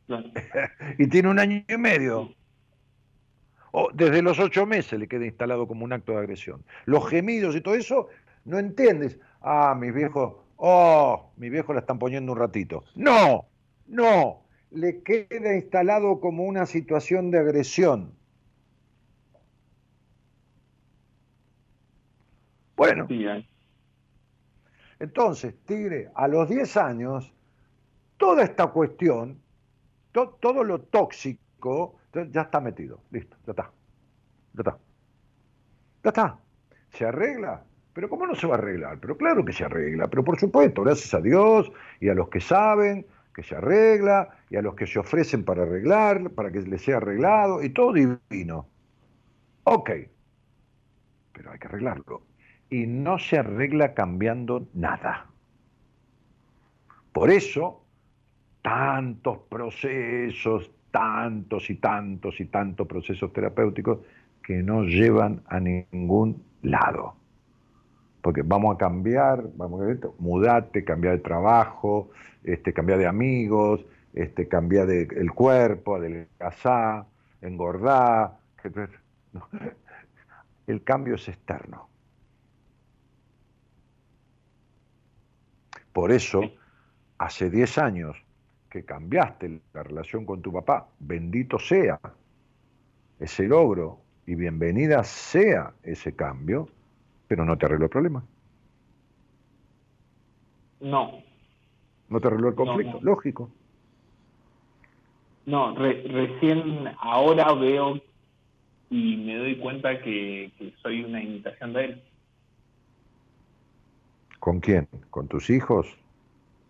[0.98, 2.34] y tiene un año y medio.
[3.72, 6.64] O desde los ocho meses le queda instalado como un acto de agresión.
[6.86, 8.08] Los gemidos y todo eso,
[8.44, 9.18] no entiendes.
[9.40, 12.84] Ah, mis viejos, oh, mis viejos la están poniendo un ratito.
[12.96, 13.46] No,
[13.86, 18.12] no, le queda instalado como una situación de agresión.
[22.76, 23.06] Bueno.
[24.98, 27.32] Entonces, Tigre, a los 10 años,
[28.20, 29.40] toda esta cuestión,
[30.12, 33.00] todo lo tóxico, ya está metido.
[33.10, 33.70] Listo, ya está.
[34.52, 34.78] Ya está.
[36.04, 36.38] Ya está.
[36.90, 37.64] ¿Se arregla?
[37.94, 38.98] Pero ¿cómo no se va a arreglar?
[39.00, 42.40] Pero claro que se arregla, pero por supuesto, gracias a Dios y a los que
[42.40, 46.82] saben que se arregla y a los que se ofrecen para arreglar, para que les
[46.82, 48.66] sea arreglado y todo divino.
[49.64, 49.90] Ok,
[51.32, 52.22] pero hay que arreglarlo.
[52.68, 55.26] Y no se arregla cambiando nada.
[57.12, 57.79] Por eso,
[58.62, 64.00] tantos procesos, tantos y tantos y tantos procesos terapéuticos
[64.42, 67.14] que no llevan a ningún lado.
[68.22, 72.10] Porque vamos a cambiar, vamos a mudarte, cambiar de trabajo,
[72.44, 77.06] este, cambiar de amigos, este, cambiar de, el cuerpo, adelgazar,
[77.40, 78.38] engordar.
[80.66, 81.88] El cambio es externo.
[85.92, 86.42] Por eso,
[87.18, 88.16] hace 10 años
[88.70, 91.98] que cambiaste la relación con tu papá, bendito sea
[93.18, 96.68] ese logro y bienvenida sea ese cambio,
[97.26, 98.24] pero no te arregló el problema.
[100.80, 101.20] No.
[102.08, 102.98] ¿No te arregló el conflicto?
[103.02, 103.50] Lógico.
[105.46, 108.00] No, recién ahora veo
[108.88, 112.02] y me doy cuenta que, que soy una imitación de él.
[114.38, 114.88] ¿Con quién?
[115.10, 115.86] ¿Con tus hijos?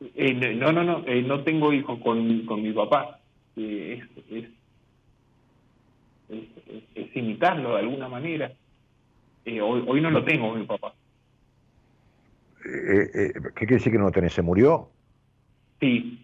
[0.01, 3.21] Eh, no, no, no, eh, no tengo hijos con, con mi papá.
[3.57, 4.47] Eh, es,
[6.95, 8.53] es, imitarlo de alguna manera.
[9.47, 10.95] hoy, hoy no lo tengo mi papá.
[12.63, 14.33] ¿Qué quiere decir que no lo tenés?
[14.33, 14.91] ¿Se murió?
[15.81, 16.19] Sí.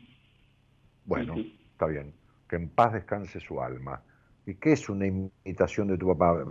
[1.05, 1.35] Bueno,
[1.73, 2.13] está bien.
[2.49, 4.01] Que en paz descanse su alma.
[4.47, 6.45] ¿Y qué es una imitación de tu papá?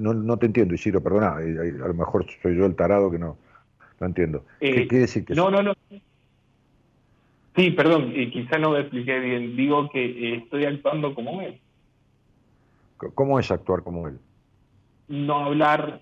[0.00, 1.36] No, no te entiendo, Isidro, perdona.
[1.36, 3.36] A lo mejor soy yo el tarado que no,
[4.00, 4.44] no entiendo.
[4.60, 5.74] ¿Qué quiere decir que No, no, no.
[7.58, 9.56] Sí, perdón, y quizá no me expliqué bien.
[9.56, 11.60] Digo que eh, estoy actuando como él.
[13.14, 14.20] ¿Cómo es actuar como él?
[15.08, 16.00] No hablar,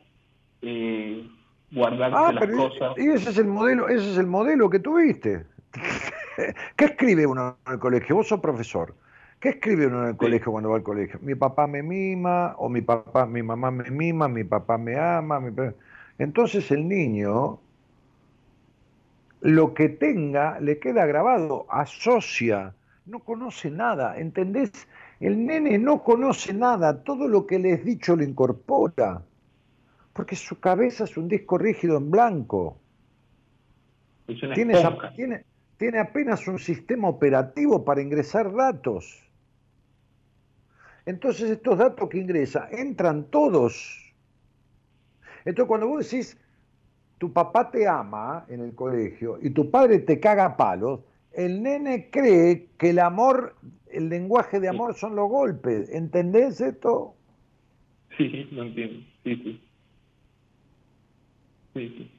[0.61, 1.27] eh,
[1.73, 2.99] guardarse ah, las cosas.
[2.99, 5.47] Y ese es el modelo, ese es el modelo que tuviste.
[6.77, 8.17] ¿Qué escribe uno en el colegio?
[8.17, 8.95] Vos sos profesor.
[9.41, 11.19] ¿Qué escribe uno en el colegio cuando va al colegio?
[11.23, 15.41] Mi papá me mima, o mi papá, mi mamá me mima, mi papá me ama.
[16.19, 17.61] Entonces el niño
[19.41, 22.75] lo que tenga le queda grabado, asocia,
[23.07, 24.71] no conoce nada, ¿entendés?
[25.21, 29.23] El nene no conoce nada, todo lo que le es dicho lo incorpora,
[30.13, 32.79] porque su cabeza es un disco rígido en blanco.
[34.27, 34.75] Tiene,
[35.15, 35.45] tiene,
[35.77, 39.23] tiene apenas un sistema operativo para ingresar datos.
[41.07, 44.13] Entonces estos datos que ingresa entran todos
[45.45, 46.37] Entonces cuando vos decís,
[47.19, 51.01] tu papá te ama en el colegio y tu padre te caga a palos,
[51.33, 53.55] el nene cree que el amor,
[53.91, 55.89] el lenguaje de amor son los golpes.
[55.91, 57.15] ¿Entendés esto?
[58.17, 59.01] Sí, lo entiendo.
[59.25, 59.63] Sí, sí.
[61.75, 62.13] Sí, sí.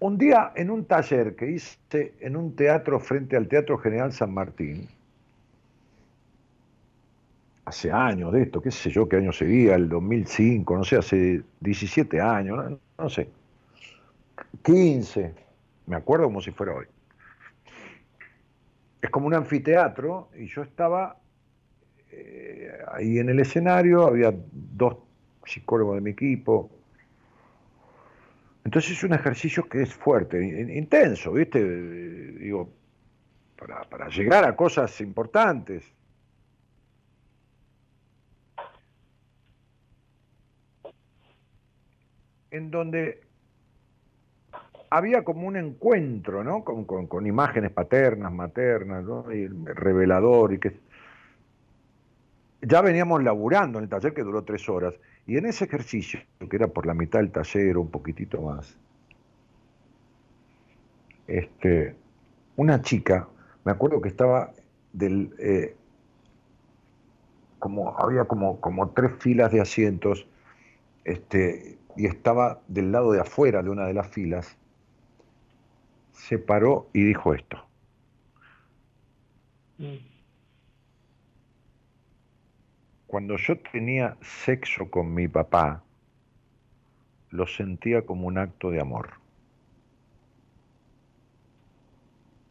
[0.00, 4.32] Un día en un taller que hice en un teatro frente al Teatro General San
[4.32, 4.86] Martín,
[7.64, 11.42] hace años de esto, qué sé yo, qué año seguía, el 2005, no sé, hace
[11.60, 13.28] 17 años, no, sé,
[14.62, 15.34] 15,
[15.86, 16.86] me acuerdo como si fuera hoy.
[19.00, 21.16] Es como un anfiteatro y yo estaba
[22.10, 24.96] eh, ahí en el escenario, había dos
[25.44, 26.70] psicólogos de mi equipo.
[28.64, 31.62] Entonces es un ejercicio que es fuerte, in- intenso, ¿viste?
[32.38, 32.70] Digo,
[33.58, 35.84] para, para llegar a cosas importantes.
[42.50, 43.20] En donde
[44.90, 46.64] había como un encuentro, ¿no?
[46.64, 49.04] Con, imágenes paternas, maternas.
[49.32, 50.78] Y revelador y que
[52.62, 54.94] ya veníamos laburando en el taller que duró tres horas,
[55.26, 58.76] y en ese ejercicio, que era por la mitad del taller o un poquitito más,
[61.26, 61.94] este,
[62.56, 63.28] una chica,
[63.64, 64.52] me acuerdo que estaba
[64.92, 65.76] del, eh,
[67.58, 70.26] como, había como, como tres filas de asientos,
[71.04, 74.56] este, y estaba del lado de afuera de una de las filas,
[76.12, 77.64] se paró y dijo esto.
[83.06, 85.82] Cuando yo tenía sexo con mi papá,
[87.30, 89.10] lo sentía como un acto de amor.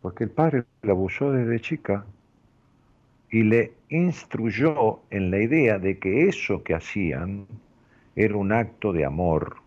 [0.02, 2.06] Porque el padre la abusó desde chica
[3.30, 7.46] y le instruyó en la idea de que eso que hacían
[8.18, 9.58] era un acto de amor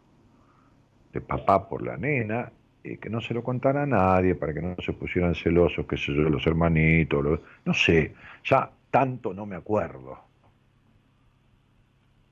[1.12, 2.50] de papá por la nena
[2.82, 5.96] y que no se lo contara a nadie para que no se pusieran celosos, qué
[5.96, 8.12] sé yo, los hermanitos, los- no sé,
[8.44, 10.18] ya tanto no me acuerdo.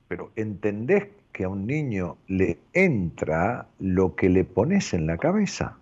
[0.09, 5.77] Pero entendés que a un niño le entra lo que le pones en la cabeza.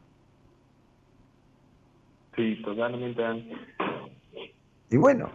[2.36, 3.24] Sí, totalmente.
[4.92, 5.32] Y bueno,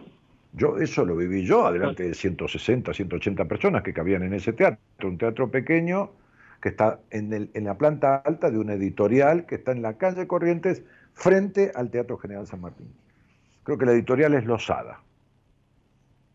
[0.53, 4.79] yo eso lo viví yo, adelante de 160, 180 personas que cabían en ese teatro,
[5.03, 6.11] un teatro pequeño
[6.61, 9.97] que está en, el- en la planta alta de una editorial que está en la
[9.97, 12.87] calle Corrientes frente al Teatro General San Martín.
[13.63, 14.99] Creo que la editorial es Losada.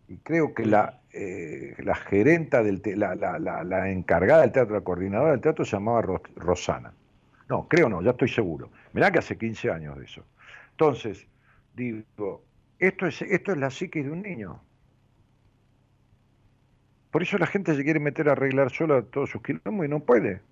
[0.08, 4.52] Y creo que la, eh, la gerenta, del te- la, la- la- la encargada del
[4.52, 6.92] teatro, la coordinadora del teatro se llamaba Ro- Rosana.
[7.48, 8.70] No, creo no, ya estoy seguro.
[8.92, 10.24] Mirá que hace 15 años de eso.
[10.72, 11.26] Entonces,
[11.74, 12.42] digo,
[12.78, 14.60] esto es, esto es la psique de un niño.
[17.10, 20.00] Por eso la gente se quiere meter a arreglar sola todos sus quilombos y no
[20.00, 20.42] puede.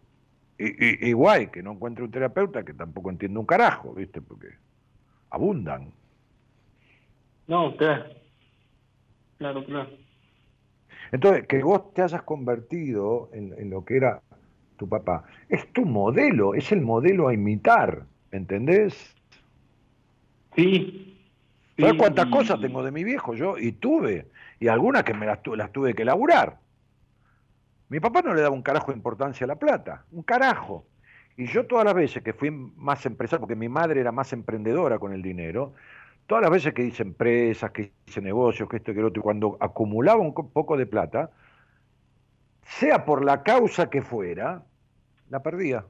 [0.59, 0.67] Y,
[1.07, 4.23] y- igual que no encuentre un terapeuta que tampoco entiende un carajo, ¿viste?
[4.23, 4.49] Porque
[5.31, 5.93] abundan.
[7.47, 8.07] No, claro.
[9.39, 9.91] Claro, claro.
[11.13, 14.23] Entonces, que vos te hayas convertido en, en lo que era
[14.77, 19.15] tu papá, es tu modelo, es el modelo a imitar, ¿entendés?
[20.57, 21.06] Sí.
[21.79, 23.59] ¿Sabes cuántas cosas tengo de mi viejo yo?
[23.59, 24.31] Y tuve,
[24.61, 26.59] y algunas que me las, tu- las tuve que laburar.
[27.89, 30.85] Mi papá no le daba un carajo de importancia a la plata, un carajo.
[31.37, 34.99] Y yo todas las veces que fui más empresario, porque mi madre era más emprendedora
[34.99, 35.75] con el dinero,
[36.27, 39.21] todas las veces que hice empresas, que hice negocios, que esto y que lo otro,
[39.21, 41.31] y cuando acumulaba un co- poco de plata,
[42.63, 44.65] sea por la causa que fuera,
[45.29, 45.85] la perdía.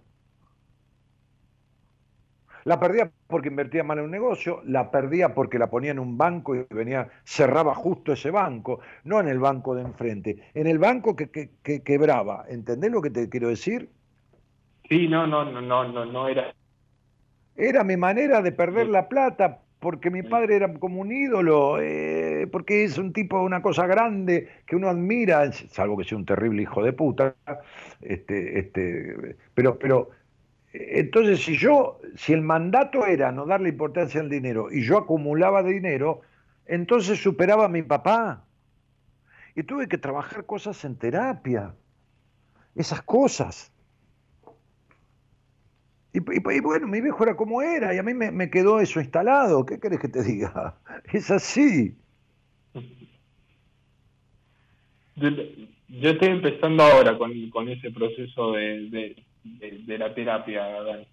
[2.66, 6.18] La perdía porque invertía mal en un negocio, la perdía porque la ponía en un
[6.18, 10.78] banco y venía, cerraba justo ese banco, no en el banco de enfrente, en el
[10.78, 12.44] banco que, que- que quebraba.
[12.48, 13.90] ¿Entendés lo que te quiero decir?
[14.88, 16.54] Sí, no, no, no, no, no, no era.
[17.56, 22.48] Era mi manera de perder la plata porque mi padre era como un ídolo, eh,
[22.50, 26.62] porque es un tipo, una cosa grande que uno admira, salvo que sea un terrible
[26.62, 27.36] hijo de puta.
[28.00, 30.10] Este, este, pero, pero
[30.72, 35.62] entonces si yo, si el mandato era no darle importancia al dinero y yo acumulaba
[35.62, 36.22] dinero,
[36.66, 38.44] entonces superaba a mi papá.
[39.54, 41.74] Y tuve que trabajar cosas en terapia,
[42.74, 43.72] esas cosas.
[46.12, 49.66] Y, bueno, mi viejo era como era y a mí me, quedó eso instalado.
[49.66, 50.74] ¿Qué querés que te diga?
[51.12, 51.94] Es así.
[55.14, 55.28] Yo,
[56.10, 59.16] estoy empezando ahora con, ese proceso de,
[59.58, 61.06] de- de la terapia, Dani.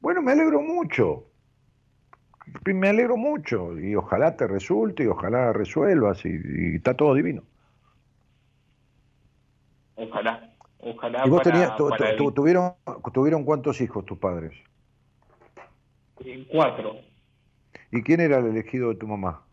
[0.00, 1.28] Bueno, me alegro mucho.
[2.66, 7.42] Me alegro mucho y ojalá te resulte y ojalá resuelvas y, y está todo divino.
[9.94, 12.72] Ojalá, Ojalá ¿Y vos para, tenías, tu- para tu- el- tuvieron,
[13.12, 14.52] tuvieron cuántos hijos tus padres?
[16.24, 16.96] eh, cuatro.
[17.92, 19.46] ¿Y quién era el elegido de tu mamá?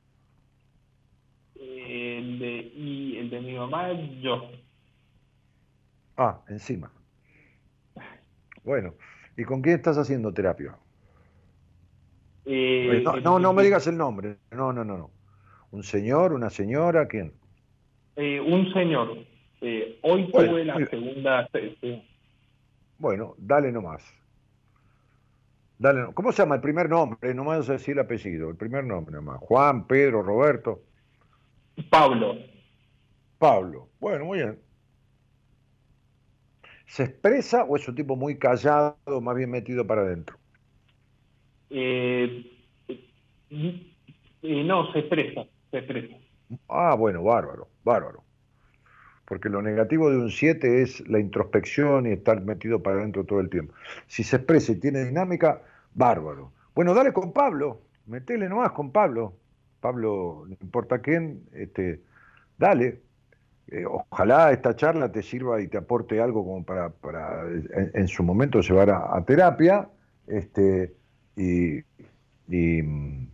[1.60, 3.92] Eh, El de, y el de mi mamá,
[4.22, 4.50] yo.
[6.18, 6.92] Ah, encima.
[8.70, 8.94] Bueno,
[9.36, 10.78] ¿y con quién estás haciendo terapia?
[12.46, 14.38] Eh, no, no, no me digas el nombre.
[14.52, 15.10] No, no, no, no.
[15.72, 17.08] ¿Un señor, una señora?
[17.08, 17.34] ¿Quién?
[18.16, 19.18] eh, un señor.
[19.62, 20.88] Eh, hoy Bueno, tuve la bien.
[20.88, 22.04] segunda sesión.
[23.00, 24.04] Bueno, dale nomás.
[25.80, 27.34] Dale, ¿Cómo se llama el primer nombre?
[27.34, 28.52] No me vas a decir el apellido.
[28.52, 29.40] El primer nombre nomás.
[29.40, 30.84] Juan, Pedro, Roberto,
[31.90, 32.36] Pablo.
[33.40, 33.90] Pablo.
[34.00, 34.60] Bueno, muy bien.
[36.90, 40.38] ¿Se expresa o es un tipo muy callado, más bien metido para adentro?
[41.70, 42.52] Eh,
[44.42, 46.16] no, se expresa, se expresa.
[46.68, 48.24] Ah, bueno, bárbaro, bárbaro.
[49.26, 53.40] Porque lo negativo de un 7 es la introspección y estar metido para adentro todo
[53.40, 53.76] el tiempo.
[54.08, 55.62] Si se expresa y tiene dinámica,
[55.94, 56.52] bárbaro.
[56.74, 59.36] Bueno, dale con Pablo, metele nomás con Pablo.
[59.80, 62.02] Pablo, no importa quién, este,
[62.58, 63.04] dale.
[63.72, 67.44] Eh, ojalá esta charla te sirva y te aporte algo como para, para
[67.94, 69.88] en, su momento llevar a, terapia.
[70.28, 70.96] Este,
[71.36, 71.84] y,
[72.48, 73.28] mm,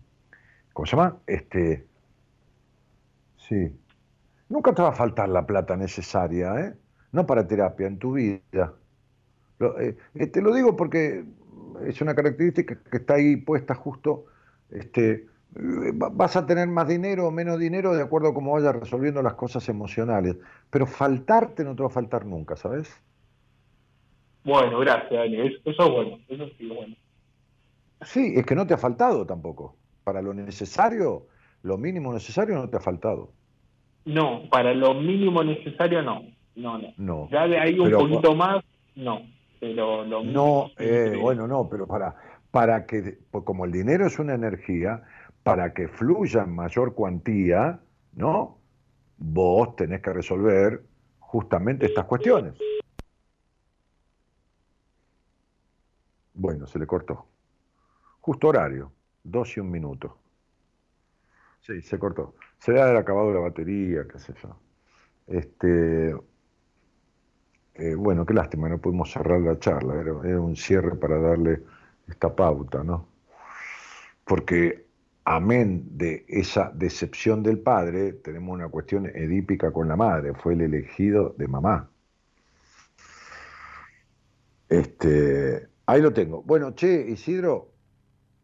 [0.73, 1.17] ¿cómo se llama?
[1.25, 1.85] Este,
[3.37, 3.79] sí.
[4.49, 6.73] Nunca te va a faltar la plata necesaria, ¿eh?
[7.11, 8.73] No para terapia, en tu vida.
[9.79, 11.23] Eh, eh, te lo digo porque
[11.85, 14.25] es una característica que está ahí puesta justo.
[14.69, 19.21] Este, vas a tener más dinero o menos dinero de acuerdo a cómo vayas resolviendo
[19.21, 20.37] las cosas emocionales.
[20.69, 23.01] Pero faltarte no te va a faltar nunca, ¿sabes?
[24.43, 25.41] Bueno, gracias, Dani.
[25.47, 26.95] Eso, es bueno, eso sí es bueno.
[28.01, 29.75] Sí, es que no te ha faltado tampoco.
[30.03, 31.27] Para lo necesario,
[31.63, 33.31] lo mínimo necesario no te ha faltado.
[34.05, 36.21] No, para lo mínimo necesario no.
[36.55, 36.93] No, no.
[36.97, 37.29] No.
[37.31, 38.63] Ya de ahí un Pero- poquito más,
[38.95, 39.21] no.
[39.59, 42.15] Pero lo No, mínimo eh, siempre- bueno, no, pero para,
[42.51, 45.01] para que, pues como el dinero es una energía,
[45.45, 47.79] para que fluya en mayor cuantía,
[48.13, 48.57] ¿no?
[49.19, 50.83] Vos tenés que resolver
[51.19, 52.55] justamente estas cuestiones.
[56.33, 57.27] Bueno, se le cortó.
[58.21, 58.91] Justo horario,
[59.23, 60.17] dos y un minuto.
[61.61, 62.33] Sí, se cortó.
[62.57, 64.57] Se debe haber acabado la batería, qué sé yo.
[65.27, 66.15] Este,
[67.75, 71.61] eh, bueno, qué lástima, no pudimos cerrar la charla, era un cierre para darle
[72.07, 73.07] esta pauta, ¿no?
[74.25, 74.84] Porque
[75.25, 80.61] amén de esa decepción del padre, tenemos una cuestión edípica con la madre, fue el
[80.61, 81.89] elegido de mamá.
[84.69, 86.41] Este, ahí lo tengo.
[86.43, 87.71] Bueno, che, Isidro,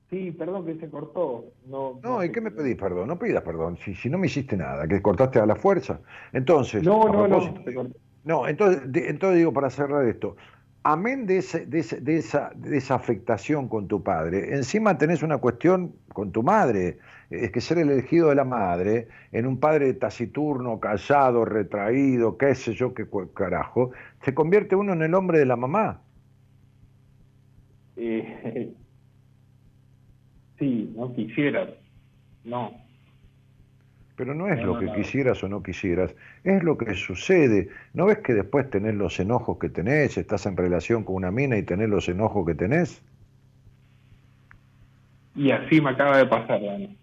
[0.09, 1.45] Sí, perdón que se cortó.
[1.67, 3.07] No, no, ¿y qué me pedís perdón?
[3.07, 6.01] No pidas perdón, si, si no me hiciste nada, que cortaste a la fuerza.
[6.33, 7.39] Entonces, No, no, no.
[7.65, 7.91] de-
[8.25, 10.35] No, entonces, entonces digo, para cerrar esto,
[10.83, 15.23] amén de, ese- de, ese- de esa, de esa afectación con tu padre, encima tenés
[15.23, 16.97] una cuestión con tu madre,
[17.29, 22.55] es que ser el elegido de la madre, en un padre taciturno, callado, retraído, qué
[22.55, 23.91] sé yo, qué carajo,
[24.23, 26.01] se convierte uno en el hombre de la mamá.
[27.95, 28.73] Eh,
[30.59, 31.69] sí, no quisiera.
[32.43, 32.80] No.
[34.21, 34.91] Pero no es No, lo no, que no.
[34.91, 37.69] quisieras o no quisieras, es lo que sucede.
[37.93, 41.57] ¿No ves que después tenés los enojos que tenés, estás en relación con una mina
[41.57, 43.03] y tenés los enojos que tenés?
[45.35, 46.97] Y así me acaba de pasar, Dani.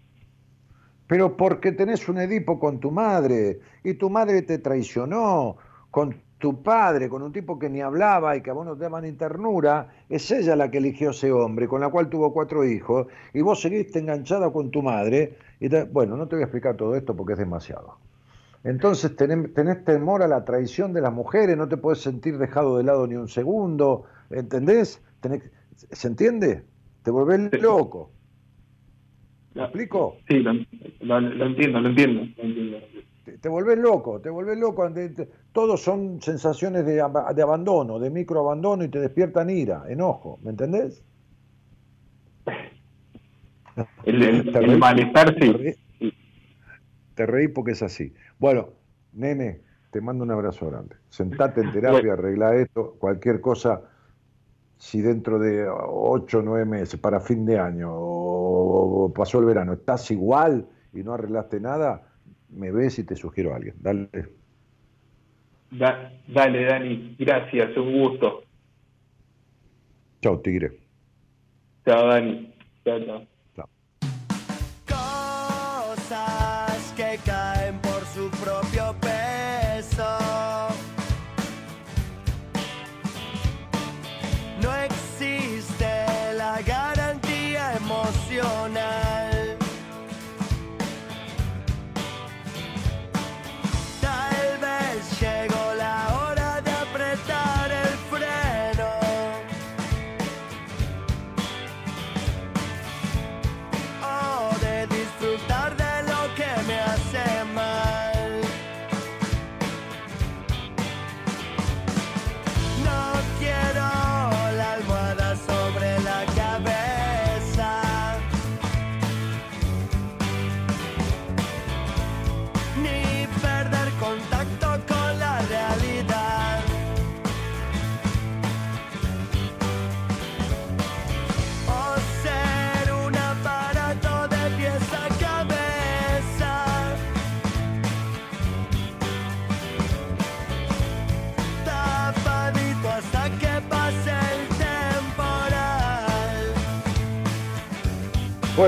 [1.07, 5.57] Pero porque tenés un Edipo con tu madre y tu madre te traicionó
[5.89, 8.83] con tu padre, con un tipo que ni hablaba y que a vos no te
[8.83, 12.63] daban ni ternura, es ella la que eligió ese hombre, con la cual tuvo cuatro
[12.63, 15.37] hijos, y vos seguiste enganchada con tu madre.
[15.59, 17.97] Y te- bueno, no te voy a explicar todo esto porque es demasiado.
[18.63, 22.77] Entonces tenés, tenés temor a la traición de las mujeres, no te puedes sentir dejado
[22.77, 25.01] de lado ni un segundo, ¿entendés?
[25.21, 26.63] Tenés- ¿Se entiende?
[27.03, 28.11] Te volvés loco.
[29.53, 30.15] ¿Me explico?
[30.27, 30.53] Sí, lo,
[31.01, 32.21] lo- lo entiendo, lo entiendo.
[32.37, 32.77] Lo entiendo.
[33.25, 34.91] te, te volvés loco, te volvés loco.
[34.91, 36.95] te- todos son sensaciones de,
[37.35, 41.03] de abandono, de microabandono y te despiertan ira, enojo, ¿me entendés?
[44.03, 45.51] El, el- Te el reí- malestar, te sí.
[45.51, 46.13] reí-
[47.15, 48.13] Te reí porque es así.
[48.37, 48.69] Bueno,
[49.13, 49.61] nene,
[49.91, 50.95] te mando un abrazo grande.
[51.09, 53.81] Sentate en terapia, arregla esto, cualquier cosa,
[54.77, 59.45] si dentro de ocho o nueve meses, para fin de año, o, o pasó el
[59.45, 62.07] verano, estás igual y no arreglaste nada,
[62.49, 63.75] me ves y te sugiero a alguien.
[63.79, 64.09] Dale.
[65.71, 67.15] Da- dale, Dani.
[67.19, 68.43] Gracias, un gusto.
[70.21, 70.79] Chao, tigre.
[71.85, 72.53] Chao, Dani.
[72.85, 73.38] Chao, chao.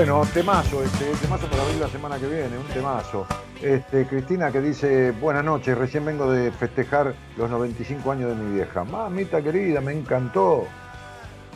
[0.04, 3.24] Bueno, temazo, este, temazo para abrir la semana que viene, un temazo.
[3.62, 8.56] Este, Cristina que dice, buenas noches, recién vengo de festejar los 95 años de mi
[8.56, 8.82] vieja.
[8.82, 10.64] Mamita querida, me encantó.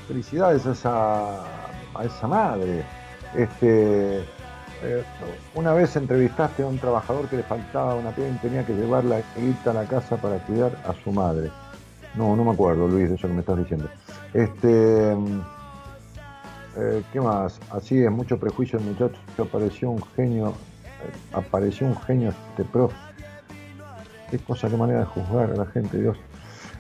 [0.07, 1.41] Felicidades a esa,
[1.93, 2.85] a esa madre.
[3.35, 5.05] Este, eh,
[5.57, 9.03] una vez entrevistaste a un trabajador que le faltaba una pierna y tenía que llevar
[9.07, 11.51] la guita a la casa para cuidar a su madre.
[12.15, 13.89] No, no me acuerdo, Luis, de eso que me estás diciendo.
[14.33, 15.17] Este,
[16.77, 17.59] eh, ¿Qué más?
[17.71, 19.19] Así es, mucho prejuicio el muchacho.
[19.39, 22.93] Apareció un genio, eh, apareció un genio este prof.
[24.31, 26.19] Qué cosa, qué manera de juzgar a la gente, Dios.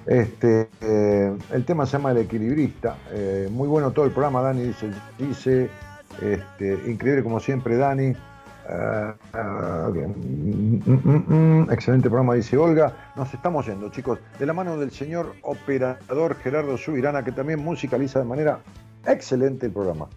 [0.04, 2.96] Este, eh, el tema se llama El Equilibrista.
[3.50, 5.70] muy bueno todo el programa, Dani dice, dice
[6.20, 8.14] este, increíble como siempre, Dani.
[9.32, 13.12] Mm, mm, mm, excelente programa, dice Olga.
[13.14, 18.18] Nos estamos yendo, chicos, de la mano del señor operador Gerardo Subirana, que también musicaliza
[18.18, 18.58] de manera
[19.06, 20.08] Excelente el programa.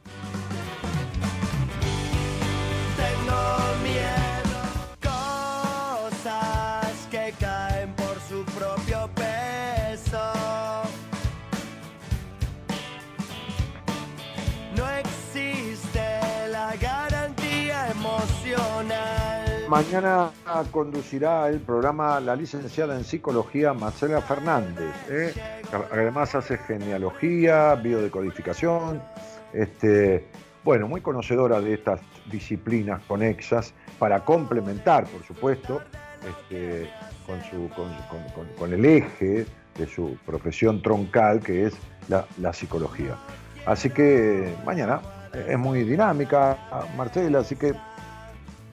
[19.70, 20.32] Mañana
[20.72, 24.96] conducirá el programa la licenciada en psicología Marcela Fernández.
[25.08, 25.32] ¿eh?
[25.92, 29.00] Además hace genealogía, biodecodificación.
[29.54, 30.26] Este,
[30.64, 32.02] bueno, muy conocedora de estas
[32.32, 35.84] disciplinas conexas para complementar, por supuesto,
[36.28, 36.90] este,
[37.28, 39.46] con, su, el eje
[39.78, 41.76] de su profesión troncal, que es
[42.08, 43.18] la, la psicología.
[43.68, 45.00] Así que mañana
[45.48, 46.58] es muy dinámica,
[46.98, 47.76] Marcela, así que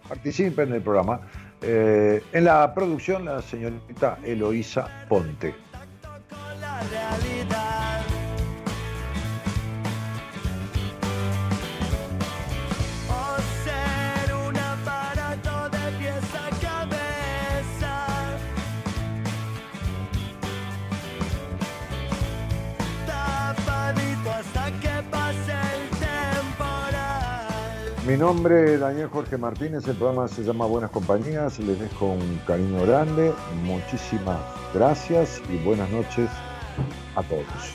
[0.07, 1.21] participen en el programa.
[1.63, 5.55] Eh, en la producción, la señorita Eloísa Ponte.
[28.07, 32.41] Mi nombre es Daniel Jorge Martínez, el programa se llama Buenas Compañías, les dejo un
[32.47, 33.33] cariño grande,
[33.65, 34.39] muchísimas
[34.73, 36.31] gracias y buenas noches
[37.17, 37.75] a todos.